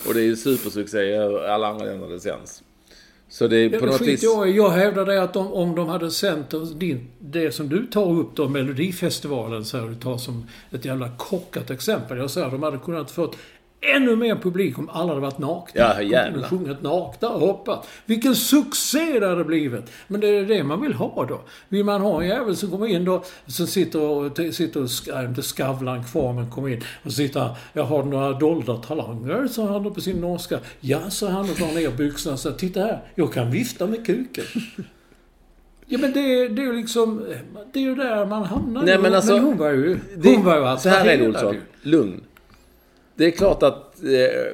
Och 0.07 0.13
det 0.13 0.21
är 0.21 0.35
supersuccé 0.35 0.99
i 0.99 1.17
alla 1.47 1.67
andra 1.67 1.85
länder 1.85 2.09
det 2.09 2.19
sänds. 2.19 2.63
Så 3.29 3.47
det 3.47 3.57
är 3.57 3.69
Ja, 3.69 3.79
på 3.79 3.85
men 3.85 3.93
något 3.93 4.01
vis... 4.01 4.23
jag, 4.23 4.49
jag 4.49 4.69
hävdar 4.69 5.05
det 5.05 5.23
att 5.23 5.35
om, 5.35 5.53
om 5.53 5.75
de 5.75 5.87
hade 5.87 6.11
sänt 6.11 6.53
din, 6.75 7.07
det 7.19 7.51
som 7.51 7.69
du 7.69 7.85
tar 7.85 8.11
upp 8.11 8.35
då, 8.35 8.47
Melodifestivalen, 8.49 9.65
så 9.65 9.77
här, 9.77 9.87
du 9.87 9.95
tar 9.95 10.17
som 10.17 10.47
ett 10.71 10.85
jävla 10.85 11.09
korkat 11.17 11.69
exempel. 11.69 12.17
Jag 12.17 12.29
säger 12.31 12.47
att 12.47 12.53
de 12.53 12.63
hade 12.63 12.77
kunnat 12.77 13.11
fått 13.11 13.37
ännu 13.81 14.15
mer 14.15 14.35
publik 14.35 14.79
om 14.79 14.89
alla 14.89 15.07
hade 15.09 15.21
varit 15.21 15.37
nakna. 15.39 15.81
Ja, 15.81 16.01
jävlar. 16.01 16.47
sjungit 16.47 16.81
nakna 16.81 17.29
och 17.29 17.39
hoppat. 17.39 17.87
Vilken 18.05 18.35
succé 18.35 19.19
det 19.19 19.27
hade 19.27 19.43
blivit! 19.43 19.91
Men 20.07 20.21
det 20.21 20.27
är 20.27 20.45
det 20.45 20.63
man 20.63 20.81
vill 20.81 20.93
ha 20.93 21.25
då. 21.25 21.41
Vill 21.69 21.83
man 21.83 22.01
ha 22.01 22.21
en 22.21 22.27
jävel 22.27 22.55
som 22.55 22.71
kommer 22.71 22.87
in 22.87 23.05
då, 23.05 23.23
som 23.47 23.67
sitter 23.67 23.99
och, 24.01 24.37
sitter 24.53 24.81
och 24.83 24.89
inte 25.23 25.41
skavlan 25.41 26.03
kvar, 26.03 26.33
men 26.33 26.51
kommer 26.51 26.69
in 26.69 26.83
och 27.03 27.11
sitter 27.11 27.39
han, 27.39 27.55
jag 27.73 27.83
har 27.83 28.03
några 28.03 28.31
dolda 28.33 28.77
talanger, 28.77 29.47
sa 29.47 29.65
han 29.67 29.83
då 29.83 29.89
på 29.91 30.01
sin 30.01 30.21
norska. 30.21 30.59
Ja, 30.79 31.09
sa 31.09 31.27
han 31.29 31.49
och 31.49 31.55
drar 31.55 31.67
ner 31.75 31.91
byxorna 31.97 32.33
och 32.33 32.39
säger, 32.39 32.57
titta 32.57 32.79
här, 32.79 33.01
jag 33.15 33.33
kan 33.33 33.51
vifta 33.51 33.87
med 33.87 34.05
kuken. 34.05 34.45
Ja 35.87 35.97
men 35.97 36.11
det, 36.11 36.47
det 36.47 36.61
är 36.61 36.65
ju 36.65 36.73
liksom, 36.73 37.25
det 37.73 37.79
är 37.79 37.83
ju 37.83 37.95
där 37.95 38.25
man 38.25 38.43
hamnar. 38.43 38.83
Nej, 38.83 38.97
men 38.99 39.13
alltså, 39.13 39.37
hon 39.37 39.57
var 39.57 39.69
ju, 39.71 39.99
Det- 40.17 40.35
hon 40.35 40.45
var 40.45 40.71
ju 40.71 40.77
Så 40.77 40.89
här 40.89 41.05
är 41.05 41.17
det 41.17 41.27
Olsson. 41.27 41.55
Lugn. 41.81 42.21
Det 43.15 43.25
är 43.25 43.31
klart 43.31 43.63
att... 43.63 44.03
Eh, 44.03 44.53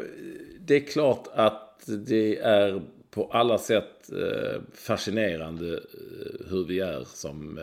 det 0.66 0.76
är 0.76 0.88
klart 0.88 1.28
att 1.34 1.84
det 1.88 2.38
är 2.38 2.82
på 3.10 3.26
alla 3.32 3.58
sätt 3.58 4.12
eh, 4.12 4.62
fascinerande 4.74 5.74
eh, 5.74 6.50
hur 6.50 6.66
vi 6.66 6.80
är 6.80 7.04
som 7.14 7.60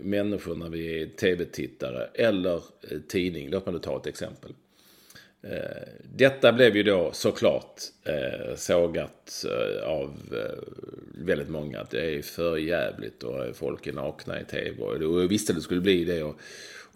människor 0.00 0.54
när 0.54 0.68
vi 0.68 1.02
är 1.02 1.06
tv-tittare 1.06 2.08
eller 2.14 2.62
tidning. 3.08 3.50
Låt 3.50 3.66
mig 3.66 3.72
nu 3.72 3.78
ta 3.78 3.96
ett 3.96 4.06
exempel. 4.06 4.52
Detta 6.14 6.52
blev 6.52 6.76
ju 6.76 6.82
då 6.82 7.10
såklart 7.12 7.80
sågat 8.56 9.44
av 9.84 10.36
väldigt 11.14 11.48
många. 11.48 11.80
Att 11.80 11.90
det 11.90 12.16
är 12.16 12.22
för 12.22 12.56
jävligt 12.56 13.22
och 13.22 13.56
folk 13.56 13.86
är 13.86 13.92
nakna 13.92 14.40
i 14.40 14.44
tv. 14.44 14.82
Och, 14.82 14.92
och 14.92 15.22
jag 15.22 15.28
visste 15.28 15.52
det 15.52 15.60
skulle 15.60 15.80
bli 15.80 16.04
det. 16.04 16.22
Och, 16.22 16.40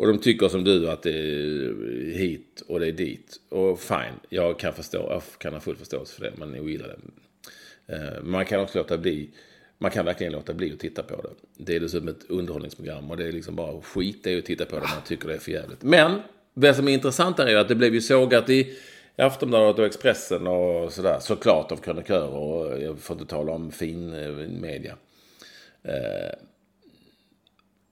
och 0.00 0.06
de 0.06 0.18
tycker 0.18 0.48
som 0.48 0.64
du 0.64 0.90
att 0.90 1.02
det 1.02 1.10
är 1.10 1.74
hit 2.14 2.62
och 2.68 2.80
det 2.80 2.86
är 2.86 2.92
dit. 2.92 3.40
Och 3.48 3.80
fine, 3.80 4.20
jag 4.28 4.58
kan, 4.58 4.72
förstå, 4.72 4.98
jag 4.98 5.22
kan 5.38 5.52
ha 5.52 5.60
full 5.60 5.76
förståelse 5.76 6.14
för 6.14 6.22
det. 6.22 6.32
Man 6.36 6.60
ogillar 6.60 6.88
det. 6.88 6.98
Eh, 7.94 8.22
man 8.22 8.44
kan 8.44 8.60
också 8.60 8.78
låta 8.78 8.98
bli. 8.98 9.30
Man 9.78 9.90
kan 9.90 10.04
verkligen 10.04 10.32
låta 10.32 10.54
bli 10.54 10.72
att 10.72 10.78
titta 10.78 11.02
på 11.02 11.22
det. 11.22 11.30
Det 11.56 11.76
är 11.76 11.80
dessutom 11.80 12.08
ett 12.08 12.24
underhållningsprogram 12.28 13.10
och 13.10 13.16
det 13.16 13.28
är 13.28 13.32
liksom 13.32 13.56
bara 13.56 13.82
skit 13.82 14.24
det 14.24 14.38
att 14.38 14.44
titta 14.44 14.64
på 14.64 14.76
det 14.76 14.82
om 14.82 14.90
man 14.90 15.04
tycker 15.06 15.28
det 15.28 15.34
är 15.34 15.38
för 15.38 15.52
jävligt. 15.52 15.82
Men 15.82 16.20
det 16.54 16.74
som 16.74 16.88
är 16.88 16.92
intressant 16.92 17.38
är 17.38 17.46
är 17.46 17.56
att 17.56 17.68
det 17.68 17.74
blev 17.74 17.94
ju 17.94 18.00
sågat 18.00 18.50
i 18.50 18.74
Aftonbladet 19.16 19.78
och 19.78 19.86
Expressen 19.86 20.46
och 20.46 20.92
sådär. 20.92 21.18
Såklart 21.20 21.72
av 21.72 21.76
krönikörer 21.76 22.34
och 22.34 22.72
eh, 22.72 22.84
jag 22.84 22.98
får 22.98 23.14
inte 23.14 23.30
tala 23.30 23.52
om 23.52 23.72
fin 23.72 24.14
eh, 24.14 24.30
media. 24.60 24.96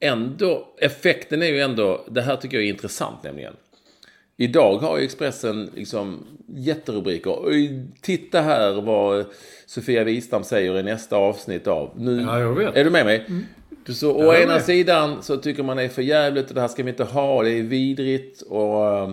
Ändå, 0.00 0.68
effekten 0.80 1.42
är 1.42 1.46
ju 1.46 1.60
ändå, 1.60 2.04
det 2.10 2.22
här 2.22 2.36
tycker 2.36 2.56
jag 2.56 2.64
är 2.64 2.68
intressant 2.70 3.22
nämligen. 3.22 3.54
Idag 4.36 4.78
har 4.78 4.98
ju 4.98 5.04
Expressen 5.04 5.70
liksom 5.74 6.26
jätterubriker. 6.46 7.36
Titta 8.00 8.40
här 8.40 8.80
vad 8.80 9.26
Sofia 9.66 10.04
Wistam 10.04 10.44
säger 10.44 10.78
i 10.78 10.82
nästa 10.82 11.16
avsnitt 11.16 11.66
av. 11.66 11.90
Nu, 11.96 12.20
Ja, 12.20 12.40
jag 12.40 12.54
vet. 12.54 12.76
Är 12.76 12.84
du 12.84 12.90
med 12.90 13.06
mig? 13.06 13.24
Du, 13.86 13.94
Så, 13.94 14.12
å 14.16 14.34
ena 14.34 14.52
med. 14.52 14.62
sidan 14.62 15.22
så 15.22 15.36
tycker 15.36 15.62
man 15.62 15.76
det 15.76 15.82
är 15.82 15.88
för 15.88 16.02
jävligt 16.02 16.48
och 16.48 16.54
det 16.54 16.60
här 16.60 16.68
ska 16.68 16.82
vi 16.82 16.90
inte 16.90 17.04
ha. 17.04 17.42
Det 17.42 17.50
är 17.50 17.62
vidrigt 17.62 18.42
och 18.42 18.86
eh, 18.86 19.10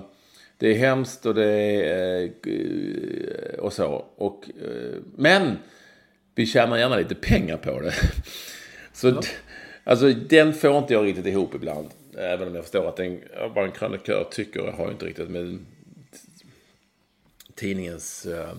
det 0.58 0.68
är 0.68 0.76
hemskt 0.78 1.26
och 1.26 1.36
det 1.36 1.52
är 1.86 2.24
eh, 2.24 3.60
och 3.60 3.74
så. 3.74 4.06
Och, 4.16 4.44
eh, 4.62 4.96
men 5.18 5.58
vi 6.36 6.46
tjänar 6.46 6.78
gärna 6.78 6.96
lite 6.98 7.16
pengar 7.16 7.58
på 7.58 7.82
det. 7.82 7.94
Så 8.94 9.12
d- 9.12 9.28
alltså 9.86 10.14
den 10.14 10.54
får 10.54 10.78
inte 10.78 10.94
jag 10.94 11.06
riktigt 11.06 11.26
ihop 11.26 11.56
ibland. 11.56 11.90
Även 12.18 12.48
om 12.48 12.56
jag 12.56 12.64
förstår 12.64 12.88
att 12.90 13.00
en, 13.00 13.22
vad 13.56 13.66
en 13.66 13.72
krönikör 13.72 14.28
tycker 14.32 14.72
har 14.72 14.92
inte 14.92 15.06
riktigt 15.06 15.30
med 15.30 15.60
tidningens 17.56 18.26
eh, 18.26 18.56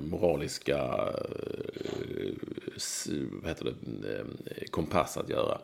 moraliska 0.00 0.76
eh, 0.78 2.34
vad 3.42 3.48
heter 3.48 3.64
det, 3.64 4.16
eh, 4.18 4.24
kompass 4.70 5.16
att 5.16 5.28
göra. 5.28 5.58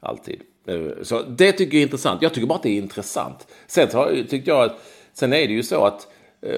Alltid. 0.00 0.40
Eh, 0.66 0.88
så 1.02 1.22
det 1.22 1.52
tycker 1.52 1.76
jag 1.76 1.80
är 1.80 1.86
intressant. 1.86 2.22
Jag 2.22 2.34
tycker 2.34 2.46
bara 2.46 2.54
att 2.56 2.62
det 2.62 2.68
är 2.70 2.76
intressant. 2.82 3.46
Sen 3.66 3.90
så 3.90 3.98
har- 3.98 4.24
tyckte 4.28 4.50
jag 4.50 4.64
att, 4.64 4.76
sen 5.12 5.32
är 5.32 5.46
det 5.48 5.52
ju 5.52 5.62
så 5.62 5.84
att 5.84 6.08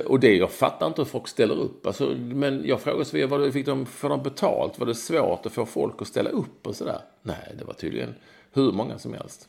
och 0.07 0.21
det, 0.21 0.37
jag 0.37 0.51
fattar 0.51 0.87
inte 0.87 1.01
hur 1.01 1.07
folk 1.07 1.29
ställer 1.29 1.55
upp. 1.55 1.87
Alltså, 1.87 2.17
men 2.19 2.63
jag 2.67 2.81
frågade 2.81 3.05
Sofia, 3.05 3.27
vad 3.27 3.53
fick 3.53 3.67
de, 3.67 3.87
får 3.87 4.09
de 4.09 4.23
betalt? 4.23 4.79
Var 4.79 4.87
det 4.87 4.95
svårt 4.95 5.47
att 5.47 5.53
få 5.53 5.67
folk 5.67 6.03
att 6.03 6.09
ställa 6.09 6.31
upp 6.31 6.67
och 6.67 6.77
sådär? 6.77 6.99
Nej, 7.23 7.55
det 7.59 7.65
var 7.65 7.75
tydligen 7.75 8.15
hur 8.53 8.73
många 8.73 8.99
som 8.99 9.15
helst. 9.15 9.49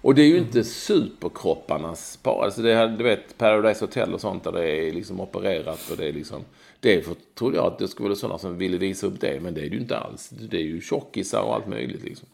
Och 0.00 0.14
det 0.14 0.22
är 0.22 0.26
ju 0.26 0.38
inte 0.38 0.64
superkropparnas 0.64 2.18
bara. 2.22 2.44
Alltså 2.44 2.62
det 2.62 2.74
här, 2.74 2.88
du 2.88 3.04
vet, 3.04 3.38
Paradise 3.38 3.84
Hotel 3.84 4.14
och 4.14 4.20
sånt 4.20 4.44
där 4.44 4.52
det 4.52 4.88
är 4.88 4.92
liksom 4.92 5.20
opererat 5.20 5.90
och 5.90 5.96
det 5.96 6.08
är 6.08 6.12
liksom... 6.12 6.44
Det 6.80 7.02
för, 7.06 7.14
trodde 7.34 7.56
jag 7.56 7.66
att 7.66 7.78
det 7.78 7.88
skulle 7.88 8.08
vara 8.08 8.16
sådana 8.16 8.38
som 8.38 8.58
ville 8.58 8.78
visa 8.78 9.06
upp 9.06 9.20
det, 9.20 9.40
men 9.42 9.54
det 9.54 9.60
är 9.60 9.68
det 9.70 9.74
ju 9.74 9.80
inte 9.80 9.98
alls. 9.98 10.28
Det 10.28 10.56
är 10.56 10.62
ju 10.62 10.80
tjockisar 10.80 11.40
och 11.40 11.54
allt 11.54 11.66
möjligt 11.66 12.04
liksom. 12.04 12.28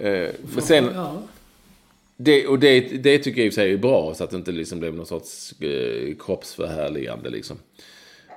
Eh, 0.00 0.30
men 0.54 0.62
sen, 0.62 0.90
Ja 0.94 1.22
det, 2.16 2.46
och 2.46 2.58
det, 2.58 2.80
det 2.80 3.18
tycker 3.18 3.40
jag 3.40 3.46
i 3.46 3.50
och 3.50 3.54
för 3.54 3.60
sig 3.60 3.72
är 3.72 3.76
bra, 3.76 4.14
så 4.14 4.24
att 4.24 4.30
det 4.30 4.36
inte 4.36 4.52
liksom 4.52 4.80
blev 4.80 4.94
någon 4.94 5.06
sorts 5.06 5.60
eh, 5.60 6.14
kroppsförhärligande 6.18 7.30
liksom. 7.30 7.56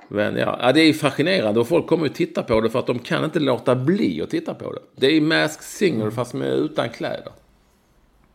Men 0.08 0.36
ja, 0.36 0.58
ja, 0.62 0.72
det 0.72 0.80
är 0.80 0.92
fascinerande 0.92 1.60
och 1.60 1.68
folk 1.68 1.86
kommer 1.86 2.06
ju 2.06 2.12
titta 2.12 2.42
på 2.42 2.60
det 2.60 2.70
för 2.70 2.78
att 2.78 2.86
de 2.86 2.98
kan 2.98 3.24
inte 3.24 3.40
låta 3.40 3.74
bli 3.74 4.22
att 4.22 4.30
titta 4.30 4.54
på 4.54 4.72
det. 4.72 4.80
Det 4.96 5.06
är 5.06 5.20
Mask 5.20 5.62
Singer 5.62 6.10
fast 6.10 6.34
med 6.34 6.52
utan 6.52 6.90
kläder. 6.90 7.32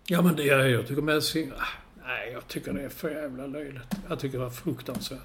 Ja, 0.08 0.22
men 0.22 0.36
det, 0.36 0.44
jag, 0.44 0.70
jag 0.70 0.88
tycker 0.88 1.02
masked 1.02 1.24
Singer... 1.24 1.54
Ah, 1.54 2.04
nej, 2.08 2.32
jag 2.34 2.48
tycker 2.48 2.74
det 2.74 2.82
är 2.82 2.90
för 2.90 3.10
jävla 3.10 3.48
löjligt. 3.48 3.84
Jag 4.10 4.20
tycker 4.20 4.38
det 4.38 4.44
var 4.44 4.52
fruktansvärt. 4.52 5.20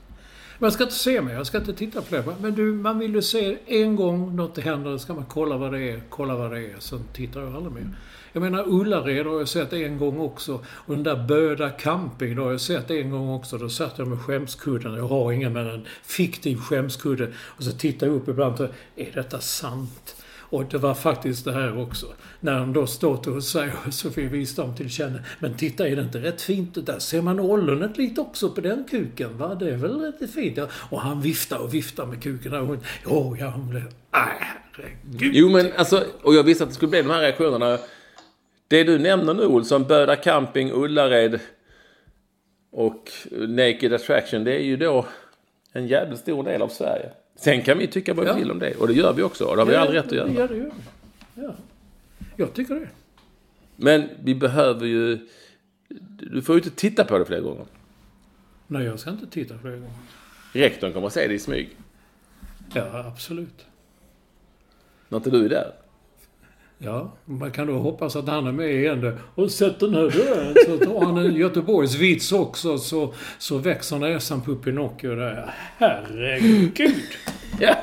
Men 0.59 0.67
jag 0.67 0.73
ska 0.73 0.83
inte 0.83 0.95
se 0.95 1.21
mer, 1.21 1.35
jag 1.35 1.47
ska 1.47 1.59
inte 1.59 1.75
titta 1.75 2.03
på 2.03 2.17
det. 2.17 2.25
Men 2.41 2.55
du, 2.55 2.63
man 2.63 2.99
vill 2.99 3.15
ju 3.15 3.23
se 3.23 3.57
en 3.67 3.97
gång 3.97 4.37
något 4.37 4.59
händer, 4.59 4.91
då 4.91 4.99
ska 4.99 5.15
man 5.15 5.25
kolla 5.29 5.57
vad 5.57 5.73
det 5.73 5.91
är, 5.91 6.01
kolla 6.09 6.37
vad 6.37 6.51
det 6.51 6.59
är. 6.59 6.77
Sen 6.79 7.01
tittar 7.13 7.41
jag 7.41 7.55
aldrig 7.55 7.75
mer. 7.75 7.87
Jag 8.33 8.41
menar 8.41 8.65
Ullared 8.67 9.27
har 9.27 9.39
jag 9.39 9.49
sett 9.49 9.73
en 9.73 9.99
gång 9.99 10.21
också. 10.21 10.65
Och 10.67 10.95
den 10.95 11.03
där 11.03 11.27
Böda 11.29 11.71
camping 11.71 12.39
har 12.39 12.51
jag 12.51 12.61
sett 12.61 12.91
en 12.91 13.11
gång 13.11 13.31
också. 13.31 13.59
Då 13.59 13.69
satt 13.69 13.99
jag 13.99 14.09
med 14.09 14.21
skämskudden. 14.21 14.95
Jag 14.95 15.09
har 15.09 15.33
ingen 15.33 15.53
men 15.53 15.67
en 15.67 15.87
fiktiv 16.03 16.57
skämskudde. 16.57 17.33
Och 17.39 17.65
så 17.65 17.73
tittar 17.73 18.07
jag 18.07 18.17
upp 18.17 18.29
ibland 18.29 18.61
och 18.61 18.69
är 18.97 19.13
detta 19.15 19.41
sant? 19.41 20.17
Och 20.51 20.65
det 20.71 20.79
var 20.79 20.95
faktiskt 20.95 21.45
det 21.45 21.53
här 21.53 21.79
också. 21.79 22.07
När 22.41 22.59
de 22.59 22.73
då 22.73 22.87
står 22.87 23.29
och 23.29 23.45
säger 23.45 23.73
Sofie 23.91 24.29
Wistam 24.29 24.75
till 24.75 24.91
känna. 24.91 25.19
Men 25.39 25.57
titta, 25.57 25.89
är 25.89 25.97
det 25.97 26.03
inte 26.03 26.19
rätt 26.19 26.41
fint? 26.41 26.87
Där 26.87 26.99
ser 26.99 27.23
man 27.23 27.41
ollonet 27.41 27.99
lite 27.99 28.21
också 28.21 28.51
på 28.51 28.61
den 28.61 28.85
kuken. 28.91 29.39
Va? 29.39 29.55
Det 29.55 29.71
är 29.71 29.77
väl 29.77 30.01
rätt 30.01 30.31
fint? 30.31 30.57
Ja. 30.57 30.67
Och 30.73 31.01
han 31.01 31.21
viftar 31.21 31.59
och 31.59 31.75
viftar 31.75 32.07
med 32.07 32.23
kuken. 32.23 32.53
Och 32.55 32.67
hon, 32.67 32.81
oh, 33.07 33.41
ja, 33.41 33.51
hon 33.51 33.69
blev... 33.69 33.83
Äh, 33.83 33.89
herregud. 34.13 35.35
Jo, 35.35 35.49
men 35.49 35.73
alltså, 35.77 36.05
och 36.23 36.35
jag 36.35 36.43
visste 36.43 36.65
att 36.65 36.71
det 36.71 36.75
skulle 36.75 36.91
bli 36.91 37.03
de 37.03 37.11
här 37.11 37.21
reaktionerna. 37.21 37.79
Det 38.69 38.85
du 38.85 38.99
nämner 38.99 39.35
nu 39.35 39.47
Olsson, 39.47 39.85
Böda 39.85 40.17
Camping, 40.17 40.73
Ullared 40.73 41.41
och 42.71 43.11
Naked 43.31 43.93
Attraction, 43.93 44.45
det 44.45 44.55
är 44.55 44.63
ju 44.65 44.77
då 44.77 45.07
en 45.73 45.87
jävligt 45.87 46.19
stor 46.19 46.45
del 46.45 46.63
av 46.63 46.69
Sverige. 46.69 47.11
Sen 47.37 47.63
kan 47.63 47.79
vi 47.79 47.87
tycka 47.87 48.15
vad 48.15 48.25
vi 48.25 48.31
Ja. 48.31 48.37
vill 48.37 48.51
om 48.51 48.59
det. 48.59 48.75
Och 48.75 48.89
det 48.89 48.95
gör 48.95 49.13
vi 49.13 49.23
också. 49.23 49.45
Och 49.45 49.57
det 49.57 49.63
har 49.63 49.67
vi 49.71 49.77
all 49.77 49.89
rätt 49.89 50.07
att 50.07 50.13
göra. 50.13 50.29
Ja, 50.29 50.47
det 50.47 50.57
gör 50.57 50.65
vi. 51.35 51.43
Ja. 51.43 51.55
Jag 52.37 52.53
tycker 52.55 52.75
det. 52.75 52.89
Men 53.77 54.09
vi 54.23 54.35
behöver 54.35 54.87
ju... 54.87 55.19
Du 56.19 56.43
får 56.43 56.55
ju 56.55 56.61
inte 56.63 56.77
titta 56.77 57.05
på 57.05 57.19
det 57.19 57.25
flera 57.25 57.41
gånger. 57.41 57.65
Nej, 58.67 58.85
jag 58.85 58.99
ska 59.01 59.11
inte 59.11 59.27
titta 59.27 59.59
fler 59.59 59.71
gånger. 59.71 59.91
Rektorn 60.53 60.93
kommer 60.93 61.07
att 61.07 61.13
se 61.13 61.29
det 61.29 61.35
i 61.35 61.39
smyg. 61.39 61.77
Ja, 62.75 63.05
absolut. 63.07 63.67
När 65.09 65.19
inte 65.19 65.31
du 65.31 65.45
är 65.45 65.49
där. 65.49 65.73
Ja, 66.81 67.13
man 67.25 67.51
kan 67.51 67.67
då 67.67 67.79
hoppas 67.79 68.17
att 68.17 68.29
han 68.29 68.47
är 68.47 68.53
med 68.53 68.75
igen 68.75 69.01
då. 69.01 69.13
Och 69.43 69.51
sätt 69.51 69.81
den 69.81 69.95
här 69.95 70.01
dörren. 70.11 70.55
Så 70.67 70.85
tar 70.85 71.05
han 71.05 71.17
en 71.17 71.35
Göteborgsvits 71.35 72.33
också 72.33 72.79
så, 72.79 73.15
så 73.39 73.59
växer 73.59 73.99
näsan 73.99 74.41
på 74.41 74.55
Pinocchio 74.55 75.15
där. 75.15 75.55
Herregud! 75.79 77.03
Ja. 77.61 77.75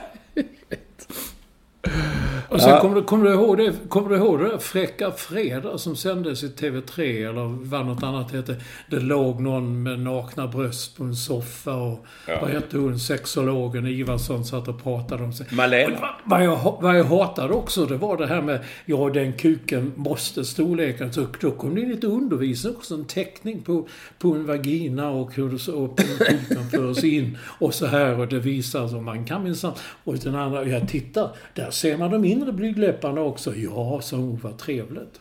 Och 2.50 2.62
sen 2.62 2.70
Ja. 2.70 2.80
kommer, 2.82 2.96
du, 2.96 3.04
kommer, 3.04 3.26
du 3.26 3.34
ihåg 3.34 3.58
det, 3.58 3.74
kommer 3.90 4.10
du 4.10 4.16
ihåg 4.16 4.40
det 4.40 4.60
Fräcka 4.60 5.12
Fredag 5.12 5.78
som 5.78 5.96
sändes 5.96 6.44
i 6.44 6.48
TV3 6.48 7.30
eller 7.30 7.66
vad 7.66 7.86
något 7.86 8.04
annat 8.04 8.32
hette? 8.32 8.56
Det 8.90 9.00
låg 9.00 9.42
någon 9.42 9.84
med 9.84 10.00
nakna 10.00 10.48
bröst 10.48 10.98
på 10.98 11.04
en 11.04 11.16
soffa 11.16 11.74
och 11.76 12.06
vad 12.42 12.50
hette 12.50 12.78
hon, 12.78 13.00
sexologen 13.00 13.88
Ivarsson 13.88 14.46
satt 14.46 14.68
och 14.68 14.84
pratade 14.84 15.24
om 15.24 15.34
sig. 15.34 15.48
Malena. 15.52 16.10
Vad- 16.24 16.44
jag, 16.46 16.78
vad 16.82 17.00
jag 17.00 17.04
hatade 17.04 17.54
också, 17.54 17.86
det 17.86 17.98
var 17.98 18.18
det 18.18 18.28
här 18.28 18.42
med 18.42 18.60
ja, 18.86 19.10
den 19.14 19.34
kuken 19.34 19.92
måste 19.96 20.46
storleken. 20.46 21.14
Så 21.14 21.26
då 21.42 21.52
kom 21.52 21.76
det 21.76 21.82
in 21.82 21.90
lite 21.90 22.08
undervisning 22.08 22.76
också, 22.76 22.94
en 22.96 23.06
teckning 23.06 23.62
på, 23.62 23.88
på 24.20 24.32
en 24.32 24.46
vagina 24.46 25.10
och 25.10 25.36
hur 25.36 25.50
det 25.50 25.60
så 25.60 25.76
och 25.84 25.98
kuken 26.00 26.70
förs 26.72 27.04
in 27.04 27.38
och 27.60 27.74
så 27.74 27.86
här 27.86 28.20
och 28.20 28.28
det 28.28 28.40
visar 28.40 28.88
så 28.88 29.02
man 29.02 29.26
kan 29.26 29.44
minsann. 29.44 29.74
Och 30.04 30.16
den 30.18 30.36
andra, 30.36 30.64
jag 30.68 30.88
tittar, 30.90 31.30
där 31.54 31.72
ser 31.72 31.98
man 31.98 32.12
de 32.12 32.26
inre 32.36 32.52
blygdläpparna 32.52 33.22
också. 33.22 33.56
Ja, 33.56 34.02
så 34.02 34.18
oh, 34.18 34.40
vad 34.42 34.58
trevligt. 34.58 35.20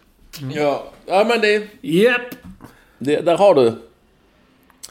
Ja, 0.55 0.85
ja 1.07 1.25
men 1.29 1.41
det, 1.41 1.69
Japp! 1.81 2.35
det... 2.99 3.21
Där 3.21 3.37
har 3.37 3.55
du. 3.55 3.73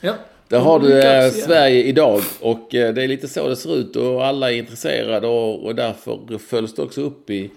Ja. 0.01 0.13
Där 0.47 0.59
har 0.59 0.80
du 0.80 1.01
eh. 1.01 1.32
Sverige 1.32 1.84
idag 1.84 2.21
och 2.41 2.76
eh, 2.76 2.93
det 2.93 3.03
är 3.03 3.07
lite 3.07 3.28
så 3.28 3.47
det 3.47 3.55
ser 3.55 3.76
ut 3.76 3.95
och 3.95 4.26
alla 4.26 4.51
är 4.51 4.55
intresserade 4.57 5.28
och, 5.28 5.65
och 5.65 5.76
därför 5.76 6.38
följs 6.38 6.76
det 6.76 6.82
också 6.82 7.01
upp 7.01 7.30
i, 7.30 7.51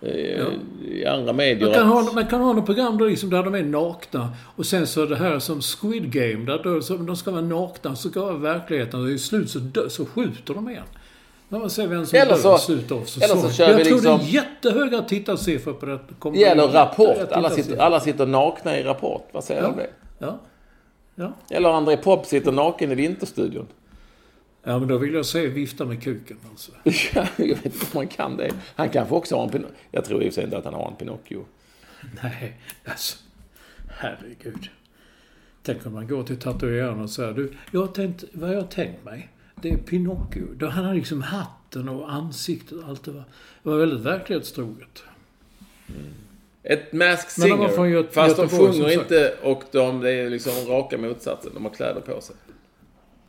eh, 0.00 0.46
i 0.88 1.06
andra 1.06 1.32
medier. 1.32 1.66
Man 1.66 1.74
kan, 1.74 1.86
att- 1.86 2.04
ha, 2.06 2.12
man 2.12 2.26
kan 2.26 2.40
ha 2.40 2.52
något 2.52 2.66
program 2.66 2.98
där, 2.98 3.06
liksom, 3.06 3.30
där 3.30 3.42
de 3.42 3.54
är 3.54 3.62
nakna 3.62 4.28
och 4.56 4.66
sen 4.66 4.86
så 4.86 5.06
det 5.06 5.16
här 5.16 5.38
som 5.38 5.60
Squid 5.62 6.12
Game, 6.12 6.44
där 6.44 6.60
då, 6.64 6.82
så, 6.82 6.96
de 6.96 7.16
ska 7.16 7.30
vara 7.30 7.42
nakna, 7.42 7.96
så 7.96 8.08
ska 8.10 8.20
vara 8.20 8.34
verkligheten 8.34 9.02
och 9.02 9.10
i 9.10 9.18
slut 9.18 9.50
så, 9.50 9.58
dö, 9.58 9.90
så 9.90 10.06
skjuter 10.06 10.54
de 10.54 10.70
igen. 10.70 10.84
Man 11.48 11.70
ser 11.70 11.86
vem 11.86 12.06
som 12.06 12.18
Eller 12.18 12.34
så- 12.36 12.58
slutet 12.58 12.90
av 12.92 12.96
eller 12.98 13.06
så 13.06 13.20
säsongen. 13.20 13.52
kör 13.52 13.68
Jag 13.70 13.76
vi 13.76 13.84
tror 13.84 13.94
liksom- 13.94 14.18
det 14.18 14.24
är 14.24 14.28
jättehöga 14.28 15.02
tittarsiffror 15.02 15.72
på 15.72 15.86
det. 15.86 15.98
Kommer 16.18 16.32
bli 16.32 16.40
jättehöga 16.40 16.72
Rapport. 16.84 17.32
Alla 17.32 17.50
sitter, 17.50 17.76
alla 17.76 18.00
sitter 18.00 18.26
nakna 18.26 18.78
i 18.78 18.82
Rapport. 18.82 19.28
Vad 19.32 19.44
säger 19.44 19.60
du 19.60 19.66
Ja. 19.66 19.70
om 19.72 19.76
det? 19.78 19.90
Ja. 20.18 20.38
Ja. 21.14 21.32
Eller 21.56 21.68
André 21.68 21.96
Pop 21.96 22.26
sitter 22.26 22.52
naken 22.52 22.92
i 22.92 22.94
Vinterstudion. 22.94 23.66
ja, 24.64 24.78
men 24.78 24.88
då 24.88 24.98
vill 24.98 25.14
jag 25.14 25.26
se 25.26 25.46
vifta 25.46 25.84
med 25.84 26.02
kuken 26.02 26.36
alltså. 26.50 26.72
Ja, 27.14 27.26
jag 27.36 27.46
vet 27.46 27.64
inte 27.64 27.78
om 27.80 27.86
man 27.94 28.08
kan 28.08 28.36
det. 28.36 28.50
Han 28.76 28.88
kanske 28.88 29.14
också 29.14 29.36
har 29.36 29.44
en 29.44 29.50
Pinocchio. 29.50 29.74
Jag 29.90 30.04
tror 30.04 30.22
i 30.22 30.28
och 30.28 30.32
för 30.32 30.34
sig 30.34 30.44
inte 30.44 30.58
att 30.58 30.64
han 30.64 30.74
har 30.74 30.88
en 30.88 30.96
Pinocchio. 30.96 31.44
Nej, 32.22 32.60
alltså. 32.84 33.16
Herregud. 33.90 34.68
Tänk 35.62 35.86
om 35.86 35.92
man 35.92 36.08
går 36.08 36.22
till 36.22 36.38
tatueraren 36.38 37.00
och 37.00 37.10
säger 37.10 37.32
du, 37.32 37.52
jag 37.70 37.80
har 37.80 37.86
tänkt, 37.86 38.24
vad 38.32 38.50
jag 38.50 38.56
har 38.60 38.66
tänkt 38.68 39.04
mig, 39.04 39.28
det 39.62 39.70
är 39.70 39.76
Pinocchio. 39.76 40.46
Då 40.56 40.66
han 40.66 40.84
har 40.84 40.94
liksom 40.94 41.22
hatten 41.22 41.88
och 41.88 42.12
ansiktet 42.12 42.72
och 42.78 42.88
allt 42.88 43.04
det 43.04 43.10
var. 43.10 43.24
Det 43.62 43.68
var 43.68 43.78
väldigt 43.78 44.00
verklighetstroget. 44.00 45.02
Ett 46.62 46.92
Mask 46.92 47.38
Men 47.38 47.48
de 47.48 47.58
var 47.58 47.68
Singer. 47.68 47.86
Göte- 47.86 48.12
fast 48.12 48.36
de 48.36 48.42
Göteborg, 48.42 48.72
sjunger 48.72 48.92
inte 48.92 49.34
och 49.42 49.62
de, 49.70 50.00
det 50.00 50.10
är 50.12 50.30
liksom 50.30 50.52
raka 50.68 50.98
motsatsen. 50.98 51.50
De 51.54 51.64
har 51.64 51.72
kläder 51.72 52.00
på 52.00 52.20
sig. 52.20 52.36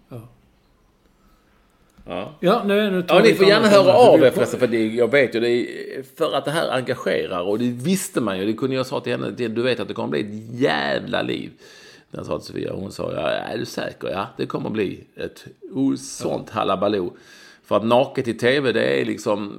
Ja. 0.09 0.27
Ja. 2.05 2.35
Ja, 2.39 2.63
nu, 2.65 2.91
nu 2.91 3.03
Ja, 3.07 3.19
ni 3.19 3.33
får 3.33 3.43
ett 3.43 3.49
gärna 3.49 3.67
höra 3.67 3.93
av 3.93 4.23
er 4.23 4.31
förresten. 4.31 4.59
För 4.59 4.67
det, 4.67 4.87
jag 4.87 5.11
vet 5.11 5.35
ju, 5.35 5.39
det 5.39 5.49
är 5.49 6.03
för 6.17 6.33
att 6.35 6.45
det 6.45 6.51
här 6.51 6.69
engagerar. 6.71 7.41
Och 7.41 7.59
det 7.59 7.69
visste 7.69 8.21
man 8.21 8.39
ju. 8.39 8.45
Det 8.45 8.53
kunde 8.53 8.75
jag 8.75 8.85
sa 8.85 8.99
till 8.99 9.11
henne. 9.11 9.31
Du 9.31 9.61
vet 9.61 9.79
att 9.79 9.87
det 9.87 9.93
kommer 9.93 10.09
bli 10.09 10.19
ett 10.19 10.59
jävla 10.61 11.21
liv. 11.21 11.51
Jag 12.11 12.25
sa 12.25 12.37
till 12.37 12.47
Sofia. 12.47 12.73
Hon 12.73 12.91
sa, 12.91 13.13
ja, 13.13 13.29
är 13.29 13.57
du 13.57 13.65
säker? 13.65 14.07
Ja, 14.07 14.27
det 14.37 14.45
kommer 14.45 14.69
bli 14.69 15.03
ett 15.15 15.45
sånt 15.97 16.49
halabaloo. 16.49 17.13
För 17.63 17.77
att 17.77 17.85
naket 17.85 18.27
i 18.27 18.33
tv, 18.33 18.71
det 18.71 19.01
är 19.01 19.05
liksom... 19.05 19.53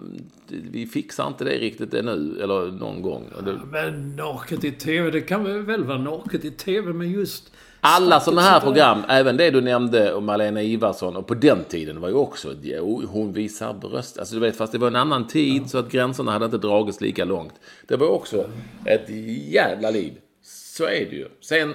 Vi 0.48 0.86
fixar 0.86 1.26
inte 1.26 1.44
det 1.44 1.58
riktigt 1.58 1.94
ännu. 1.94 2.42
Eller 2.42 2.72
någon 2.72 3.02
gång. 3.02 3.24
Det, 3.44 3.58
Men 3.70 4.16
naket 4.16 4.64
i 4.64 4.72
TV, 4.72 5.10
det 5.10 5.20
kan 5.20 5.64
väl 5.66 5.84
vara 5.84 5.98
naket 5.98 6.44
i 6.44 6.50
TV, 6.50 6.92
men 6.92 7.10
just... 7.10 7.52
Alla 7.82 8.20
sådana 8.20 8.40
här 8.40 8.60
program, 8.60 9.02
även 9.08 9.36
det 9.36 9.50
du 9.50 9.60
nämnde 9.60 10.14
om 10.14 10.24
Malena 10.24 10.62
Ivarsson, 10.62 11.16
och 11.16 11.26
på 11.26 11.34
den 11.34 11.64
tiden 11.64 12.00
var 12.00 12.08
ju 12.08 12.14
också, 12.14 12.54
jo, 12.62 13.02
hon 13.08 13.32
visar 13.32 13.72
bröst. 13.74 14.18
Alltså 14.18 14.34
du 14.34 14.40
vet, 14.40 14.56
fast 14.56 14.72
det 14.72 14.78
var 14.78 14.88
en 14.88 14.96
annan 14.96 15.26
tid 15.26 15.70
så 15.70 15.78
att 15.78 15.90
gränserna 15.90 16.32
hade 16.32 16.44
inte 16.44 16.58
dragits 16.58 17.00
lika 17.00 17.24
långt. 17.24 17.54
Det 17.88 17.96
var 17.96 18.08
också 18.08 18.44
ett 18.84 19.10
jävla 19.50 19.90
liv. 19.90 20.12
Så 20.42 20.84
är 20.84 21.06
det 21.10 21.16
ju. 21.16 21.28
Sen 21.40 21.74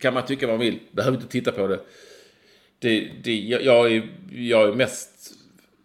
kan 0.00 0.14
man 0.14 0.26
tycka 0.26 0.46
vad 0.46 0.56
man 0.56 0.66
vill, 0.66 0.78
behöver 0.92 1.16
inte 1.16 1.28
titta 1.28 1.52
på 1.52 1.66
det. 1.66 1.80
det, 2.78 3.10
det 3.24 3.40
jag, 3.40 3.92
är, 3.92 4.08
jag 4.32 4.68
är 4.68 4.72
mest, 4.72 5.32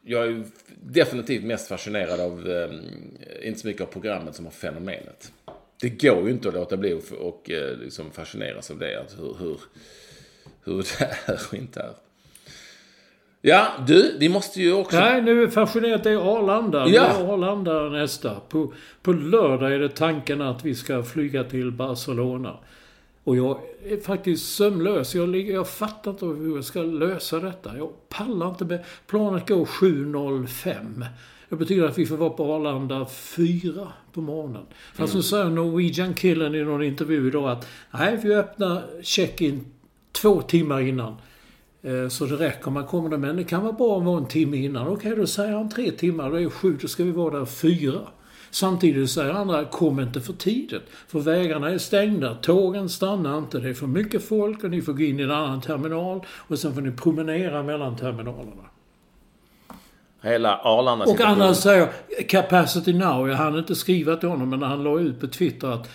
jag 0.02 0.28
är 0.28 0.44
definitivt 0.82 1.44
mest 1.44 1.68
fascinerad 1.68 2.20
av, 2.20 2.50
eh, 2.50 3.48
inte 3.48 3.60
så 3.60 3.68
mycket 3.68 3.82
av 3.82 3.86
programmet 3.86 4.36
som 4.36 4.48
av 4.48 4.52
fenomenet. 4.52 5.32
Det 5.82 5.90
går 5.90 6.26
ju 6.26 6.32
inte 6.32 6.48
att 6.48 6.54
låta 6.54 6.78
bli 6.78 6.94
och, 6.94 7.28
och 7.28 7.52
eh, 7.52 7.78
liksom 7.78 8.12
fascineras 8.12 8.72
av 8.72 8.80
det. 8.80 9.00
Att 9.00 9.20
hur, 9.20 9.36
hur, 9.40 9.60
hur 10.64 10.78
det 11.00 11.06
är 11.26 11.40
och 11.48 11.54
inte 11.54 11.80
är. 11.80 11.94
Ja, 13.46 13.68
du, 13.88 14.18
vi 14.20 14.30
måste 14.30 14.62
ju 14.62 14.74
också... 14.74 15.00
Nej, 15.00 15.22
nu 15.22 15.44
är 15.44 15.48
fascinerat. 15.48 16.06
Är 16.06 16.38
Arlanda. 16.38 16.88
Ja. 16.88 16.88
Nu 16.88 17.24
är 17.24 17.34
Arlanda 17.34 17.90
nästa. 17.90 18.40
På, 18.50 18.74
på 19.02 19.14
lördag 19.14 19.74
är 19.74 19.80
det 19.80 19.90
tanken 19.90 20.42
att 20.42 20.66
vi 20.66 20.76
ska 20.76 21.04
flyga 21.04 21.44
till 21.44 21.72
Barcelona. 21.72 22.58
Och 23.24 23.38
jag 23.38 23.60
är 23.86 23.98
faktiskt 23.98 24.56
sömnlös. 24.56 25.16
Jag, 25.16 25.30
ligger, 25.30 25.54
jag 25.54 25.68
fattar 25.68 26.12
inte 26.12 26.26
hur 26.26 26.56
jag 26.56 26.66
ska 26.66 26.82
lösa 26.82 27.40
detta. 27.40 27.78
Jag 27.78 27.90
pallar 28.10 28.50
inte 28.50 28.66
med... 28.66 28.84
Planet 29.08 29.48
går 29.48 29.66
7.05. 29.66 31.06
Det 31.50 31.56
betyder 31.56 31.86
att 31.88 31.98
vi 31.98 32.06
får 32.06 32.18
vara 32.18 32.30
på 32.30 32.54
Arlanda 32.54 33.06
4 33.06 33.88
på 34.14 34.22
morgonen. 34.22 34.64
Fast 34.94 35.16
nu 35.16 35.22
säger 35.22 35.50
Norwegian-killen 35.50 36.56
i 36.56 36.64
någon 36.64 36.84
intervju 36.84 37.28
idag 37.28 37.50
att 37.50 37.68
nej, 37.92 38.20
vi 38.24 38.36
öppnar 38.36 38.82
check-in 39.02 39.66
två 40.12 40.42
timmar 40.42 40.82
innan. 40.82 41.16
Eh, 41.82 42.08
Så 42.10 42.26
det 42.26 42.36
räcker 42.36 42.68
om 42.68 42.74
man 42.74 42.86
kommer 42.86 43.10
där. 43.10 43.18
Men 43.18 43.36
det 43.36 43.44
kan 43.44 43.62
vara 43.64 43.74
bra 43.74 43.98
att 43.98 44.06
vara 44.06 44.18
en 44.18 44.28
timme 44.28 44.58
innan. 44.58 44.88
Okej, 44.88 45.16
då 45.16 45.28
säger 45.28 45.54
han 45.54 45.70
tre 45.70 45.92
timmar. 45.92 46.30
Då 46.30 46.36
är 46.36 46.42
det 46.42 46.50
sju. 46.50 46.78
Då 46.82 46.88
ska 46.88 47.04
vi 47.04 47.12
vara 47.12 47.40
där 47.40 47.46
fyra. 47.46 48.00
Samtidigt 48.54 49.10
säger 49.10 49.34
andra, 49.34 49.66
kom 49.66 50.00
inte 50.00 50.22
för 50.22 50.34
tidigt. 50.34 50.84
För 51.08 51.20
vägarna 51.20 51.70
är 51.70 51.78
stängda. 51.78 52.36
Tågen 52.36 52.90
stannar 52.90 53.38
inte. 53.38 53.60
Det 53.60 53.70
är 53.70 53.74
för 53.74 53.88
mycket 53.88 54.28
folk 54.28 54.64
och 54.64 54.70
ni 54.70 54.82
får 54.82 54.94
gå 54.94 55.04
in 55.04 55.20
i 55.20 55.24
en 55.24 55.32
annan 55.32 55.62
terminal. 55.62 56.26
Och 56.30 56.60
sen 56.60 56.74
får 56.74 56.82
ni 56.82 56.92
promenera 56.92 57.64
mellan 57.64 57.96
terminalerna. 57.96 58.64
Hela 60.22 60.58
Arlanda 60.58 61.06
Och 61.06 61.22
andra 61.22 61.54
säger 61.54 61.90
capacity 62.30 62.94
now. 62.94 63.30
Jag 63.30 63.36
hann 63.36 63.58
inte 63.58 63.76
skriva 63.76 64.16
till 64.16 64.30
honom, 64.30 64.50
men 64.50 64.62
han 64.62 64.84
la 64.84 65.00
ut 65.00 65.20
på 65.20 65.28
Twitter 65.28 65.68
att 65.68 65.90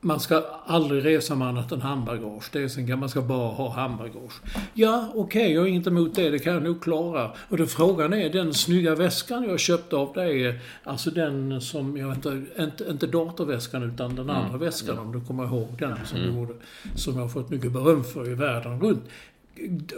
man 0.00 0.20
ska 0.20 0.44
aldrig 0.66 1.04
resa 1.04 1.34
med 1.34 1.48
annat 1.48 1.72
än 1.72 1.80
handbagage. 1.80 2.48
Det 2.52 2.62
är 2.62 2.68
sen 2.68 2.98
man 2.98 3.08
ska 3.08 3.22
bara 3.22 3.48
ha 3.48 3.70
handbagage. 3.70 4.40
Ja, 4.74 5.08
okej, 5.14 5.42
okay, 5.42 5.54
jag 5.54 5.64
är 5.64 5.70
inte 5.70 5.90
emot 5.90 6.14
det. 6.14 6.30
Det 6.30 6.38
kan 6.38 6.54
jag 6.54 6.62
nog 6.62 6.82
klara. 6.82 7.30
Och 7.48 7.56
då 7.56 7.66
frågan 7.66 8.12
är, 8.12 8.30
den 8.30 8.54
snygga 8.54 8.94
väskan 8.94 9.44
jag 9.44 9.60
köpte 9.60 9.96
av 9.96 10.12
dig, 10.12 10.60
alltså 10.84 11.10
den 11.10 11.60
som, 11.60 11.96
jag 11.96 12.14
inte, 12.14 12.42
inte, 12.58 12.84
inte 12.90 13.06
datorväskan 13.06 13.82
utan 13.82 14.16
den 14.16 14.30
andra 14.30 14.48
mm. 14.48 14.60
väskan 14.60 14.98
om 14.98 15.12
du 15.12 15.20
kommer 15.20 15.44
ihåg 15.44 15.68
den 15.78 15.96
som 16.06 16.18
mm. 16.18 16.30
du 16.30 16.40
gjorde. 16.40 16.54
Som 16.96 17.14
jag 17.14 17.22
har 17.22 17.28
fått 17.28 17.50
mycket 17.50 17.72
beröm 17.72 18.04
för 18.04 18.30
i 18.30 18.34
världen 18.34 18.80
runt. 18.80 19.04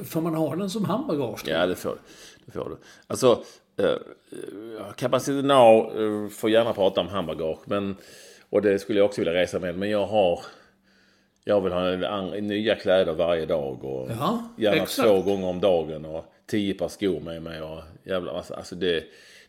Får 0.05 0.21
man 0.21 0.35
ha 0.35 0.57
den 0.57 0.71
som 0.71 0.85
handbagage? 0.85 1.43
Ja, 1.47 1.67
det 1.67 1.75
får, 1.75 1.97
det 2.45 2.53
får 2.53 2.69
du. 2.69 2.77
Alltså, 3.07 3.45
eh, 3.77 3.97
Capacity 4.97 5.43
Now 5.43 6.01
eh, 6.01 6.29
får 6.29 6.51
gärna 6.51 6.73
prata 6.73 7.01
om 7.01 7.09
handbagage, 7.09 7.59
men 7.65 7.97
och 8.53 8.63
det 8.63 8.79
skulle 8.79 8.99
jag 8.99 9.07
också 9.07 9.21
vilja 9.21 9.35
resa 9.35 9.59
med. 9.59 9.79
Men 9.79 9.91
jag 9.91 10.07
har... 10.07 10.41
Jag 11.45 11.61
vill 11.61 11.73
ha 11.73 12.31
nya 12.41 12.75
kläder 12.75 13.13
varje 13.13 13.47
dag 13.47 13.85
och 13.85 14.11
ja, 14.11 14.49
gärna 14.59 14.83
exakt. 14.83 15.09
två 15.09 15.23
gånger 15.23 15.47
om 15.47 15.61
dagen 15.61 16.05
och 16.05 16.33
tio 16.47 16.75
par 16.75 16.89
skor 16.89 17.21
med 17.21 17.43
mig. 17.43 17.63
Och 17.63 17.83
jävlar, 18.05 18.37
alltså, 18.37 18.55
alltså 18.55 18.75
det, 18.75 19.05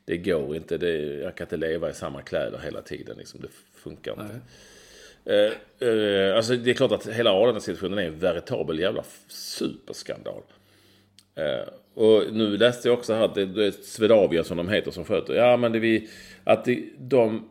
det 0.06 0.18
går 0.18 0.56
inte. 0.56 0.78
Det, 0.78 0.98
jag 1.00 1.36
kan 1.36 1.46
inte 1.46 1.58
leva 1.58 1.90
i 1.90 1.94
samma 1.94 2.22
kläder 2.22 2.60
hela 2.64 2.82
tiden. 2.82 3.18
Liksom. 3.18 3.40
Det 3.42 3.48
funkar 3.74 4.12
inte. 4.12 4.42
Eh, 5.26 5.88
eh, 5.90 6.36
alltså 6.36 6.56
det 6.56 6.70
är 6.70 6.74
klart 6.74 6.92
att 6.92 7.08
hela 7.08 7.32
Arlanda-situationen 7.32 8.00
är 8.00 8.04
en 8.04 8.20
veritabel 8.20 8.80
jävla 8.80 9.04
superskandal. 9.28 10.42
Eh, 11.36 11.74
och 11.94 12.34
nu 12.34 12.58
läste 12.58 12.88
jag 12.88 12.98
också 12.98 13.14
här 13.14 13.26
att 13.26 13.36
det, 13.36 13.46
det 13.46 13.66
är 13.66 13.72
Swedavia 13.72 14.44
som 14.44 14.58
de 14.58 14.70
heter 14.70 14.92
som 14.92 15.06
sköter. 15.06 15.34
Ja 15.34 15.58
men 15.58 15.72
det 15.72 15.80
vi, 15.80 16.10
att 16.44 16.66
det, 16.66 16.84
de 16.98 17.50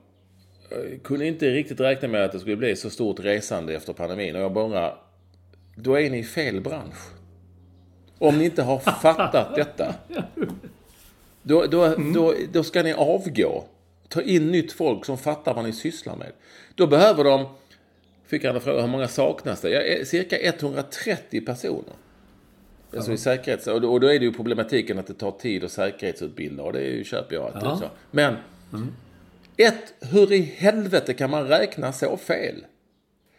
kunde 1.05 1.27
inte 1.27 1.51
riktigt 1.51 1.81
räkna 1.81 2.09
med 2.09 2.25
att 2.25 2.33
det 2.33 2.39
skulle 2.39 2.57
bli 2.57 2.77
så 2.77 2.91
stort 2.91 3.21
resande 3.21 3.75
efter 3.75 3.93
pandemin. 3.93 4.37
Och 4.37 4.43
jag 4.43 4.53
bara... 4.53 4.95
Då 5.75 6.01
är 6.01 6.11
ni 6.11 6.19
i 6.19 6.25
fel 6.25 6.61
bransch. 6.61 7.13
Om 8.19 8.39
ni 8.39 8.45
inte 8.45 8.63
har 8.63 8.79
fattat 9.03 9.55
detta. 9.55 9.95
Då, 11.43 11.67
då, 11.67 11.85
mm. 11.85 12.13
då, 12.13 12.35
då 12.53 12.65
ska 12.65 12.83
ni 12.83 12.93
avgå. 12.93 13.65
Ta 14.09 14.23
in 14.23 14.51
nytt 14.51 14.73
folk 14.73 15.05
som 15.05 15.19
fattar 15.19 15.55
vad 15.55 15.65
ni 15.65 15.73
sysslar 15.73 16.17
med. 16.17 16.33
Då 16.75 16.87
behöver 16.87 17.25
de... 17.25 17.47
Fick 18.27 18.45
han 18.45 18.61
fråga 18.61 18.81
hur 18.81 18.89
många 18.89 19.09
saknas 19.09 19.61
det? 19.61 19.71
Ja, 19.71 20.05
cirka 20.05 20.39
130 20.41 21.41
personer. 21.47 21.95
Alltså 22.95 23.11
ja. 23.11 23.15
i 23.15 23.19
säkerhets... 23.19 23.67
Och 23.67 23.81
då, 23.81 23.93
och 23.93 24.01
då 24.01 24.07
är 24.07 24.19
det 24.19 24.25
ju 24.25 24.33
problematiken 24.33 24.99
att 24.99 25.07
det 25.07 25.15
tar 25.15 25.31
tid 25.31 25.65
att 25.65 25.73
säkerhetsutbilda. 25.73 26.63
Och 26.63 26.73
det 26.73 26.81
är 26.81 26.91
ju, 26.91 27.05
köper 27.05 27.35
jag 27.35 27.45
alltid. 27.45 27.63
Ja. 27.63 27.91
Men... 28.11 28.37
Mm. 28.73 28.95
Ett, 29.65 29.95
hur 30.01 30.33
i 30.33 30.41
helvete 30.41 31.15
kan 31.15 31.31
man 31.31 31.49
räkna 31.49 31.93
så 31.93 32.17
fel? 32.17 32.65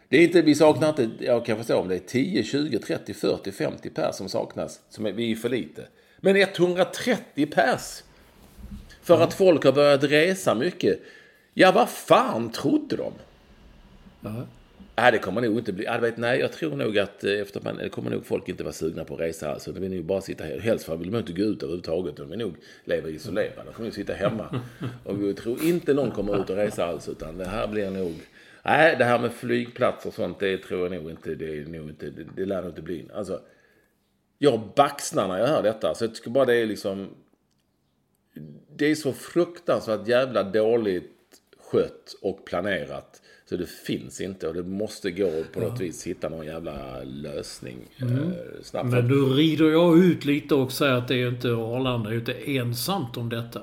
Det 0.09 0.17
är 0.17 0.24
inte, 0.24 0.41
vi 0.41 0.55
saknar 0.55 0.89
inte, 0.89 1.26
jag 1.26 1.45
kan 1.45 1.57
förstå 1.57 1.80
om 1.80 1.88
det 1.88 1.95
är 1.95 1.99
10, 1.99 2.43
20, 2.43 2.80
30, 2.80 3.13
40, 3.13 3.51
50 3.51 3.89
pers 3.89 4.15
som 4.15 4.30
saknas. 4.30 4.80
Som 4.89 5.05
är, 5.05 5.11
vi 5.11 5.32
är 5.32 5.36
för 5.36 5.49
lite. 5.49 5.88
Men 6.17 6.36
130 6.36 7.45
pers! 7.45 8.03
För 9.01 9.21
att 9.21 9.34
folk 9.34 9.63
har 9.63 9.71
börjat 9.71 10.03
resa 10.03 10.55
mycket. 10.55 10.99
Ja, 11.53 11.71
vad 11.71 11.89
fan 11.89 12.51
trodde 12.51 12.95
de? 12.95 13.13
Mm. 14.26 14.47
Nej, 14.95 15.11
det 15.11 15.17
kommer 15.17 15.41
nog 15.41 15.57
inte 15.57 15.73
bli. 15.73 15.85
Jag 15.85 16.01
vet, 16.01 16.17
nej, 16.17 16.39
jag 16.39 16.51
tror 16.51 16.75
nog 16.75 16.97
att 16.97 17.23
eh, 17.23 17.31
efter 17.31 17.61
man, 17.61 17.77
det 17.77 17.89
kommer 17.89 18.11
nog 18.11 18.25
folk 18.25 18.49
inte 18.49 18.63
vara 18.63 18.73
sugna 18.73 19.03
på 19.03 19.13
att 19.13 19.19
resa 19.19 19.51
alls. 19.51 19.65
De 19.65 19.79
vill 19.79 19.91
nog 19.95 20.05
bara 20.05 20.21
sitta 20.21 20.43
här. 20.43 20.59
Helst 20.59 20.89
vill 20.89 21.11
de 21.11 21.17
inte 21.17 21.33
gå 21.33 21.43
ut 21.43 21.63
överhuvudtaget. 21.63 22.15
De 22.17 22.29
vill 22.29 22.39
nog 22.39 22.55
leva 22.83 23.09
isolerade. 23.09 23.63
De 23.65 23.73
får 23.73 23.83
nog 23.83 23.93
sitta 23.93 24.13
hemma. 24.13 24.61
Och 25.03 25.23
jag 25.23 25.37
tror 25.37 25.63
inte 25.63 25.93
någon 25.93 26.11
kommer 26.11 26.41
ut 26.41 26.49
och 26.49 26.55
resa 26.55 26.85
alls. 26.85 27.09
Utan 27.09 27.37
det 27.37 27.47
här 27.47 27.67
blir 27.67 27.89
nog... 27.89 28.13
Nej, 28.63 28.95
det 28.97 29.05
här 29.05 29.19
med 29.19 29.33
flygplatser 29.33 30.09
och 30.09 30.13
sånt, 30.13 30.39
det 30.39 30.57
tror 30.57 30.81
jag 30.81 31.01
nog 31.01 31.11
inte. 31.11 31.35
Det, 31.35 31.57
är 31.57 31.65
nog 31.65 31.89
inte, 31.89 32.09
det, 32.09 32.25
det 32.35 32.45
lär 32.45 32.61
nog 32.61 32.71
inte 32.71 32.81
bli. 32.81 33.05
Alltså, 33.13 33.41
jag 34.37 34.61
baxnar 34.75 35.27
när 35.27 35.37
jag 35.37 35.47
hör 35.47 35.63
detta. 35.63 35.95
Så 35.95 36.03
jag 36.03 36.15
tycker 36.15 36.29
bara 36.29 36.45
det 36.45 36.55
är 36.55 36.65
liksom... 36.65 37.09
Det 38.75 38.91
är 38.91 38.95
så 38.95 39.13
fruktansvärt 39.13 40.07
jävla 40.07 40.43
dåligt 40.43 41.13
skött 41.57 42.15
och 42.21 42.45
planerat. 42.45 43.21
Så 43.53 43.57
det 43.57 43.69
finns 43.69 44.21
inte 44.21 44.47
och 44.47 44.53
det 44.53 44.63
måste 44.63 45.11
gå 45.11 45.31
på 45.53 45.59
något 45.59 45.79
ja. 45.79 45.85
vis 45.85 46.07
hitta 46.07 46.29
någon 46.29 46.45
jävla 46.45 47.03
lösning 47.03 47.77
mm. 48.01 48.17
eh, 48.17 48.31
snabbt. 48.63 48.89
Men 48.89 49.07
då 49.07 49.25
rider 49.25 49.69
jag 49.69 49.99
ut 49.99 50.25
lite 50.25 50.55
och 50.55 50.71
säger 50.71 50.93
att 50.93 51.07
det 51.07 51.15
är 51.15 51.27
inte 51.27 51.47
Arlanda 51.47 52.09
är 52.09 52.15
inte 52.15 52.33
ensamt 52.33 53.17
om 53.17 53.29
detta. 53.29 53.61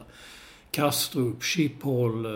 Kastrup, 0.70 1.43
Schiphol, 1.43 2.24
eh, 2.26 2.30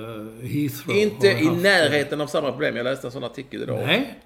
Heathrow. 0.48 0.96
Inte 0.96 1.26
i 1.26 1.50
närheten 1.50 2.20
av 2.20 2.26
samma 2.26 2.50
problem. 2.50 2.76
Jag 2.76 2.84
läste 2.84 3.06
en 3.06 3.12
sån 3.12 3.24
artikel 3.24 3.62
idag. 3.62 3.82
Nej. 3.86 4.18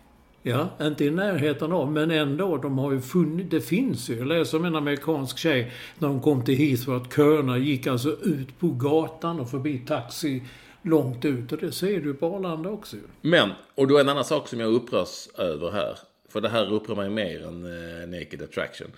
Ja, 0.42 0.68
inte 0.80 1.04
i 1.04 1.10
närheten 1.10 1.72
av, 1.72 1.92
men 1.92 2.10
ändå. 2.10 2.56
De 2.56 2.78
har 2.78 2.92
ju 2.92 3.00
funnit, 3.00 3.50
det 3.50 3.60
finns 3.60 4.10
ju. 4.10 4.18
Jag 4.18 4.26
läste 4.26 4.56
om 4.56 4.64
en 4.64 4.76
amerikansk 4.76 5.38
tjej 5.38 5.72
när 5.98 6.08
hon 6.08 6.20
kom 6.20 6.44
till 6.44 6.56
Heathrow 6.56 6.96
att 6.96 7.14
köerna 7.14 7.58
gick 7.58 7.86
alltså 7.86 8.16
ut 8.22 8.58
på 8.58 8.68
gatan 8.68 9.40
och 9.40 9.50
förbi 9.50 9.78
taxi 9.78 10.42
långt 10.82 11.24
ut. 11.24 11.52
Och 11.52 11.58
det 11.58 11.72
ser 11.72 12.00
du 12.00 12.14
på 12.14 12.26
Arlanda 12.26 12.70
också 12.70 12.96
Men, 13.20 13.50
och 13.74 13.86
då 13.86 13.98
en 13.98 14.08
annan 14.08 14.24
sak 14.24 14.48
som 14.48 14.60
jag 14.60 14.72
upprörs 14.72 15.28
över 15.38 15.70
här. 15.70 15.98
För 16.28 16.40
det 16.40 16.48
här 16.48 16.72
upprör 16.72 16.96
mig 16.96 17.10
mer 17.10 17.46
än 17.46 17.64
uh, 17.64 18.08
Naked 18.08 18.42
Attraction. 18.42 18.92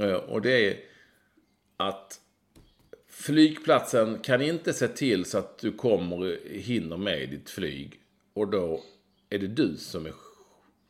Uh, 0.00 0.14
och 0.14 0.42
det 0.42 0.68
är 0.68 0.76
att 1.76 2.20
flygplatsen 3.10 4.18
kan 4.18 4.42
inte 4.42 4.72
se 4.72 4.88
till 4.88 5.24
så 5.24 5.38
att 5.38 5.58
du 5.58 5.72
kommer, 5.72 6.38
hinner 6.50 6.96
med 6.96 7.30
ditt 7.30 7.50
flyg. 7.50 8.00
Och 8.34 8.48
då 8.48 8.80
är 9.30 9.38
det 9.38 9.46
du 9.46 9.76
som 9.76 10.06
är 10.06 10.12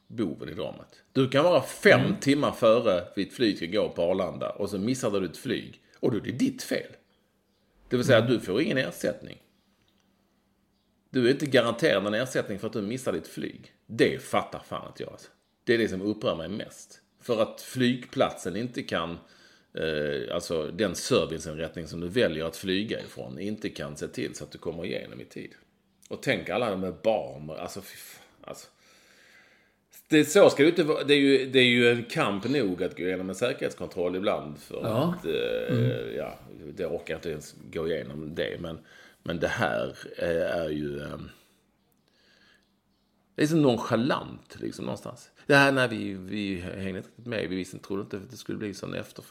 boven 0.06 0.48
i 0.48 0.54
dramat. 0.54 1.02
Du 1.12 1.28
kan 1.28 1.44
vara 1.44 1.62
fem 1.62 2.00
mm. 2.00 2.20
timmar 2.20 2.52
före 2.52 3.04
ditt 3.16 3.32
flyg 3.32 3.56
ska 3.56 3.66
gå 3.66 3.88
på 3.88 4.02
Arlanda 4.02 4.50
och 4.50 4.70
så 4.70 4.78
missar 4.78 5.10
du 5.10 5.26
ett 5.26 5.36
flyg. 5.36 5.80
Och 6.00 6.10
då 6.10 6.16
är 6.16 6.20
det 6.20 6.32
ditt 6.32 6.62
fel. 6.62 6.92
Det 7.88 7.96
vill 7.96 8.06
säga 8.06 8.18
mm. 8.18 8.32
att 8.32 8.40
du 8.40 8.46
får 8.46 8.60
ingen 8.62 8.78
ersättning. 8.78 9.38
Du 11.14 11.26
är 11.26 11.30
inte 11.30 11.46
garanterad 11.46 12.06
en 12.06 12.14
ersättning 12.14 12.58
för 12.58 12.66
att 12.66 12.72
du 12.72 12.82
missar 12.82 13.12
ditt 13.12 13.28
flyg. 13.28 13.72
Det 13.86 14.22
fattar 14.22 14.62
fan 14.68 14.88
inte 14.88 15.02
jag. 15.02 15.12
Alltså. 15.12 15.28
Det 15.64 15.74
är 15.74 15.78
det 15.78 15.88
som 15.88 16.02
upprör 16.02 16.36
mig 16.36 16.48
mest. 16.48 17.00
För 17.22 17.42
att 17.42 17.60
flygplatsen 17.60 18.56
inte 18.56 18.82
kan, 18.82 19.18
eh, 19.74 20.34
alltså 20.34 20.70
den 20.70 20.94
serviceinrättning 20.94 21.86
som 21.86 22.00
du 22.00 22.08
väljer 22.08 22.44
att 22.44 22.56
flyga 22.56 23.00
ifrån, 23.00 23.38
inte 23.38 23.68
kan 23.68 23.96
se 23.96 24.08
till 24.08 24.34
så 24.34 24.44
att 24.44 24.50
du 24.50 24.58
kommer 24.58 24.84
igenom 24.84 25.20
i 25.20 25.24
tid. 25.24 25.50
Och 26.08 26.22
tänk 26.22 26.48
alla 26.48 26.70
de 26.70 26.80
med 26.80 26.94
barn, 27.02 27.50
alltså 27.50 27.80
fan, 27.80 28.22
alltså. 28.40 28.66
Det, 30.08 30.24
så 30.24 30.50
ska 30.50 30.62
det 30.62 30.68
inte 30.68 30.84
vara. 30.84 31.04
Det 31.04 31.14
är, 31.14 31.18
ju, 31.18 31.46
det 31.46 31.58
är 31.58 31.64
ju 31.64 31.90
en 31.90 32.04
kamp 32.04 32.48
nog 32.48 32.82
att 32.82 32.96
gå 32.96 33.02
igenom 33.02 33.28
en 33.28 33.34
säkerhetskontroll 33.34 34.16
ibland. 34.16 34.58
För 34.58 34.80
ja. 34.82 35.14
att, 35.18 35.26
eh, 35.26 35.78
mm. 35.78 36.16
ja, 36.16 36.38
det 36.74 36.86
orkar 36.86 37.14
inte 37.14 37.30
ens 37.30 37.54
gå 37.72 37.88
igenom 37.88 38.34
det. 38.34 38.60
Men 38.60 38.78
men 39.24 39.40
det 39.40 39.48
här 39.48 39.96
är 40.16 40.68
ju... 40.68 41.02
Ehm, 41.02 41.30
det 43.34 43.42
är 43.42 43.46
så 43.46 43.56
nonchalant 43.56 44.56
liksom 44.60 44.84
någonstans. 44.84 45.30
Det 45.46 45.54
här 45.54 45.72
när 45.72 45.88
vi, 45.88 46.14
vi 46.14 46.60
hängde 46.60 46.98
inte 46.98 47.28
med. 47.28 47.48
Vi 47.48 47.56
visste, 47.56 47.78
trodde 47.78 48.02
inte 48.02 48.16
att 48.16 48.30
det 48.30 48.36
skulle 48.36 48.58
bli 48.58 48.74
sån 48.74 48.94
efter. 48.94 49.24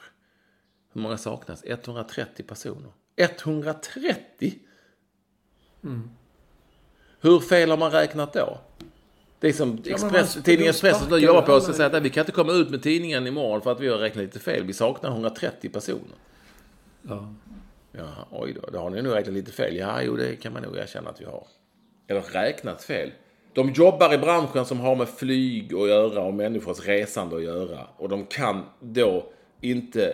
Hur 0.94 1.02
många 1.02 1.18
saknas? 1.18 1.64
130 1.66 2.44
personer. 2.44 2.92
130? 3.16 4.60
Mm. 5.84 6.10
Hur 7.20 7.40
fel 7.40 7.70
har 7.70 7.78
man 7.78 7.92
räknat 7.92 8.34
då? 8.34 8.62
Det 9.40 9.48
är 9.48 9.54
som 9.54 9.82
Express, 9.86 10.38
tidningen 10.44 10.70
Expressen 10.70 11.10
som 11.10 11.20
jobbar 11.22 11.42
på 11.42 11.54
oss 11.54 11.70
och 11.70 11.76
säger 11.76 11.96
att 11.96 12.04
vi 12.04 12.10
kan 12.10 12.22
inte 12.22 12.32
komma 12.32 12.52
ut 12.52 12.70
med 12.70 12.84
tidningen 12.84 13.28
imorgon 13.28 13.62
för 13.62 13.72
att 13.72 13.80
vi 13.80 13.88
har 13.88 13.98
räknat 13.98 14.24
lite 14.24 14.40
fel. 14.40 14.64
Vi 14.64 14.74
saknar 14.74 15.12
130 15.12 15.70
personer. 15.70 16.18
Ja. 17.02 17.34
Ja, 17.98 18.28
oj 18.32 18.54
då, 18.54 18.70
då 18.72 18.80
har 18.80 18.90
ni 18.90 19.02
nog 19.02 19.16
räknat 19.16 19.34
lite 19.34 19.52
fel. 19.52 19.76
Ja, 19.76 20.02
jo, 20.02 20.16
det 20.16 20.36
kan 20.36 20.54
man 20.54 20.64
nog 20.64 20.78
erkänna 20.78 21.10
att 21.10 21.22
vi 21.22 21.26
har. 21.26 21.48
Eller 22.08 22.22
räknat 22.22 22.84
fel. 22.84 23.12
De 23.54 23.72
jobbar 23.72 24.14
i 24.14 24.18
branschen 24.18 24.66
som 24.66 24.80
har 24.80 24.96
med 24.96 25.10
flyg 25.10 25.74
att 25.74 25.90
göra 25.90 26.22
och 26.22 26.34
människors 26.34 26.80
resande 26.80 27.36
att 27.36 27.44
göra. 27.44 27.88
Och 27.98 28.10
de 28.10 28.26
kan 28.26 28.64
då 28.80 29.30
inte... 29.62 30.14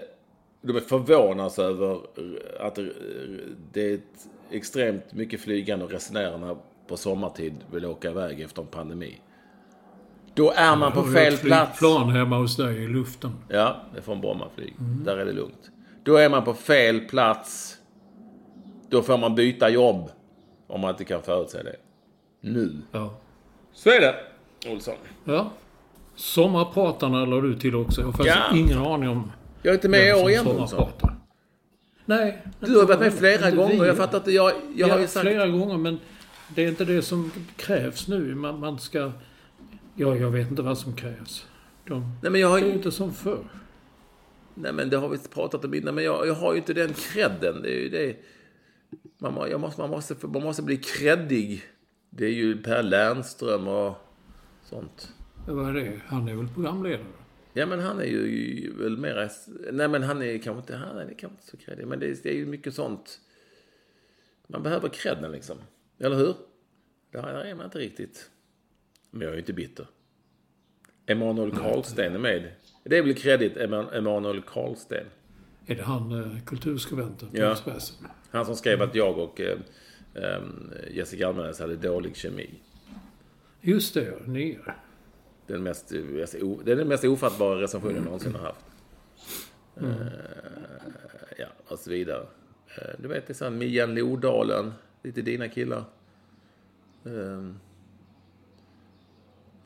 De 0.62 0.76
är 0.76 0.80
förvånas 0.80 1.60
över 1.60 2.00
att 2.60 2.80
det 3.72 3.94
är 3.94 4.00
extremt 4.52 5.14
mycket 5.14 5.42
flygande 5.42 5.86
och 5.86 5.92
resenärerna 5.92 6.58
på 6.88 6.98
sommartid 6.98 7.54
vill 7.72 7.86
åka 7.86 8.10
iväg 8.10 8.42
efter 8.42 8.62
en 8.62 8.68
pandemi. 8.68 9.22
Då 10.34 10.52
är 10.56 10.76
man 10.76 10.92
på 10.92 11.04
fel 11.04 11.38
plats. 11.38 11.80
plan 11.80 12.10
hemma 12.10 12.38
hos 12.38 12.58
dig 12.58 12.84
i 12.84 12.88
luften. 12.88 13.32
Ja, 13.48 13.82
det 13.94 13.98
är 13.98 14.02
från 14.02 14.22
Brommaflyg. 14.22 14.74
Mm. 14.80 15.04
Där 15.04 15.18
är 15.18 15.26
det 15.26 15.34
lugnt. 15.34 15.72
Då 16.10 16.18
är 16.18 16.30
man 16.30 16.44
på 16.44 16.54
fel 16.54 17.00
plats. 17.00 17.78
Då 18.90 19.02
får 19.02 19.18
man 19.18 19.36
byta 19.36 19.70
jobb. 19.70 20.12
Om 20.68 20.82
man 20.82 20.90
inte 20.90 21.06
kan 21.06 21.22
förutse 21.22 21.64
det. 21.64 21.76
Nu. 22.42 22.82
Ja. 22.92 23.20
Så 23.74 23.90
är 23.90 24.02
det, 24.02 24.16
Olsson. 24.72 24.96
Ja. 25.24 25.52
Sommarpratarna 26.16 27.26
la 27.26 27.42
du 27.42 27.60
till 27.60 27.76
också. 27.76 28.02
Jag 28.02 28.08
har 28.08 28.12
faktiskt 28.12 28.38
ja. 28.52 28.58
ingen 28.58 28.78
aning 28.78 29.10
om... 29.10 29.32
Jag 29.62 29.72
är 29.72 29.76
inte 29.76 29.90
med 29.90 30.08
i 30.08 30.14
år 30.14 30.30
igen, 30.30 30.48
Olsson. 30.48 30.90
Nej. 32.06 32.44
Du 32.60 32.78
har 32.80 32.86
varit 32.86 33.00
med 33.00 33.14
flera 33.14 33.52
gånger. 33.52 33.82
vi. 33.82 33.88
Jag 33.88 33.98
fattar 33.98 34.18
inte. 34.18 34.32
Jag, 34.32 34.52
jag 34.76 34.90
ja, 34.90 34.94
har 34.94 35.00
ju 35.00 35.08
sagt... 35.08 35.28
flera 35.28 35.48
gånger, 35.48 35.78
men 35.78 36.00
det 36.56 36.64
är 36.64 36.68
inte 36.68 36.86
det 36.86 37.02
som 37.02 37.32
krävs 37.56 38.08
nu. 38.08 38.36
Man, 38.36 38.60
man 38.60 38.80
ska... 38.80 39.12
Ja, 39.96 40.16
jag 40.16 40.32
vet 40.32 40.50
inte 40.50 40.62
vad 40.62 40.78
som 40.78 40.96
krävs. 40.96 41.46
De, 41.88 42.18
Nej 42.22 42.32
men 42.32 42.42
jag 42.42 42.50
har 42.50 42.60
det 42.60 42.66
är 42.66 42.68
ju... 42.68 42.74
inte 42.74 42.92
som 42.92 43.14
förr. 43.14 43.44
Nej 44.62 44.74
men 44.74 44.90
det 44.90 44.98
har 44.98 45.10
vi 45.10 45.18
pratat 45.18 45.66
om 45.66 45.74
innan. 45.74 45.96
Men 45.96 46.04
jag, 46.04 46.28
jag 46.28 46.34
har 46.34 46.54
ju 46.54 46.60
inte 46.60 46.74
den 46.74 46.94
credden. 46.94 47.62
Det 47.62 47.70
är 47.70 47.80
ju 47.80 47.90
det. 47.90 48.16
Man, 49.18 49.52
jag 49.52 49.60
måste, 49.60 49.82
man, 49.82 49.90
måste, 49.90 50.28
man 50.28 50.44
måste 50.44 50.64
bli 50.64 50.78
creddig. 50.78 51.64
Det 52.10 52.26
är 52.26 52.32
ju 52.32 52.62
Per 52.62 52.84
Lernström 52.84 53.68
och 53.68 53.96
sånt. 54.64 55.14
Vad 55.48 55.70
är 55.70 55.74
det? 55.74 56.02
Han 56.06 56.28
är 56.28 56.36
väl 56.36 56.48
programledare? 56.48 57.06
Ja 57.54 57.66
men 57.66 57.80
han 57.80 58.00
är 58.00 58.06
ju 58.06 58.74
väl 58.78 58.98
mera... 58.98 59.30
Nej 59.72 59.88
men 59.88 60.04
han 60.04 60.22
är 60.22 60.38
kanske 60.38 60.60
inte... 60.60 60.76
Han 60.76 60.98
är 60.98 61.06
kanske 61.06 61.28
inte 61.28 61.46
så 61.46 61.58
creddig. 61.58 61.88
Men 61.88 62.00
det 62.00 62.06
är, 62.06 62.18
det 62.24 62.30
är 62.30 62.36
ju 62.36 62.46
mycket 62.46 62.74
sånt. 62.74 63.20
Man 64.48 64.64
behöver 64.64 64.90
credden 64.90 65.32
liksom. 65.32 65.58
Eller 66.00 66.16
hur? 66.16 66.36
Där 67.12 67.46
är 67.46 67.56
man 67.56 67.66
inte 67.66 67.80
riktigt. 67.80 68.30
Men 69.12 69.22
jag 69.22 69.30
är 69.30 69.34
ju 69.34 69.40
inte 69.40 69.54
bitter. 69.54 69.88
Emanuel 71.10 71.52
Karlsten 71.52 72.16
är 72.16 72.20
med. 72.20 72.52
Det 72.84 72.98
är 72.98 73.04
väl 73.04 73.14
kredit, 73.16 73.58
Eman- 73.58 73.94
Emanuel 73.98 74.42
Karlsten. 74.42 75.06
Är 75.66 75.76
det 75.76 75.84
han 75.84 76.12
eh, 76.24 76.44
kulturskribenten 76.46 77.30
på 77.30 77.38
Ja. 77.38 77.52
Expressen? 77.52 78.08
Han 78.32 78.46
som 78.46 78.56
skrev 78.56 78.82
att 78.82 78.96
jag 78.96 79.18
och 79.20 79.42
eh, 79.42 79.58
eh, 80.14 80.42
Jessica 80.92 81.28
Almenäs 81.28 81.60
hade 81.60 81.76
dålig 81.76 82.16
kemi. 82.16 82.50
Just 83.62 83.94
det. 83.94 84.14
Ni 84.28 84.52
är. 84.66 84.76
Den 85.48 85.64
mest, 85.64 85.90
det 85.90 86.72
är 86.72 86.76
den 86.76 86.88
mest 86.88 87.04
ofattbara 87.06 87.62
recensionen 87.62 87.96
jag 87.96 88.06
någonsin 88.06 88.36
har 88.36 88.42
haft. 88.46 88.66
Eh, 89.76 90.08
ja, 91.38 91.48
och 91.68 91.80
så 91.80 91.90
vidare. 91.90 92.22
Eh, 92.78 92.84
du 93.00 93.08
vet, 93.08 93.28
det 93.28 93.32
är 93.32 93.36
sån 93.36 93.58
Mian 93.58 93.96
Lodalen. 93.96 94.74
Lite 95.04 95.22
dina 95.22 95.48
killar. 95.48 95.84
Eh, 97.06 97.50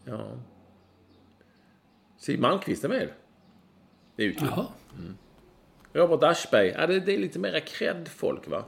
ja. 0.05 0.31
Siw 2.23 2.41
Malmkvist 2.41 2.83
är 2.83 2.89
med. 2.89 3.09
Det 4.15 4.23
är 4.23 4.27
ju 4.27 4.33
kul. 4.33 4.47
Jaha. 4.51 4.67
Robert 5.93 6.23
Aschberg. 6.23 6.67
Ja, 6.67 6.87
det, 6.87 6.99
det 6.99 7.15
är 7.15 7.19
lite 7.19 7.39
mera 7.39 7.59
cred-folk, 7.59 8.47
va? 8.47 8.63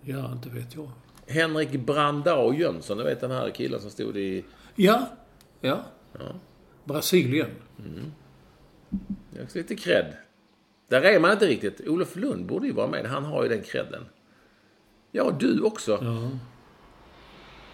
Ja, 0.00 0.32
inte 0.32 0.48
vet 0.48 0.74
jag. 0.74 0.90
Henrik 1.26 1.70
Brandao 1.70 2.54
Jönsson, 2.54 2.98
du 2.98 3.04
vet 3.04 3.20
den 3.20 3.30
här 3.30 3.50
killen 3.50 3.80
som 3.80 3.90
stod 3.90 4.16
i... 4.16 4.44
Ja. 4.74 5.06
Ja. 5.60 5.84
Brasilien. 6.84 7.50
Det 9.30 9.40
är 9.40 9.44
också 9.44 9.58
lite 9.58 9.74
cred. 9.74 10.16
Där 10.88 11.02
är 11.02 11.20
man 11.20 11.32
inte 11.32 11.46
riktigt. 11.46 11.80
Olof 11.88 12.16
Lund 12.16 12.46
borde 12.46 12.66
ju 12.66 12.72
vara 12.72 12.88
med. 12.88 13.06
Han 13.06 13.24
har 13.24 13.42
ju 13.42 13.48
den 13.48 13.62
credden. 13.62 14.04
Ja, 15.10 15.36
du 15.40 15.60
också. 15.60 15.98
Ja. 16.02 16.30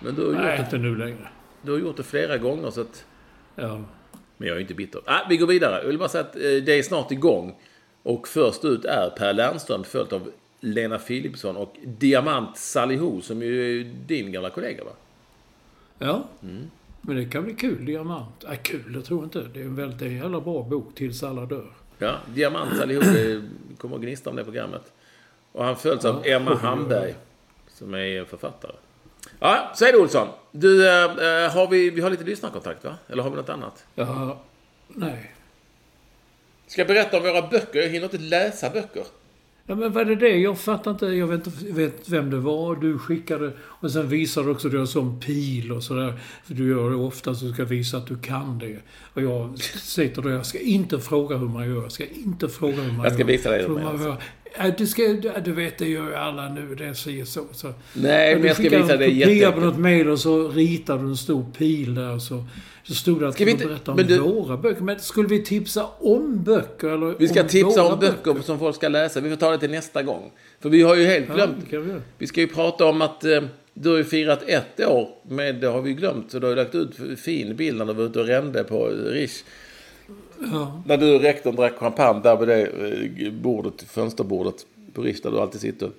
Men 0.01 0.15
du 0.15 0.23
har, 0.23 0.33
gjort 0.33 0.43
Nej, 0.43 0.57
det, 0.57 0.65
inte 0.65 0.79
nu 0.79 0.97
längre. 0.97 1.29
du 1.63 1.73
har 1.73 1.79
gjort 1.79 1.97
det 1.97 2.03
flera 2.03 2.39
gånger 2.39 2.71
så 2.71 2.81
att... 2.81 3.07
Ja. 3.55 3.85
Men 4.39 4.49
jag 4.49 4.57
är 4.57 4.61
inte 4.61 4.75
bitter. 4.75 5.01
Ah, 5.05 5.21
vi 5.29 5.37
går 5.37 5.47
vidare. 5.47 5.81
Jag 5.81 5.87
vill 5.87 5.99
bara 5.99 6.09
säga 6.09 6.25
att 6.25 6.37
eh, 6.37 6.41
det 6.41 6.79
är 6.79 6.83
snart 6.83 7.13
igång. 7.13 7.57
Och 8.03 8.29
först 8.29 8.65
ut 8.65 8.85
är 8.85 9.11
Per 9.11 9.33
Lernström 9.33 9.85
följt 9.85 10.13
av 10.13 10.31
Lena 10.61 10.99
Philipsson 10.99 11.57
och 11.57 11.77
Diamant 11.85 12.57
Salihu 12.57 13.21
som 13.21 13.43
ju 13.43 13.81
är 13.81 13.85
din 13.85 14.33
gamla 14.33 14.51
kollega 14.51 14.85
va? 14.85 14.91
Ja. 15.99 16.25
Men 17.01 17.17
det 17.17 17.25
kan 17.25 17.45
bli 17.45 17.55
kul, 17.55 17.85
Diamant. 17.85 18.45
Äh, 18.45 18.57
kul, 18.63 18.93
det 18.93 19.03
tror 19.03 19.21
jag 19.21 19.27
inte. 19.27 19.51
Det 19.55 19.61
är 19.61 19.65
en 19.65 19.77
väldigt 19.77 20.03
en 20.03 20.17
jävla 20.17 20.41
bra 20.41 20.63
bok, 20.63 20.95
Tills 20.95 21.23
alla 21.23 21.47
dör. 21.47 21.73
Ja, 21.99 22.15
Diamant 22.35 22.77
Salihu 22.77 23.01
det 23.01 23.77
kommer 23.79 23.97
att 23.97 24.03
gnista 24.03 24.31
om 24.31 24.37
det 24.37 24.45
programmet. 24.45 24.93
Och 25.53 25.65
han 25.65 25.77
följs 25.77 26.05
av 26.05 26.27
Emma 26.27 26.55
Hamberg 26.55 27.15
som 27.69 27.95
är 27.95 28.25
författare. 28.25 28.73
Ja, 29.41 29.73
så 29.75 29.85
är 29.85 29.93
det 29.93 29.99
Olsson. 29.99 30.29
Du, 30.53 30.89
eh, 30.89 31.05
eh, 31.05 31.51
har 31.53 31.69
vi, 31.71 31.91
vi 31.91 32.01
har 32.01 32.11
lite 32.11 32.25
lyssnarkontakt 32.25 32.85
va? 32.85 32.95
Eller 33.09 33.23
har 33.23 33.31
vi 33.31 33.37
något 33.37 33.49
annat? 33.49 33.85
Ja. 33.95 34.41
Nej. 34.89 35.33
Ska 36.67 36.81
jag 36.81 36.89
berätta 36.89 37.17
om 37.17 37.23
våra 37.23 37.43
böcker? 37.49 37.79
Jag 37.81 37.89
hinner 37.89 38.05
inte 38.05 38.19
läsa 38.19 38.71
böcker. 38.71 39.03
Ja, 39.71 39.75
men 39.75 39.93
vad 39.93 40.11
är 40.11 40.17
det? 40.17 40.29
Jag 40.37 40.59
fattar 40.59 40.91
inte. 40.91 41.07
Jag 41.07 41.27
vet 41.27 41.47
inte 41.47 41.73
vet 41.73 42.09
vem 42.09 42.31
det 42.31 42.37
var 42.37 42.77
du 42.77 42.99
skickade. 42.99 43.53
Och 43.61 43.91
sen 43.91 44.09
visar 44.09 44.43
du 44.43 44.51
också 44.51 44.69
det 44.69 44.87
som 44.87 45.21
pil 45.21 45.73
och 45.73 45.83
sådär. 45.83 46.21
För 46.45 46.55
du 46.55 46.69
gör 46.69 46.91
det 46.91 46.97
ofta 46.97 47.35
så 47.35 47.45
du 47.45 47.53
ska 47.53 47.65
visa 47.65 47.97
att 47.97 48.07
du 48.07 48.19
kan 48.19 48.59
det. 48.59 48.77
Och 49.15 49.23
jag 49.23 49.59
sitter 49.63 50.23
där. 50.23 50.31
Jag 50.31 50.47
ska 50.47 50.59
inte 50.59 50.99
fråga 50.99 51.37
hur 51.37 51.49
man 51.49 51.69
gör. 51.75 51.83
Jag 51.83 51.93
ska 51.93 52.05
inte 52.07 52.49
fråga 52.49 52.75
hur 52.77 52.93
man 52.93 53.05
Jag 53.05 53.13
ska 53.13 53.21
gör. 53.23 53.27
visa 53.29 53.51
dig 53.51 53.63
hur 53.63 53.69
man 53.69 54.03
gör. 54.03 54.17
Ja, 54.59 54.71
Du, 54.79 54.87
ska, 54.87 55.03
du 55.45 55.53
vet, 55.53 55.79
det 55.79 55.89
gör 55.89 56.07
ju 56.09 56.15
alla 56.15 56.49
nu. 56.49 56.75
Det 56.75 56.95
säger 56.95 57.25
så. 57.25 57.45
så. 57.53 57.73
Nej, 57.95 58.35
men 58.37 58.47
jag 58.47 58.57
ska 58.57 58.69
visa 58.83 58.97
dig 58.97 59.21
kopia 59.23 59.53
på 59.53 59.61
något 59.61 59.79
mejl 59.79 60.09
och 60.11 60.19
så 60.21 60.49
ritar 60.49 60.99
du 60.99 61.05
en 61.05 61.17
stor 61.17 61.47
pil 61.59 61.95
där. 61.95 62.19
Så, 62.19 62.45
så 62.83 62.95
stod 62.95 63.21
det 63.21 63.29
att 63.29 63.35
Ska 63.35 63.45
vi 63.45 63.51
inte- 63.51 63.67
berätta 63.67 63.91
om 63.91 63.97
men 63.97 64.07
du- 64.07 64.19
våra 64.19 64.57
böcker. 64.57 64.81
Men 64.83 64.99
skulle 65.01 65.29
vi 65.29 65.43
tipsa 65.43 65.87
om 65.99 66.43
böcker? 66.45 66.89
Eller 66.89 67.15
Vi 67.19 67.29
ska 67.29 67.43
tipsa 67.45 67.83
våra 67.83 67.93
om 67.95 68.01
böcker 68.01 68.43
som 68.43 68.59
folk 68.59 68.77
ska 68.77 68.89
läsa. 68.89 69.21
Vi 69.21 69.31
får 69.31 69.37
ta 69.37 69.51
det 69.51 69.59
till 69.59 69.71
nästa 69.71 70.03
gång. 70.03 70.31
För 70.61 70.69
vi 70.69 70.83
har 70.83 70.97
ju 70.97 71.05
helt 71.07 71.27
Ja, 71.29 71.35
glömt. 71.35 71.71
kan 71.71 71.83
vi. 71.89 71.95
Vi 72.19 72.27
ska 72.27 72.41
ju 72.41 72.47
prata 72.49 72.85
om 72.87 73.03
att 73.03 73.25
eh, 73.25 73.41
du 73.75 73.89
har 73.91 73.97
ju 73.97 74.05
firat 74.05 74.43
ett 74.47 74.81
år 74.87 75.09
med, 75.29 75.55
det 75.55 75.67
har 75.67 75.83
vi 75.83 75.93
glömt, 75.95 76.31
så 76.31 76.39
du 76.39 76.47
har 76.47 76.51
ju 76.51 76.57
lagt 76.57 76.75
ut 76.75 76.91
fin 77.21 77.57
bild 77.57 77.79
när 77.79 77.85
du 77.87 77.93
var 77.93 78.05
ute 78.05 78.21
och 78.21 78.27
rände 78.27 78.65
på 78.65 78.87
Rish. 78.87 79.43
Ja. 80.41 80.83
När 80.87 80.97
du 80.97 81.15
och 81.15 81.21
rektorn 81.21 81.57
drack 81.57 81.75
champagne 81.79 82.21
där 82.23 82.37
vid 82.37 82.49
det 82.49 82.67
eh, 83.27 83.33
bordet, 83.33 83.83
fönsterbordet 83.83 84.67
på 84.93 85.03
där 85.23 85.31
du 85.31 85.39
alltid 85.41 85.61
sitter. 85.61 85.91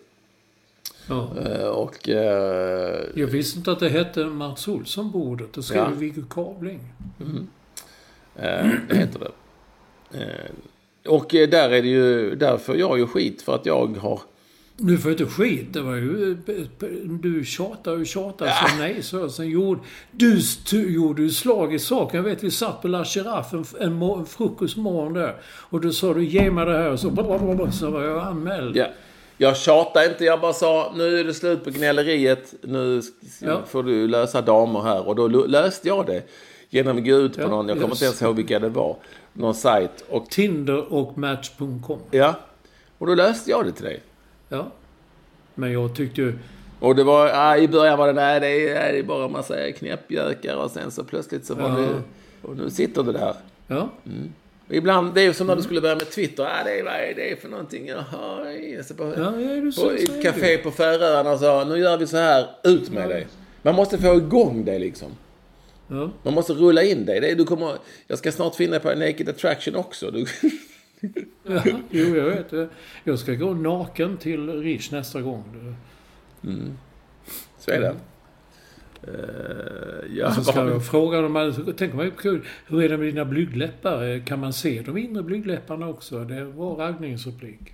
Ja. 1.08 1.30
Eh, 1.46 1.68
och... 1.68 2.10
Eh, 2.10 3.06
Jag 3.16 3.28
visste 3.28 3.58
inte 3.58 3.72
att 3.72 3.80
det 3.80 3.90
hette 3.90 4.26
Mats 4.26 4.68
Olsson-bordet. 4.68 5.54
Det 5.54 5.64
skrev 5.64 5.80
Ja. 5.84 5.90
Viggo 5.98 6.24
Kavling. 6.30 6.80
eh, 8.36 8.68
det 8.90 8.96
heter 8.96 9.20
det. 9.20 9.32
Och 11.10 11.28
där 11.30 11.70
är 11.70 11.82
det 11.82 11.88
ju, 11.88 12.36
där 12.36 12.58
får 12.58 12.78
jag 12.78 12.98
ju 13.00 13.08
skit 13.08 13.42
för 13.42 13.56
att 13.56 13.66
jag 13.66 13.98
har... 13.98 14.20
Nu 14.82 14.98
får 14.98 15.12
inte 15.12 15.26
skit. 15.26 15.74
Det 15.74 15.82
var 15.82 15.96
ju... 15.96 16.38
Du 17.22 17.46
tjatade 17.46 17.98
och 17.98 18.06
tjatade. 18.08 18.52
Ja. 18.62 18.70
Så 18.70 18.76
nej, 18.78 19.04
så. 19.04 19.30
Sen 19.30 19.50
gjorde... 19.50 19.82
Du 20.12 20.38
st- 20.38 20.78
gjorde 20.78 21.30
slag 21.30 21.74
i 21.74 21.80
saken. 21.80 22.18
Jag 22.18 22.24
vet, 22.24 22.44
vi 22.44 22.52
satt 22.52 22.82
på 22.82 22.88
La 22.88 23.04
Giraffe 23.06 23.58
en, 23.58 23.66
en, 23.80 24.02
en 24.02 24.26
frukostmorgon 24.26 25.14
där. 25.14 25.36
Och 25.70 25.82
då 25.82 25.92
sa 25.92 26.14
du 26.14 26.26
ge 26.26 26.52
mig 26.52 26.66
det 26.66 26.78
här. 26.78 26.92
Och 26.92 27.00
så, 27.00 27.70
så 27.72 27.90
var 27.92 28.04
jag 28.04 28.28
anmäld. 28.28 28.76
Ja. 28.76 28.86
Jag 29.38 29.58
tjatade 29.58 30.06
inte, 30.06 30.24
jag 30.26 30.42
bara 30.42 30.54
sa 30.54 30.94
nu 30.98 31.20
är 31.20 31.24
det 31.24 31.34
slut 31.34 31.64
på 31.64 31.70
gnälleriet. 31.70 32.54
Nu 32.62 33.02
Ja. 33.42 33.62
får 33.68 33.84
du 33.84 34.08
lösa 34.08 34.42
damer 34.42 34.82
här. 34.82 35.08
Och 35.08 35.16
då 35.16 35.28
löste 35.28 35.88
jag 35.88 36.06
det. 36.06 36.24
Genom 36.70 36.98
att 36.98 37.06
gå 37.06 37.16
ut 37.16 37.36
på 37.36 37.42
Ja, 37.42 37.48
någon, 37.48 37.68
jag 37.68 37.78
kommer 37.82 37.94
inte 37.96 38.06
ens 38.06 38.22
ihåg 38.22 38.36
vilka 38.36 38.60
det 38.60 38.70
var. 38.70 38.96
Någon 39.34 39.54
sajt. 39.54 40.06
Och 40.10 40.30
Tinder 40.30 40.94
och 40.94 41.18
Match.com. 41.18 42.00
ja. 42.12 42.34
Och 42.98 43.08
då 43.08 43.16
löste 43.16 43.50
jag 43.52 43.66
det 43.66 43.72
till 43.72 43.86
dig. 43.86 44.02
Ja. 44.50 44.72
Men 45.56 45.72
jag 45.72 45.96
tyckte 45.96 46.22
ju... 46.22 46.34
Och 46.80 46.96
det 46.96 47.04
var, 47.04 47.28
ja, 47.28 47.58
i 47.58 47.68
början 47.68 47.98
var 48.00 48.08
det, 48.08 48.14
nej 48.14 48.40
det 48.40 48.70
är, 48.70 48.94
det 48.94 49.00
är 49.00 49.04
bara 49.04 49.26
en 49.26 49.32
massa 49.32 49.72
knäppjökar 49.72 50.56
och 50.56 50.72
sen 50.72 50.92
så 50.92 51.04
plötsligt 51.04 51.46
så 51.46 51.56
var 51.56 51.70
Ja. 51.70 51.76
det, 51.78 52.02
och 52.48 52.58
nu 52.58 52.70
sitter 52.70 53.04
det 53.04 53.12
där. 53.12 53.34
Ja. 53.68 53.90
Och 54.68 54.76
ibland, 54.76 55.14
det 55.14 55.22
är 55.22 55.26
ju 55.26 55.34
som 55.34 55.48
när 55.48 55.56
du 55.56 55.62
skulle 55.62 55.82
börja 55.82 55.96
med 55.96 56.12
Twitter, 56.12 56.44
ja, 56.44 56.64
det 56.66 56.80
är, 56.80 56.84
vad 56.84 56.94
är 56.94 57.14
det 57.16 57.42
för 57.42 57.50
någonting? 57.50 57.88
Jaha, 57.88 58.84
så 58.84 58.94
på, 58.94 59.04
Ja, 59.04 59.40
ja, 59.42 59.56
du 59.56 59.66
på 59.66 59.72
så, 59.72 59.90
ett 59.90 60.08
så 60.16 60.22
café 60.22 60.58
på 60.58 60.72
Färöarna 60.72 61.32
och 61.32 61.40
sa, 61.40 61.64
nu 61.64 61.78
gör 61.78 61.98
vi 61.98 62.08
så 62.08 62.18
här, 62.18 62.48
ut 62.64 62.92
med 62.92 63.10
dig. 63.10 63.28
Man 63.62 63.76
måste 63.76 63.98
få 63.98 64.16
igång 64.16 64.66
det 64.66 64.80
liksom. 64.80 65.08
Ja. 65.88 66.12
Man 66.24 66.34
måste 66.34 66.54
rulla 66.54 66.84
in 66.84 67.06
dig. 67.06 67.20
Det 67.20 67.36
du 67.36 67.46
kommer, 67.46 67.74
jag 68.08 68.18
ska 68.18 68.32
snart 68.32 68.56
finna 68.56 68.80
på 68.80 68.90
Naked 68.90 69.30
Attraction 69.30 69.76
också. 69.76 70.12
Du, 70.12 70.26
Ja, 71.44 71.64
jo, 71.90 72.16
jag 72.16 72.26
vet 72.26 72.50
det. 72.50 72.70
Jag 73.04 73.20
ska 73.20 73.34
gå 73.34 73.54
naken 73.54 74.18
till 74.18 74.50
Rish 74.62 74.92
nästa 74.92 75.22
gång. 75.22 75.44
så 77.58 77.72
är 77.72 77.80
det. 77.82 77.96
Eh, 79.04 80.18
ja, 80.18 80.32
Så 80.32 80.44
ska 80.44 80.66
jag 80.66 80.86
fråga 80.86 81.22
dem, 81.22 81.54
tänk 81.78 81.94
mig 81.94 82.12
kul, 82.18 82.46
hur 82.68 82.84
är 82.84 82.90
det 82.90 82.98
med 82.98 83.08
dina 83.08 83.26
blygdläppar? 83.26 84.26
Kan 84.26 84.40
man 84.40 84.54
se 84.54 84.82
de 84.82 84.98
inre 84.98 85.24
blygdläpparna 85.24 85.88
också? 85.88 86.24
Det 86.24 86.46
var 86.46 86.76
raggningsreplik. 86.76 87.74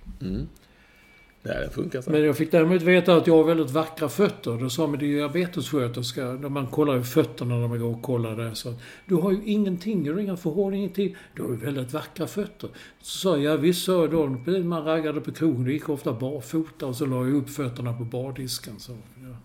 Nej, 1.46 1.56
det 1.60 1.70
funkar 1.70 2.00
så. 2.00 2.10
Men 2.10 2.24
jag 2.24 2.36
fick 2.36 2.50
däremot 2.52 2.82
veta 2.82 3.16
att 3.16 3.26
jag 3.26 3.36
har 3.36 3.44
väldigt 3.44 3.70
vackra 3.70 4.08
fötter. 4.08 4.58
Då 4.60 4.70
sa 4.70 4.86
min 4.86 5.00
diabetessköterska, 5.00 6.24
när 6.24 6.48
man 6.48 6.66
kollar 6.66 6.94
ju 6.94 7.02
fötterna 7.02 7.58
när 7.58 7.68
man 7.68 7.78
går 7.78 7.90
och 7.90 8.02
kollar 8.02 8.36
där, 8.36 8.54
så 8.54 8.68
att 8.68 8.80
du 9.06 9.14
har 9.14 9.32
ju 9.32 9.38
ingenting, 9.44 10.04
du 10.04 10.12
har 10.12 10.20
inga 10.20 10.36
förhållanden, 10.36 10.78
ingenting. 10.78 11.16
Du 11.34 11.42
har 11.42 11.50
ju 11.50 11.56
väldigt 11.56 11.92
vackra 11.92 12.26
fötter. 12.26 12.70
Så 13.00 13.18
sa 13.18 13.36
jag, 13.36 13.52
ja 13.54 13.56
visst 13.56 13.84
sa 13.84 13.92
jag 13.92 14.10
då, 14.10 14.26
man 14.62 14.84
raggade 14.84 15.20
på 15.20 15.32
krogen, 15.32 15.64
det 15.64 15.72
gick 15.72 15.88
ofta 15.88 16.12
barfota 16.12 16.86
och 16.86 16.96
så 16.96 17.06
la 17.06 17.16
jag 17.16 17.34
upp 17.34 17.50
fötterna 17.50 17.92
på 17.92 18.04
bardisken. 18.04 18.74
Så, 18.78 18.92
ja. 18.92 19.36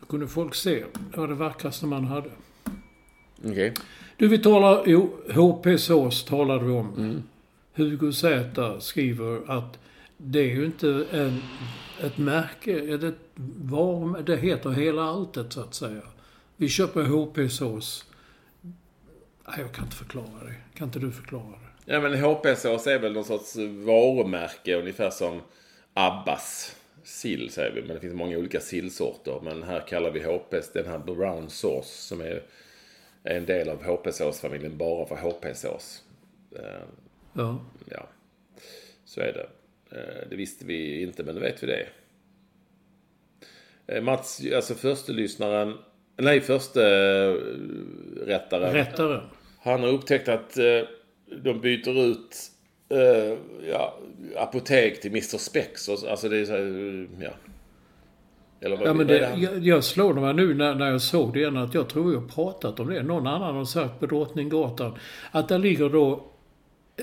Då 0.00 0.06
kunde 0.06 0.28
folk 0.28 0.54
se. 0.54 0.84
Det 1.12 1.20
var 1.20 1.28
det 1.28 1.34
vackraste 1.34 1.86
man 1.86 2.04
hade. 2.04 2.30
Okej. 3.44 3.74
Du, 4.16 4.28
vi 4.28 4.38
talar... 4.38 4.82
Jo, 4.86 5.10
HP 5.28 5.80
Sås 5.80 6.24
talade 6.24 6.64
vi 6.64 6.72
om. 6.72 7.22
Hugo 7.74 8.12
Z 8.12 8.80
skriver 8.80 9.50
att 9.50 9.78
det 10.22 10.38
är 10.38 10.54
ju 10.54 10.64
inte 10.64 11.06
en, 11.12 11.42
ett 12.00 12.18
märke. 12.18 12.96
Det, 12.96 13.14
var, 13.56 14.22
det 14.22 14.36
heter 14.36 14.70
hela 14.70 15.02
alltet 15.02 15.52
så 15.52 15.60
att 15.60 15.74
säga. 15.74 16.02
Vi 16.56 16.68
köper 16.68 17.02
HP-sås. 17.02 18.04
Nej, 19.48 19.56
jag 19.58 19.72
kan 19.72 19.84
inte 19.84 19.96
förklara 19.96 20.44
det. 20.44 20.54
Kan 20.78 20.86
inte 20.86 20.98
du 20.98 21.12
förklara 21.12 21.50
det? 21.50 21.92
Ja 21.92 22.00
men 22.00 22.14
HP-sås 22.14 22.86
är 22.86 22.98
väl 22.98 23.12
någon 23.12 23.24
sorts 23.24 23.56
varumärke 23.56 24.78
ungefär 24.78 25.10
som 25.10 25.40
Abbas 25.94 26.76
sill 27.02 27.50
säger 27.50 27.72
vi. 27.72 27.82
Men 27.82 27.94
det 27.94 28.00
finns 28.00 28.14
många 28.14 28.38
olika 28.38 28.60
sillsorter. 28.60 29.40
Men 29.42 29.62
här 29.62 29.80
kallar 29.80 30.10
vi 30.10 30.20
HP 30.20 30.54
den 30.72 30.86
här 30.86 30.98
brown 30.98 31.50
sauce 31.50 32.08
som 32.08 32.20
är 32.20 32.42
en 33.22 33.46
del 33.46 33.68
av 33.68 33.82
HP-såsfamiljen 33.82 34.76
bara 34.76 35.06
för 35.06 35.16
HP-sås. 35.16 36.02
Ja. 37.32 37.58
Ja, 37.84 38.08
så 39.04 39.20
är 39.20 39.32
det. 39.32 39.48
Eh, 39.92 40.28
Det 40.30 40.36
visste 40.36 40.64
vi 40.64 41.02
inte, 41.02 41.22
men 41.22 41.34
nu 41.34 41.40
vet 41.40 41.62
vi 41.62 41.66
det. 41.66 41.86
Eh, 43.86 44.02
Mats, 44.02 44.40
alltså 44.54 44.74
första 44.74 45.12
lyssnaren, 45.12 45.74
nej 46.16 46.40
första 46.40 46.80
eh, 46.80 47.34
rättaren. 48.26 48.72
Rättare. 48.72 49.20
Han 49.62 49.80
har 49.80 49.88
upptäckt 49.88 50.28
att 50.28 50.58
de 51.42 51.60
byter 51.60 51.98
ut 52.10 52.36
ja, 53.70 53.98
apotek 54.36 55.00
till 55.00 55.10
Mr 55.10 55.38
Spex. 55.38 55.88
Alltså 55.88 56.28
det 56.28 56.38
är 56.38 56.44
så 56.44 56.52
här, 56.52 57.08
ja. 57.20 57.30
Eller 58.60 58.76
vad, 58.76 58.88
Ja, 58.88 58.94
men 58.94 59.06
det, 59.06 59.26
han? 59.26 59.40
jag, 59.40 59.58
jag 59.58 59.84
slår 59.84 60.14
mig 60.14 60.34
nu 60.34 60.54
när, 60.54 60.74
när 60.74 60.90
jag 60.90 61.00
såg 61.02 61.32
det 61.32 61.38
igen 61.38 61.56
att 61.56 61.74
jag 61.74 61.88
tror 61.88 62.12
jag 62.12 62.34
pratat 62.34 62.80
om 62.80 62.88
det. 62.88 63.02
Någon 63.02 63.26
annan 63.26 63.56
har 63.56 63.64
sagt 63.64 64.00
på 64.00 64.06
Drottninggatan 64.06 64.98
att 65.30 65.48
där 65.48 65.58
ligger 65.58 65.88
då 65.88 66.29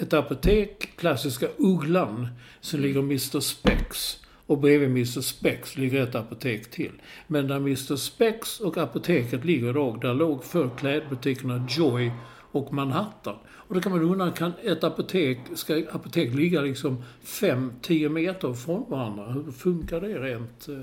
ett 0.01 0.13
apotek, 0.13 0.89
klassiska 0.95 1.47
Ugglan, 1.57 2.27
så 2.61 2.77
ligger 2.77 2.99
Mr 2.99 3.39
Spex. 3.39 4.17
Och 4.45 4.57
bredvid 4.57 4.89
Mr 4.89 5.21
Spex 5.21 5.77
ligger 5.77 6.03
ett 6.03 6.15
apotek 6.15 6.71
till. 6.71 6.91
Men 7.27 7.47
där 7.47 7.55
Mr 7.55 7.95
Spex 7.95 8.59
och 8.59 8.77
apoteket 8.77 9.45
ligger 9.45 9.73
då, 9.73 9.95
där 9.95 10.13
låg 10.13 10.43
förr 10.43 10.69
klädbutikerna 10.77 11.67
Joy 11.69 12.11
och 12.51 12.73
Manhattan. 12.73 13.35
Och 13.49 13.75
då 13.75 13.81
kan 13.81 13.91
man 13.91 14.01
undra, 14.01 14.31
kan 14.31 14.51
ett 14.63 14.83
apotek, 14.83 15.39
ska 15.55 15.83
apotek 15.91 16.33
ligga 16.33 16.61
liksom 16.61 17.03
5-10 17.23 18.09
meter 18.09 18.53
från 18.53 18.89
varandra? 18.89 19.31
Hur 19.31 19.51
funkar 19.51 20.01
det 20.01 20.19
rent? 20.19 20.67
eh? 20.67 20.75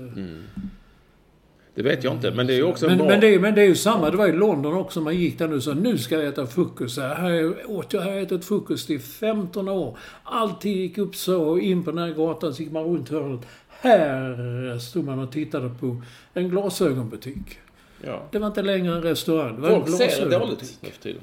Det 1.75 1.81
vet 1.83 2.03
jag 2.03 2.13
inte, 2.13 2.31
men 2.31 2.47
det 2.47 2.53
är 2.53 2.57
ju 2.57 2.63
också 2.63 2.85
en 2.85 2.89
Men, 2.89 2.97
bra... 2.97 3.07
men, 3.07 3.19
det, 3.19 3.39
men 3.39 3.55
det 3.55 3.61
är 3.61 3.65
ju 3.67 3.75
samma. 3.75 4.09
Det 4.11 4.17
var 4.17 4.27
i 4.27 4.31
London 4.31 4.73
också. 4.73 5.01
Man 5.01 5.15
gick 5.15 5.39
där 5.39 5.47
nu 5.47 5.55
och 5.55 5.63
sa 5.63 5.73
nu 5.73 5.97
ska 5.97 6.15
jag 6.15 6.25
äta 6.25 6.47
frukost. 6.47 6.97
Här 6.99 7.55
åt 7.71 7.93
jag, 7.93 8.01
här 8.01 8.09
har 8.09 8.15
jag 8.15 8.23
ätit 8.23 8.45
frukost 8.45 8.89
i 8.89 8.99
15 8.99 9.69
år. 9.69 9.97
Alltid 10.23 10.75
gick 10.77 10.97
upp 10.97 11.15
så 11.15 11.43
och 11.43 11.59
in 11.59 11.83
på 11.83 11.91
den 11.91 11.97
här 11.99 12.11
gatan 12.13 12.53
så 12.53 12.63
gick 12.63 12.71
man 12.71 12.83
runt 12.83 13.09
hörnet. 13.09 13.39
Här 13.69 14.77
stod 14.79 15.05
man 15.05 15.19
och 15.19 15.31
tittade 15.31 15.69
på 15.79 16.01
en 16.33 16.49
glasögonbutik. 16.49 17.59
ja. 18.03 18.23
Det 18.31 18.39
var 18.39 18.47
inte 18.47 18.61
längre 18.61 18.95
en 18.95 19.01
restaurang. 19.01 19.55
Det 19.55 19.61
var 19.61 19.69
Folk 19.69 19.87
en 19.87 19.91
ser 19.93 20.29
dåligt 20.39 20.77
nu 20.81 20.89
för 20.89 21.01
tiden. 21.01 21.21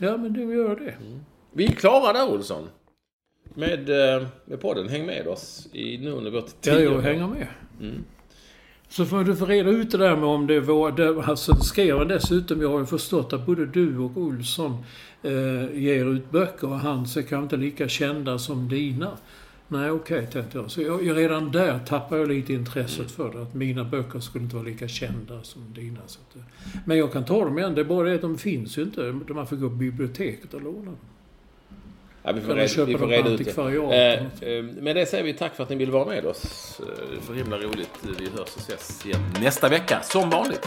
Ja, 0.00 0.16
men 0.16 0.32
det 0.32 0.40
gör 0.54 0.76
det. 0.76 0.94
Vi 1.52 1.64
är 1.66 1.72
klara 1.72 2.12
där 2.12 2.32
Olsson. 2.32 2.68
Med, 3.54 3.90
eh, 4.16 4.26
med 4.44 4.60
podden. 4.60 4.88
Häng 4.88 5.06
med 5.06 5.26
oss 5.26 5.68
i 5.72 5.98
nu 5.98 6.10
under 6.10 6.30
vårt 6.30 6.44
Ja, 6.60 6.74
tio 6.74 6.84
jag 6.84 6.96
år. 6.96 7.00
hänger 7.00 7.26
med. 7.26 7.46
Så 8.90 9.04
får 9.04 9.24
du 9.24 9.36
få 9.36 9.46
reda 9.46 9.70
ut 9.70 9.90
det 9.90 9.98
där 9.98 10.16
med 10.16 10.24
om 10.24 10.46
det 10.46 10.60
var... 10.60 10.92
Det, 10.92 11.22
alltså 11.24 11.54
skrev 11.54 11.98
han 11.98 12.08
dessutom, 12.08 12.62
jag 12.62 12.70
har 12.70 12.78
ju 12.78 12.86
förstått 12.86 13.32
att 13.32 13.46
både 13.46 13.66
du 13.66 13.98
och 13.98 14.16
Olsson 14.16 14.84
eh, 15.22 15.78
ger 15.82 16.04
ut 16.04 16.30
böcker 16.30 16.68
och 16.68 16.80
hans 16.80 17.16
är 17.16 17.22
kanske 17.22 17.42
inte 17.42 17.56
lika 17.56 17.88
kända 17.88 18.38
som 18.38 18.68
dina. 18.68 19.10
Nej, 19.68 19.90
okej, 19.90 20.26
tänkte 20.26 20.58
jag. 20.58 20.70
Så 20.70 20.82
jag, 20.82 21.04
jag, 21.04 21.16
redan 21.16 21.52
där 21.52 21.78
tappar 21.78 22.16
jag 22.16 22.28
lite 22.28 22.52
intresset 22.52 23.10
för 23.10 23.32
det. 23.32 23.42
Att 23.42 23.54
mina 23.54 23.84
böcker 23.84 24.20
skulle 24.20 24.44
inte 24.44 24.56
vara 24.56 24.66
lika 24.66 24.88
kända 24.88 25.42
som 25.42 25.72
dina. 25.74 26.00
Så 26.06 26.20
att, 26.20 26.42
men 26.86 26.98
jag 26.98 27.12
kan 27.12 27.24
ta 27.24 27.44
dem 27.44 27.58
igen. 27.58 27.74
Det 27.74 27.80
är 27.80 27.84
bara 27.84 28.08
det 28.08 28.14
att 28.14 28.20
de 28.20 28.38
finns 28.38 28.78
ju 28.78 28.82
inte. 28.82 29.12
Man 29.28 29.46
får 29.46 29.56
gå 29.56 29.68
på 29.68 29.74
biblioteket 29.74 30.54
och 30.54 30.62
låna 30.62 30.84
dem. 30.84 31.09
Ja, 32.22 32.32
vi 32.32 32.40
får, 32.40 32.54
reda, 32.54 32.68
köpa 32.68 32.84
vi 32.86 32.98
får 32.98 33.06
reda 33.06 33.30
ut 33.30 33.44
det. 33.44 33.50
Eh, 34.42 34.48
eh, 34.52 34.62
med 34.62 34.96
det 34.96 35.06
säger 35.06 35.24
vi 35.24 35.32
tack 35.32 35.54
för 35.56 35.62
att 35.62 35.68
ni 35.70 35.76
vill 35.76 35.90
vara 35.90 36.04
med 36.04 36.26
oss. 36.26 36.80
Eh, 36.80 36.86
Det 36.86 37.16
är 37.16 37.26
så 37.26 37.32
himla 37.32 37.56
roligt. 37.56 37.90
Vi 38.18 38.24
hörs 38.24 38.40
och 38.56 38.60
ses 38.60 39.06
igen 39.06 39.20
nästa 39.40 39.68
vecka, 39.68 40.00
som 40.02 40.30
vanligt. 40.30 40.66